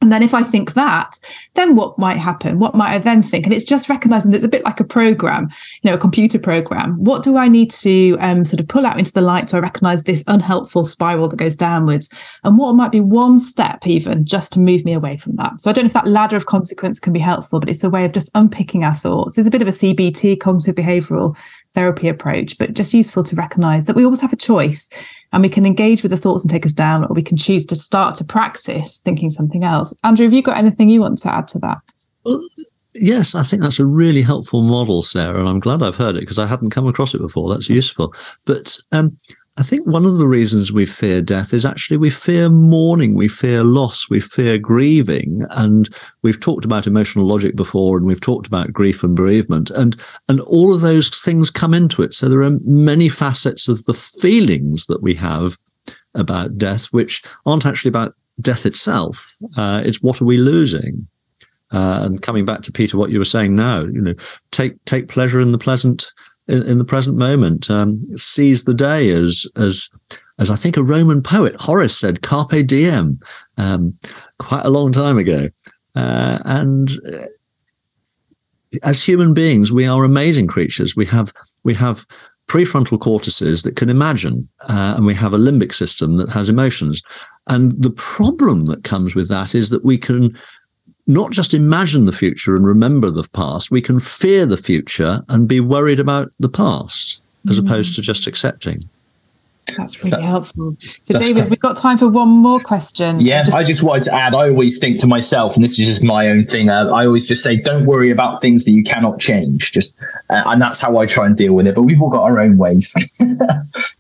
And 0.02 0.12
then 0.12 0.22
if 0.22 0.34
I 0.36 0.44
think 0.44 0.74
that, 0.74 1.20
then 1.56 1.76
what 1.76 1.98
might 1.98 2.18
happen? 2.18 2.60
What 2.60 2.76
might 2.76 2.94
I 2.94 3.00
then 3.00 3.24
think? 3.24 3.46
And 3.46 3.54
it's 3.54 3.66
just 3.66 3.90
recognizing 3.90 4.32
that 4.32 4.38
it's 4.38 4.46
a 4.46 4.50
bit 4.50 4.66
like 4.66 4.80
a 4.80 4.84
program, 4.84 5.50
you 5.82 5.90
know, 5.90 5.96
a 5.96 6.00
computer 6.00 6.38
program. 6.38 7.04
What 7.04 7.24
do 7.24 7.38
I 7.38 7.48
need 7.48 7.72
to 7.72 8.16
um, 8.20 8.46
sort 8.46 8.60
of 8.60 8.68
pull 8.68 8.86
out 8.86 9.00
into 9.00 9.14
the 9.14 9.22
light 9.22 9.48
to 9.48 9.62
recognize 9.62 10.04
this 10.04 10.24
unhelpful 10.28 10.86
spiral 10.86 11.28
that 11.30 11.38
goes 11.38 11.56
downwards? 11.56 12.12
And 12.44 12.58
what 12.58 12.76
might 12.76 12.92
be 12.92 13.00
one 13.00 13.40
step 13.40 13.88
even 13.88 14.26
just 14.26 14.54
to 14.54 14.60
move 14.60 14.86
me 14.86 14.94
away 14.94 15.18
from 15.18 15.34
that? 15.38 15.62
So 15.62 15.72
I 15.72 15.74
don't 15.74 15.86
know 15.86 15.88
if 15.88 15.94
that 15.94 16.08
ladder 16.08 16.36
of 16.36 16.46
consequence 16.46 17.00
can 17.00 17.14
be 17.14 17.20
helpful, 17.20 17.60
but 17.60 17.70
it's 17.70 17.84
a 17.84 17.90
way 17.90 18.06
of 18.06 18.12
just 18.12 18.30
unpicking 18.36 18.84
our 18.84 18.94
thoughts. 18.94 19.40
It's 19.40 19.48
a 19.48 19.52
bit 19.52 19.64
of 19.64 19.68
a 19.68 19.72
CBT, 19.72 20.40
cognitive 20.40 20.76
behavioral 20.76 21.36
therapy 21.76 22.08
approach, 22.08 22.58
but 22.58 22.74
just 22.74 22.94
useful 22.94 23.22
to 23.24 23.36
recognize 23.36 23.86
that 23.86 23.96
we 23.96 24.04
always 24.04 24.22
have 24.22 24.34
a 24.34 24.38
choice 24.38 24.90
and 25.32 25.44
we 25.44 25.50
can 25.50 25.66
engage 25.66 26.02
with 26.02 26.12
the 26.12 26.18
thoughts 26.18 26.44
and 26.44 26.52
take 26.52 26.66
us 26.66 26.74
down, 26.74 27.04
or 27.04 27.14
we 27.14 27.22
can 27.22 27.38
choose 27.38 27.66
to 27.68 27.76
start 27.76 28.16
to 28.16 28.24
practice 28.24 29.00
thinking 29.00 29.30
something 29.30 29.64
else. 29.64 29.94
Andrew, 30.04 30.26
have 30.26 30.34
you 30.34 30.42
got 30.42 30.58
anything 30.58 30.90
you 30.90 31.02
want 31.02 31.20
to 31.20 31.34
add 31.34 31.48
to 31.50 31.60
that? 31.60 31.78
Well, 32.24 32.42
yes, 32.94 33.36
I 33.36 33.44
think 33.44 33.62
that's 33.62 33.80
a 33.80 33.86
really 33.86 34.22
helpful 34.22 34.62
model, 34.62 35.02
Sarah, 35.02 35.40
and 35.40 35.50
I'm 35.50 35.60
glad 35.60 35.84
I've 35.84 35.98
heard 35.98 36.16
it 36.16 36.22
because 36.22 36.40
I 36.40 36.48
hadn't 36.48 36.72
come 36.72 36.88
across 36.88 37.14
it 37.14 37.22
before. 37.22 37.50
That's 37.50 37.70
useful. 37.70 38.14
But 38.46 38.78
um, 38.92 39.18
I 39.58 39.64
think 39.64 39.88
one 39.88 40.06
of 40.06 40.18
the 40.18 40.28
reasons 40.28 40.74
we 40.74 40.86
fear 40.86 41.22
death 41.22 41.54
is 41.54 41.66
actually 41.66 41.96
we 41.96 42.10
fear 42.10 42.50
mourning, 42.50 43.14
we 43.14 43.30
fear 43.30 43.64
loss, 43.64 44.10
we 44.10 44.20
fear 44.20 44.58
grieving. 44.58 45.46
And 45.52 45.90
we've 46.24 46.40
talked 46.40 46.66
about 46.66 46.88
emotional 46.88 47.26
logic 47.26 47.56
before, 47.56 47.98
and 47.98 48.06
we've 48.06 48.20
talked 48.20 48.48
about 48.48 48.74
grief 48.74 49.02
and 49.02 49.16
bereavement, 49.16 49.70
and 49.72 49.96
and 50.28 50.42
all 50.42 50.74
of 50.74 50.82
those 50.82 51.10
things 51.10 51.52
come 51.52 51.74
into 51.74 52.02
it. 52.02 52.14
So 52.14 52.28
there 52.28 52.42
are 52.42 52.60
many 52.66 53.08
facets 53.08 53.70
of 53.70 53.86
the 53.86 53.94
feelings 53.94 54.88
that 54.88 55.02
we 55.02 55.14
have 55.16 55.58
about 56.16 56.58
death, 56.58 56.88
which 56.88 57.24
aren't 57.46 57.66
actually 57.66 57.90
about 57.90 58.14
death 58.42 58.66
itself. 58.66 59.38
Uh, 59.56 59.82
it's 59.86 60.02
what 60.02 60.22
are 60.22 60.26
we 60.26 60.38
losing? 60.38 61.08
Uh, 61.72 62.02
and 62.04 62.22
coming 62.22 62.46
back 62.46 62.62
to 62.62 62.72
Peter, 62.74 62.98
what 62.98 63.10
you 63.10 63.20
were 63.20 63.26
saying 63.26 63.56
now, 63.56 63.82
you 63.82 64.02
know, 64.02 64.14
take 64.52 64.84
take 64.84 65.08
pleasure 65.08 65.40
in 65.40 65.54
the 65.54 65.58
pleasant 65.58 66.14
in, 66.48 66.64
in 66.64 66.78
the 66.78 66.86
present 66.86 67.18
moment. 67.18 67.70
Um, 67.70 68.02
seize 68.18 68.64
the 68.64 68.74
day 68.74 69.12
as 69.12 69.48
as 69.56 69.90
as 70.38 70.52
I 70.52 70.56
think 70.56 70.78
a 70.78 70.84
Roman 70.84 71.22
poet 71.22 71.56
Horace 71.60 71.98
said, 71.98 72.22
"Carpe 72.22 72.66
diem," 72.66 73.20
um, 73.58 73.98
quite 74.40 74.66
a 74.66 74.70
long 74.70 74.92
time 74.92 75.18
ago. 75.18 75.50
Uh, 75.96 76.40
and 76.46 76.90
uh, 77.12 77.26
as 78.84 79.04
human 79.04 79.34
beings, 79.34 79.72
we 79.72 79.86
are 79.86 80.04
amazing 80.04 80.48
creatures. 80.48 80.96
We 80.96 81.06
have 81.06 81.34
we 81.64 81.74
have 81.76 82.06
prefrontal 82.48 83.00
cortices 83.00 83.64
that 83.64 83.76
can 83.76 83.90
imagine, 83.90 84.48
uh, 84.70 84.94
and 84.98 85.06
we 85.06 85.16
have 85.16 85.34
a 85.34 85.38
limbic 85.38 85.74
system 85.74 86.18
that 86.18 86.30
has 86.30 86.50
emotions. 86.50 87.02
And 87.48 87.82
the 87.82 87.92
problem 87.92 88.66
that 88.66 88.84
comes 88.84 89.16
with 89.16 89.30
that 89.30 89.56
is 89.56 89.70
that 89.70 89.86
we 89.86 89.98
can 89.98 90.38
not 91.08 91.32
just 91.32 91.54
imagine 91.54 92.06
the 92.06 92.12
future 92.12 92.56
and 92.56 92.66
remember 92.66 93.12
the 93.12 93.28
past, 93.34 93.72
we 93.72 93.82
can 93.82 94.00
fear 94.00 94.46
the 94.46 94.58
future 94.58 95.24
and 95.30 95.48
be 95.48 95.60
worried 95.60 96.00
about 96.00 96.32
the 96.40 96.50
past 96.50 97.22
as 97.50 97.60
mm. 97.60 97.66
opposed 97.66 97.96
to 97.96 98.02
just 98.02 98.28
accepting. 98.28 98.84
That's 99.78 100.04
really 100.04 100.22
helpful. 100.22 100.78
So, 101.04 101.18
David, 101.18 101.42
great. 101.42 101.50
we've 101.50 101.60
got 101.60 101.78
time 101.78 101.98
for 101.98 102.08
one 102.08 102.30
more 102.30 102.60
question. 102.60 103.20
Yeah, 103.20 103.44
just- 103.44 103.58
I 103.58 103.64
just 103.64 103.82
wanted 103.82 104.04
to 104.04 104.14
add 104.14 104.36
I 104.36 104.50
always 104.50 104.78
think 104.78 105.00
to 105.00 105.08
myself, 105.08 105.56
and 105.56 105.64
this 105.64 105.80
is 105.80 105.88
just 105.88 106.04
my 106.04 106.30
own 106.30 106.46
thing, 106.46 106.70
uh, 106.70 106.92
I 106.94 107.06
always 107.06 107.28
just 107.28 107.42
say, 107.42 107.58
don't 107.58 107.86
worry 107.86 108.12
about 108.12 108.42
things 108.42 108.66
that 108.66 108.72
you 108.72 108.84
cannot 108.84 109.20
change. 109.20 109.72
Just, 109.72 109.96
uh, 110.30 110.44
and 110.46 110.62
that's 110.62 110.80
how 110.80 110.98
I 110.98 111.08
try 111.08 111.26
and 111.26 111.36
deal 111.36 111.54
with 111.54 111.68
it. 111.68 111.76
But 111.76 111.84
we've 111.84 112.02
all 112.02 112.10
got 112.10 112.24
our 112.24 112.40
own 112.40 112.58
ways. 112.58 112.94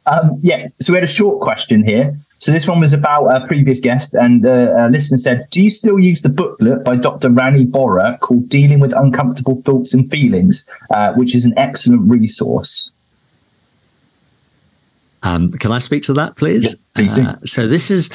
um, 0.06 0.40
yeah, 0.42 0.68
so 0.80 0.94
we 0.94 0.98
had 0.98 1.04
a 1.04 1.08
short 1.08 1.42
question 1.42 1.84
here. 1.84 2.16
So 2.40 2.52
this 2.52 2.68
one 2.68 2.80
was 2.80 2.94
about 2.94 3.28
a 3.28 3.48
previous 3.48 3.80
guest, 3.80 4.14
and 4.14 4.46
uh, 4.46 4.88
listener 4.92 5.18
said, 5.18 5.48
"Do 5.52 5.64
you 5.64 5.72
still 5.72 6.00
use 6.00 6.22
the 6.22 6.30
booklet 6.30 6.84
by 6.84 6.98
Dr. 6.98 7.30
Rani 7.30 7.66
Bohra 7.66 8.20
called 8.20 8.50
Dealing 8.50 8.80
with 8.80 8.94
Uncomfortable 8.96 9.62
Thoughts 9.64 9.94
and 9.94 10.10
Feelings, 10.12 10.66
uh, 10.92 11.14
which 11.14 11.34
is 11.34 11.46
an 11.46 11.54
excellent 11.58 12.10
resource?" 12.10 12.92
Um, 15.26 15.52
can 15.54 15.72
I 15.72 15.80
speak 15.80 16.04
to 16.04 16.14
that, 16.14 16.36
please? 16.36 16.76
uh, 16.96 17.36
so 17.44 17.68
this 17.68 17.92
is 17.92 18.10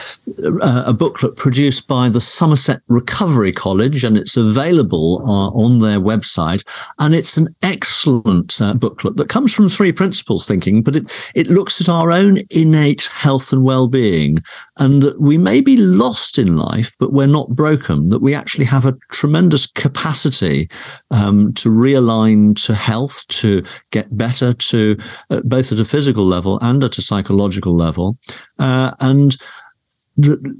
uh, 0.44 0.84
a 0.86 0.92
booklet 0.92 1.36
produced 1.36 1.88
by 1.88 2.08
the 2.08 2.20
Somerset 2.20 2.80
Recovery 2.88 3.52
College, 3.52 4.04
and 4.04 4.16
it's 4.16 4.36
available 4.36 5.22
uh, 5.26 5.50
on 5.50 5.80
their 5.80 5.98
website. 5.98 6.64
And 6.98 7.14
it's 7.14 7.36
an 7.36 7.54
excellent 7.62 8.60
uh, 8.60 8.74
booklet 8.74 9.16
that 9.16 9.28
comes 9.28 9.52
from 9.52 9.68
three 9.68 9.92
principles 9.92 10.46
thinking, 10.46 10.82
but 10.82 10.96
it 10.96 11.10
it 11.34 11.48
looks 11.48 11.80
at 11.80 11.88
our 11.88 12.12
own 12.12 12.38
innate 12.50 13.10
health 13.12 13.52
and 13.52 13.64
well-being, 13.64 14.38
and 14.80 15.02
that 15.02 15.20
we 15.20 15.36
may 15.36 15.60
be 15.60 15.76
lost 15.76 16.38
in 16.38 16.56
life, 16.56 16.96
but 16.98 17.12
we're 17.12 17.26
not 17.26 17.50
broken. 17.50 18.08
That 18.08 18.22
we 18.22 18.34
actually 18.34 18.64
have 18.64 18.86
a 18.86 18.96
tremendous 19.10 19.66
capacity 19.66 20.70
um, 21.10 21.52
to 21.54 21.68
realign 21.68 22.56
to 22.64 22.74
health, 22.74 23.26
to 23.28 23.62
get 23.90 24.16
better, 24.16 24.54
to 24.54 24.96
uh, 25.28 25.40
both 25.44 25.70
at 25.70 25.80
a 25.80 25.84
physical 25.84 26.24
level 26.24 26.58
and 26.62 26.82
at 26.82 26.96
a 26.96 27.02
psychological 27.02 27.76
level. 27.76 28.18
Uh, 28.58 28.92
and 29.00 29.36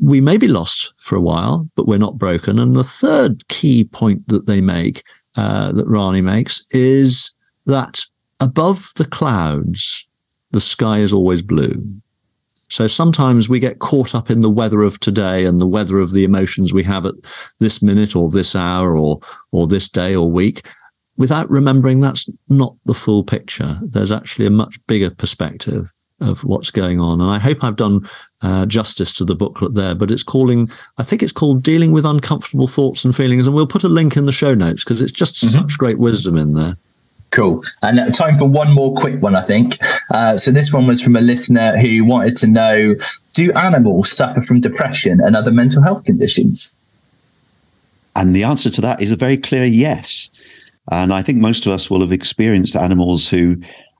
we 0.01 0.21
may 0.21 0.37
be 0.37 0.49
lost 0.49 0.93
for 0.99 1.17
a 1.17 1.21
while, 1.21 1.69
but 1.75 1.87
we're 1.87 1.99
not 1.99 2.19
broken. 2.19 2.59
And 2.59 2.77
the 2.77 2.85
third 2.85 3.49
key 3.49 3.85
point 3.85 4.29
that 4.29 4.45
they 4.47 4.61
make, 4.61 5.03
uh, 5.37 5.73
that 5.73 5.87
Rani 5.87 6.21
makes, 6.21 6.65
is 6.73 7.35
that 7.65 8.05
above 8.39 8.93
the 8.97 9.07
clouds, 9.07 10.07
the 10.51 10.61
sky 10.61 10.99
is 10.99 11.13
always 11.13 11.41
blue. 11.41 11.83
So 12.71 12.87
sometimes 12.87 13.49
we 13.49 13.59
get 13.59 13.81
caught 13.81 14.15
up 14.15 14.31
in 14.31 14.41
the 14.41 14.51
weather 14.51 14.83
of 14.83 14.99
today 15.01 15.45
and 15.45 15.61
the 15.61 15.67
weather 15.67 15.99
of 15.99 16.13
the 16.13 16.25
emotions 16.25 16.73
we 16.73 16.83
have 16.85 17.05
at 17.05 17.15
this 17.59 17.83
minute 17.83 18.17
or 18.17 18.31
this 18.31 18.55
hour 18.55 18.97
or 18.97 19.21
or 19.53 19.67
this 19.67 19.89
day 19.89 20.15
or 20.15 20.31
week 20.31 20.67
without 21.17 21.51
remembering 21.51 22.01
that's 22.01 22.31
not 22.49 22.75
the 22.87 22.95
full 22.95 23.23
picture. 23.23 23.77
There's 23.83 24.11
actually 24.11 24.47
a 24.47 24.51
much 24.51 24.79
bigger 24.87 25.11
perspective 25.11 25.93
of 26.21 26.45
what's 26.45 26.71
going 26.71 27.01
on. 27.01 27.21
And 27.21 27.31
I 27.31 27.39
hope 27.39 27.63
I've 27.63 27.77
done 27.77 28.09
uh, 28.43 28.67
justice 28.67 29.13
to 29.15 29.25
the 29.25 29.35
booklet 29.35 29.75
there, 29.75 29.95
but 29.95 30.11
it's 30.11 30.23
calling, 30.23 30.69
I 30.99 31.03
think 31.03 31.23
it's 31.23 31.33
called 31.33 31.63
Dealing 31.63 31.93
with 31.93 32.07
Uncomfortable 32.07 32.67
Thoughts 32.67 33.05
and 33.05 33.15
Feelings. 33.15 33.47
And 33.47 33.55
we'll 33.55 33.67
put 33.67 33.85
a 33.85 33.89
link 33.89 34.17
in 34.17 34.27
the 34.27 34.33
show 34.33 34.55
notes 34.55 34.85
because 34.85 35.01
it's 35.01 35.13
just 35.13 35.37
mm-hmm. 35.37 35.61
such 35.61 35.79
great 35.79 35.99
wisdom 35.99 36.37
in 36.37 36.55
there. 36.55 36.77
Cool. 37.31 37.63
And 37.83 38.13
time 38.15 38.35
for 38.37 38.49
one 38.49 38.73
more 38.73 38.95
quick 38.95 39.23
one, 39.23 39.37
I 39.37 39.43
think. 39.43 39.79
Uh, 40.11 40.37
so 40.37 40.51
this 40.51 40.73
one 40.73 40.87
was 40.87 41.01
from 41.01 41.15
a 41.15 41.21
listener 41.21 41.77
who 41.77 42.05
wanted 42.05 42.37
to 42.39 42.47
know 42.49 42.97
Do 43.35 43.53
animals 43.53 44.11
suffer 44.11 44.43
from 44.43 44.61
depression 44.61 45.21
and 45.21 45.37
other 45.37 45.53
mental 45.53 45.83
health 45.83 46.05
conditions? 46.05 46.73
And 48.17 48.35
the 48.35 48.45
answer 48.45 48.71
to 48.71 48.81
that 48.81 49.01
is 49.01 49.13
a 49.13 49.17
very 49.17 49.37
clear 49.37 49.65
yes. 49.65 50.29
And 50.91 51.13
I 51.13 51.23
think 51.23 51.39
most 51.39 51.67
of 51.67 51.73
us 51.73 51.89
will 51.89 52.01
have 52.01 52.11
experienced 52.11 52.75
animals 52.75 53.29
who 53.29 53.57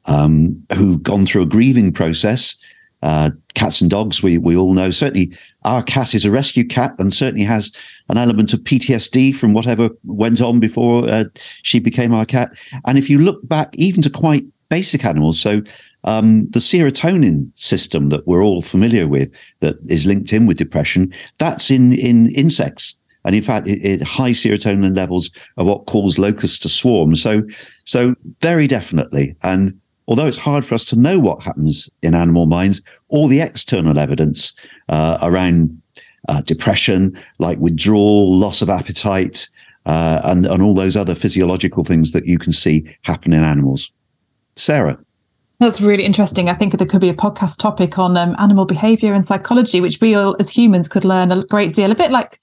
um, 0.07 0.61
who've 0.75 1.03
gone 1.03 1.27
through 1.27 1.43
a 1.43 1.47
grieving 1.47 1.93
process. 1.93 2.57
Uh, 3.03 3.31
cats 3.55 3.81
and 3.81 3.91
dogs, 3.91 4.23
we 4.23 4.39
we 4.39 4.57
all 4.57 4.75
know. 4.75 4.91
Certainly, 4.91 5.33
our 5.65 5.83
cat 5.83 6.15
is 6.15 6.25
a 6.25 6.31
rescue 6.31 6.65
cat, 6.65 6.95
and 6.99 7.15
certainly 7.15 7.45
has 7.45 7.73
an 8.09 8.19
element 8.19 8.53
of 8.53 8.61
PTSD 8.61 9.35
from 9.35 9.53
whatever 9.53 9.89
went 10.05 10.41
on 10.41 10.61
before 10.61 11.09
uh, 11.09 11.25
she 11.63 11.81
became 11.81 12.13
our 12.13 12.27
cat. 12.27 12.53
And 12.87 12.99
if 12.99 13.09
you 13.09 13.19
look 13.19 13.47
back, 13.49 13.75
even 13.77 14.03
to 14.03 14.11
quite 14.11 14.45
basic 14.69 15.05
animals, 15.05 15.41
so 15.41 15.63
um, 16.05 16.49
the 16.51 16.61
serotonin 16.61 17.51
system 17.55 18.11
that 18.11 18.27
we're 18.27 18.45
all 18.45 18.63
familiar 18.63 19.09
with, 19.09 19.35
that 19.61 19.77
is 19.85 20.07
linked 20.07 20.33
in 20.33 20.47
with 20.47 20.59
depression, 20.59 21.13
that's 21.39 21.71
in 21.71 21.93
in 21.95 22.31
insects. 22.35 22.97
And 23.25 23.35
in 23.35 23.43
fact, 23.43 23.69
it, 23.69 23.85
it, 23.85 24.03
high 24.03 24.31
serotonin 24.31 24.97
levels 24.97 25.31
are 25.57 25.65
what 25.65 25.87
cause 25.87 26.19
locusts 26.19 26.59
to 26.61 26.69
swarm. 26.69 27.15
So, 27.15 27.43
so 27.85 28.15
very 28.41 28.67
definitely. 28.67 29.37
And 29.43 29.79
although 30.11 30.27
it's 30.27 30.37
hard 30.37 30.65
for 30.65 30.75
us 30.75 30.85
to 30.85 30.97
know 30.97 31.19
what 31.19 31.41
happens 31.41 31.89
in 32.03 32.15
animal 32.15 32.45
minds, 32.45 32.83
all 33.09 33.29
the 33.29 33.41
external 33.41 33.99
evidence 33.99 34.53
uh, 34.89 35.17
around 35.23 35.81
uh, 36.29 36.43
depression, 36.43 37.17
like 37.39 37.59
withdrawal, 37.59 38.37
loss 38.37 38.61
of 38.61 38.69
appetite, 38.69 39.49
uh, 39.87 40.21
and, 40.25 40.47
and 40.47 40.63
all 40.63 40.75
those 40.75 40.97
other 40.97 41.15
physiological 41.15 41.85
things 41.85 42.11
that 42.11 42.27
you 42.27 42.39
can 42.39 42.53
see 42.53 42.85
happen 43.03 43.33
in 43.33 43.43
animals. 43.43 43.91
Sarah. 44.57 44.99
That's 45.61 45.81
really 45.81 46.05
interesting. 46.05 46.49
I 46.49 46.55
think 46.55 46.77
there 46.77 46.87
could 46.87 47.01
be 47.01 47.09
a 47.09 47.15
podcast 47.15 47.59
topic 47.59 47.99
on 47.99 48.17
um, 48.17 48.35
animal 48.39 48.65
behavior 48.65 49.15
and 49.15 49.25
psychology, 49.25 49.81
which 49.81 50.01
we 50.01 50.15
all 50.15 50.35
as 50.41 50.51
humans 50.51 50.89
could 50.89 51.05
learn 51.05 51.31
a 51.31 51.45
great 51.45 51.73
deal. 51.75 51.93
A 51.93 51.95
bit 51.95 52.11
like 52.11 52.39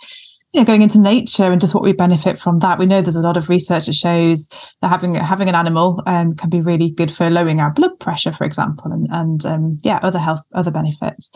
you 0.58 0.64
know, 0.64 0.66
going 0.66 0.82
into 0.82 1.00
nature 1.00 1.52
and 1.52 1.62
just 1.62 1.76
what 1.76 1.84
we 1.84 1.94
benefit 1.94 2.40
from 2.40 2.58
that. 2.60 2.80
We 2.80 2.88
know 2.88 3.00
there's 3.00 3.16
a 3.16 3.22
lot 3.22 3.38
of 3.38 3.48
research 3.48 3.86
that 3.86 3.94
shows 3.94 4.50
that 4.82 4.88
having 4.88 5.14
having 5.14 5.48
an 5.50 5.54
animal 5.54 6.02
um, 6.08 6.36
can 6.36 6.50
be 6.50 6.62
really 6.62 6.90
good 6.90 7.14
for 7.14 7.30
lowering 7.30 7.62
our 7.62 7.72
blood 7.72 8.00
pressure, 8.00 8.34
for 8.34 8.44
example, 8.44 8.92
and 8.92 9.08
and 9.12 9.46
um, 9.46 9.78
yeah, 9.84 10.00
other 10.02 10.18
health 10.18 10.42
other 10.56 10.72
benefits. 10.72 11.32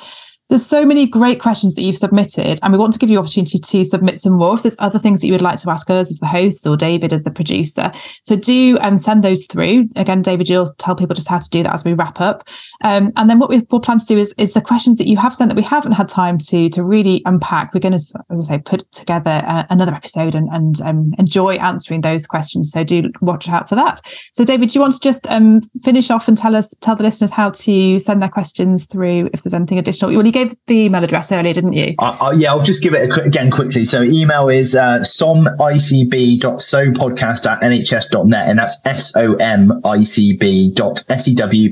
There's 0.52 0.66
so 0.66 0.86
many 0.86 1.06
great 1.06 1.40
questions 1.40 1.76
that 1.76 1.82
you've 1.82 1.98
submitted, 1.98 2.60
and 2.62 2.74
we 2.74 2.78
want 2.78 2.92
to 2.92 3.00
give 3.00 3.10
you 3.10 3.16
the 3.16 3.22
opportunity 3.22 3.58
to 3.58 3.86
submit 3.86 4.20
some 4.20 4.34
more. 4.34 4.56
If 4.56 4.64
there's 4.64 4.76
other 4.80 5.00
things 5.00 5.22
that 5.22 5.28
you 5.28 5.34
would 5.34 5.42
like 5.42 5.58
to 5.60 5.70
ask 5.70 5.90
us 5.90 6.12
as 6.12 6.20
the 6.20 6.28
host 6.28 6.68
or 6.68 6.76
David 6.76 7.14
as 7.14 7.24
the 7.24 7.32
producer, 7.32 7.90
so 8.24 8.36
do 8.36 8.78
um, 8.82 8.98
send 8.98 9.24
those 9.24 9.46
through. 9.46 9.88
Again, 9.96 10.22
David, 10.22 10.50
you'll 10.50 10.74
tell 10.74 10.94
people 10.94 11.16
just 11.16 11.30
how 11.30 11.40
to 11.40 11.50
do 11.50 11.64
that 11.64 11.74
as 11.74 11.86
we 11.86 11.94
wrap 11.94 12.20
up. 12.20 12.50
Um, 12.84 13.14
and 13.16 13.30
then 13.30 13.40
what 13.40 13.50
we, 13.50 13.62
will 13.72 13.80
plan 13.80 14.00
to 14.00 14.06
do 14.06 14.18
is, 14.18 14.36
is 14.38 14.52
the 14.52 14.60
questions 14.60 14.98
that 14.98 15.08
you 15.08 15.16
have 15.16 15.34
sent 15.34 15.48
that 15.48 15.56
we 15.56 15.64
haven't 15.64 15.94
had 15.94 16.10
time 16.10 16.38
to 16.50 16.68
to 16.68 16.84
really 16.84 17.22
unpack. 17.26 17.74
We're 17.74 17.80
going 17.80 17.98
to, 17.98 18.24
as 18.30 18.50
I 18.50 18.56
say, 18.56 18.58
put 18.60 18.92
together 18.92 19.42
uh, 19.46 19.64
another 19.70 19.94
episode 19.94 20.36
and, 20.36 20.50
and 20.52 20.82
um, 20.82 21.14
enjoy 21.18 21.56
answering 21.56 22.02
those 22.02 22.28
questions. 22.28 22.74
So 22.74 22.84
do 22.84 23.10
watch 23.22 23.48
out 23.48 23.70
for 23.70 23.76
that. 23.76 24.02
So, 24.34 24.44
David, 24.44 24.72
do 24.72 24.74
you 24.74 24.82
want 24.82 24.96
to 24.96 25.00
just 25.00 25.32
um, 25.32 25.62
finish 25.82 26.12
off 26.12 26.28
and 26.28 26.38
tell 26.38 26.58
us, 26.58 26.76
tell 26.82 26.98
the 26.98 27.04
listeners 27.04 27.32
how 27.32 27.52
to 27.52 28.00
send 28.00 28.22
their 28.22 28.30
questions 28.30 28.86
through 28.86 29.30
if 29.32 29.44
there's 29.44 29.54
anything 29.54 29.80
additional? 29.80 30.12
You 30.12 30.41
gave 30.41 30.41
the 30.68 30.86
email 30.86 31.04
address 31.04 31.32
earlier, 31.32 31.54
didn't 31.54 31.74
you? 31.74 31.96
Uh, 32.00 32.18
uh, 32.20 32.32
yeah, 32.36 32.52
I'll 32.52 32.64
just 32.64 32.82
give 32.84 32.94
it 32.94 33.10
qu- 33.12 33.22
again 33.22 33.50
quickly. 33.52 33.86
So 33.86 34.02
email 34.02 34.50
is 34.50 34.76
uh, 34.76 35.00
somicb.sewpodcast 35.02 37.46
at 37.50 37.62
nhs.net, 37.62 38.50
and 38.50 38.60
that's 38.60 38.78
S-O-M-I-C-B 38.86 40.72
dot 40.74 41.04
S-E-W-P-O-D-C-A-S-T 41.10 41.72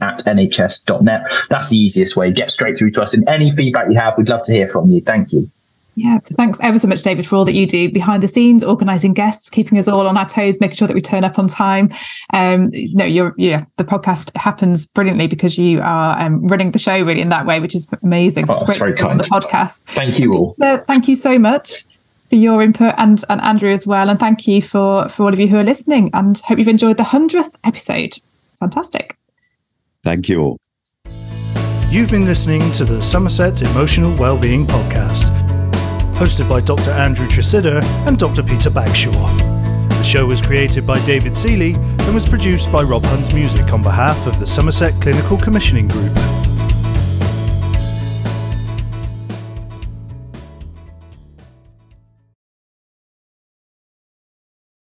at 0.00 0.18
nhs.net. 0.18 1.22
That's 1.48 1.70
the 1.70 1.78
easiest 1.78 2.16
way. 2.16 2.32
Get 2.32 2.50
straight 2.50 2.76
through 2.78 2.90
to 2.92 3.02
us. 3.02 3.14
And 3.14 3.28
any 3.28 3.54
feedback 3.54 3.88
you 3.88 3.98
have, 3.98 4.16
we'd 4.18 4.28
love 4.28 4.44
to 4.44 4.52
hear 4.52 4.68
from 4.68 4.90
you. 4.90 5.00
Thank 5.00 5.32
you. 5.32 5.50
Yeah, 5.94 6.20
so 6.20 6.34
thanks 6.36 6.58
ever 6.62 6.78
so 6.78 6.88
much, 6.88 7.02
David, 7.02 7.26
for 7.26 7.36
all 7.36 7.44
that 7.44 7.52
you 7.52 7.66
do 7.66 7.90
behind 7.90 8.22
the 8.22 8.28
scenes, 8.28 8.64
organising 8.64 9.12
guests, 9.12 9.50
keeping 9.50 9.76
us 9.76 9.88
all 9.88 10.06
on 10.06 10.16
our 10.16 10.26
toes, 10.26 10.58
making 10.58 10.76
sure 10.76 10.88
that 10.88 10.94
we 10.94 11.02
turn 11.02 11.22
up 11.22 11.38
on 11.38 11.48
time. 11.48 11.90
Um, 12.32 12.70
you 12.72 12.96
know, 12.96 13.04
you're 13.04 13.34
yeah, 13.36 13.66
the 13.76 13.84
podcast 13.84 14.34
happens 14.36 14.86
brilliantly 14.86 15.26
because 15.26 15.58
you 15.58 15.80
are 15.82 16.18
um, 16.18 16.46
running 16.46 16.70
the 16.72 16.78
show 16.78 17.02
really 17.02 17.20
in 17.20 17.28
that 17.28 17.44
way, 17.44 17.60
which 17.60 17.74
is 17.74 17.92
amazing. 18.02 18.46
So 18.46 18.54
oh, 18.54 18.56
it's 18.56 18.64
great 18.64 18.78
very 18.78 18.94
kind. 18.94 19.20
The 19.20 19.24
podcast. 19.24 19.84
Thank 19.88 20.18
you 20.18 20.32
all. 20.32 20.54
So 20.54 20.78
thank 20.78 21.08
you 21.08 21.14
so 21.14 21.38
much 21.38 21.84
for 22.30 22.36
your 22.36 22.62
input 22.62 22.94
and 22.96 23.22
and 23.28 23.40
Andrew 23.42 23.70
as 23.70 23.86
well, 23.86 24.08
and 24.08 24.18
thank 24.18 24.48
you 24.48 24.62
for 24.62 25.10
for 25.10 25.24
all 25.24 25.32
of 25.32 25.38
you 25.38 25.48
who 25.48 25.58
are 25.58 25.64
listening. 25.64 26.08
And 26.14 26.38
hope 26.38 26.58
you've 26.58 26.68
enjoyed 26.68 26.96
the 26.96 27.04
hundredth 27.04 27.54
episode. 27.64 28.16
It's 28.48 28.58
fantastic. 28.58 29.18
Thank 30.04 30.30
you 30.30 30.40
all. 30.40 30.58
You've 31.90 32.10
been 32.10 32.24
listening 32.24 32.72
to 32.72 32.86
the 32.86 33.02
Somerset 33.02 33.60
Emotional 33.60 34.16
Wellbeing 34.16 34.66
Podcast 34.66 35.51
hosted 36.14 36.48
by 36.48 36.60
Dr. 36.60 36.90
Andrew 36.90 37.26
Tresidder 37.26 37.82
and 38.06 38.18
Dr. 38.18 38.42
Peter 38.42 38.70
Bagshaw. 38.70 39.12
The 39.88 40.02
show 40.04 40.26
was 40.26 40.40
created 40.40 40.86
by 40.86 41.04
David 41.06 41.32
Sealey 41.32 41.76
and 41.76 42.14
was 42.14 42.28
produced 42.28 42.70
by 42.72 42.82
Rob 42.82 43.04
Huns 43.04 43.32
Music 43.32 43.72
on 43.72 43.82
behalf 43.82 44.26
of 44.26 44.38
the 44.40 44.46
Somerset 44.46 45.00
Clinical 45.00 45.36
Commissioning 45.38 45.88
Group. 45.88 46.12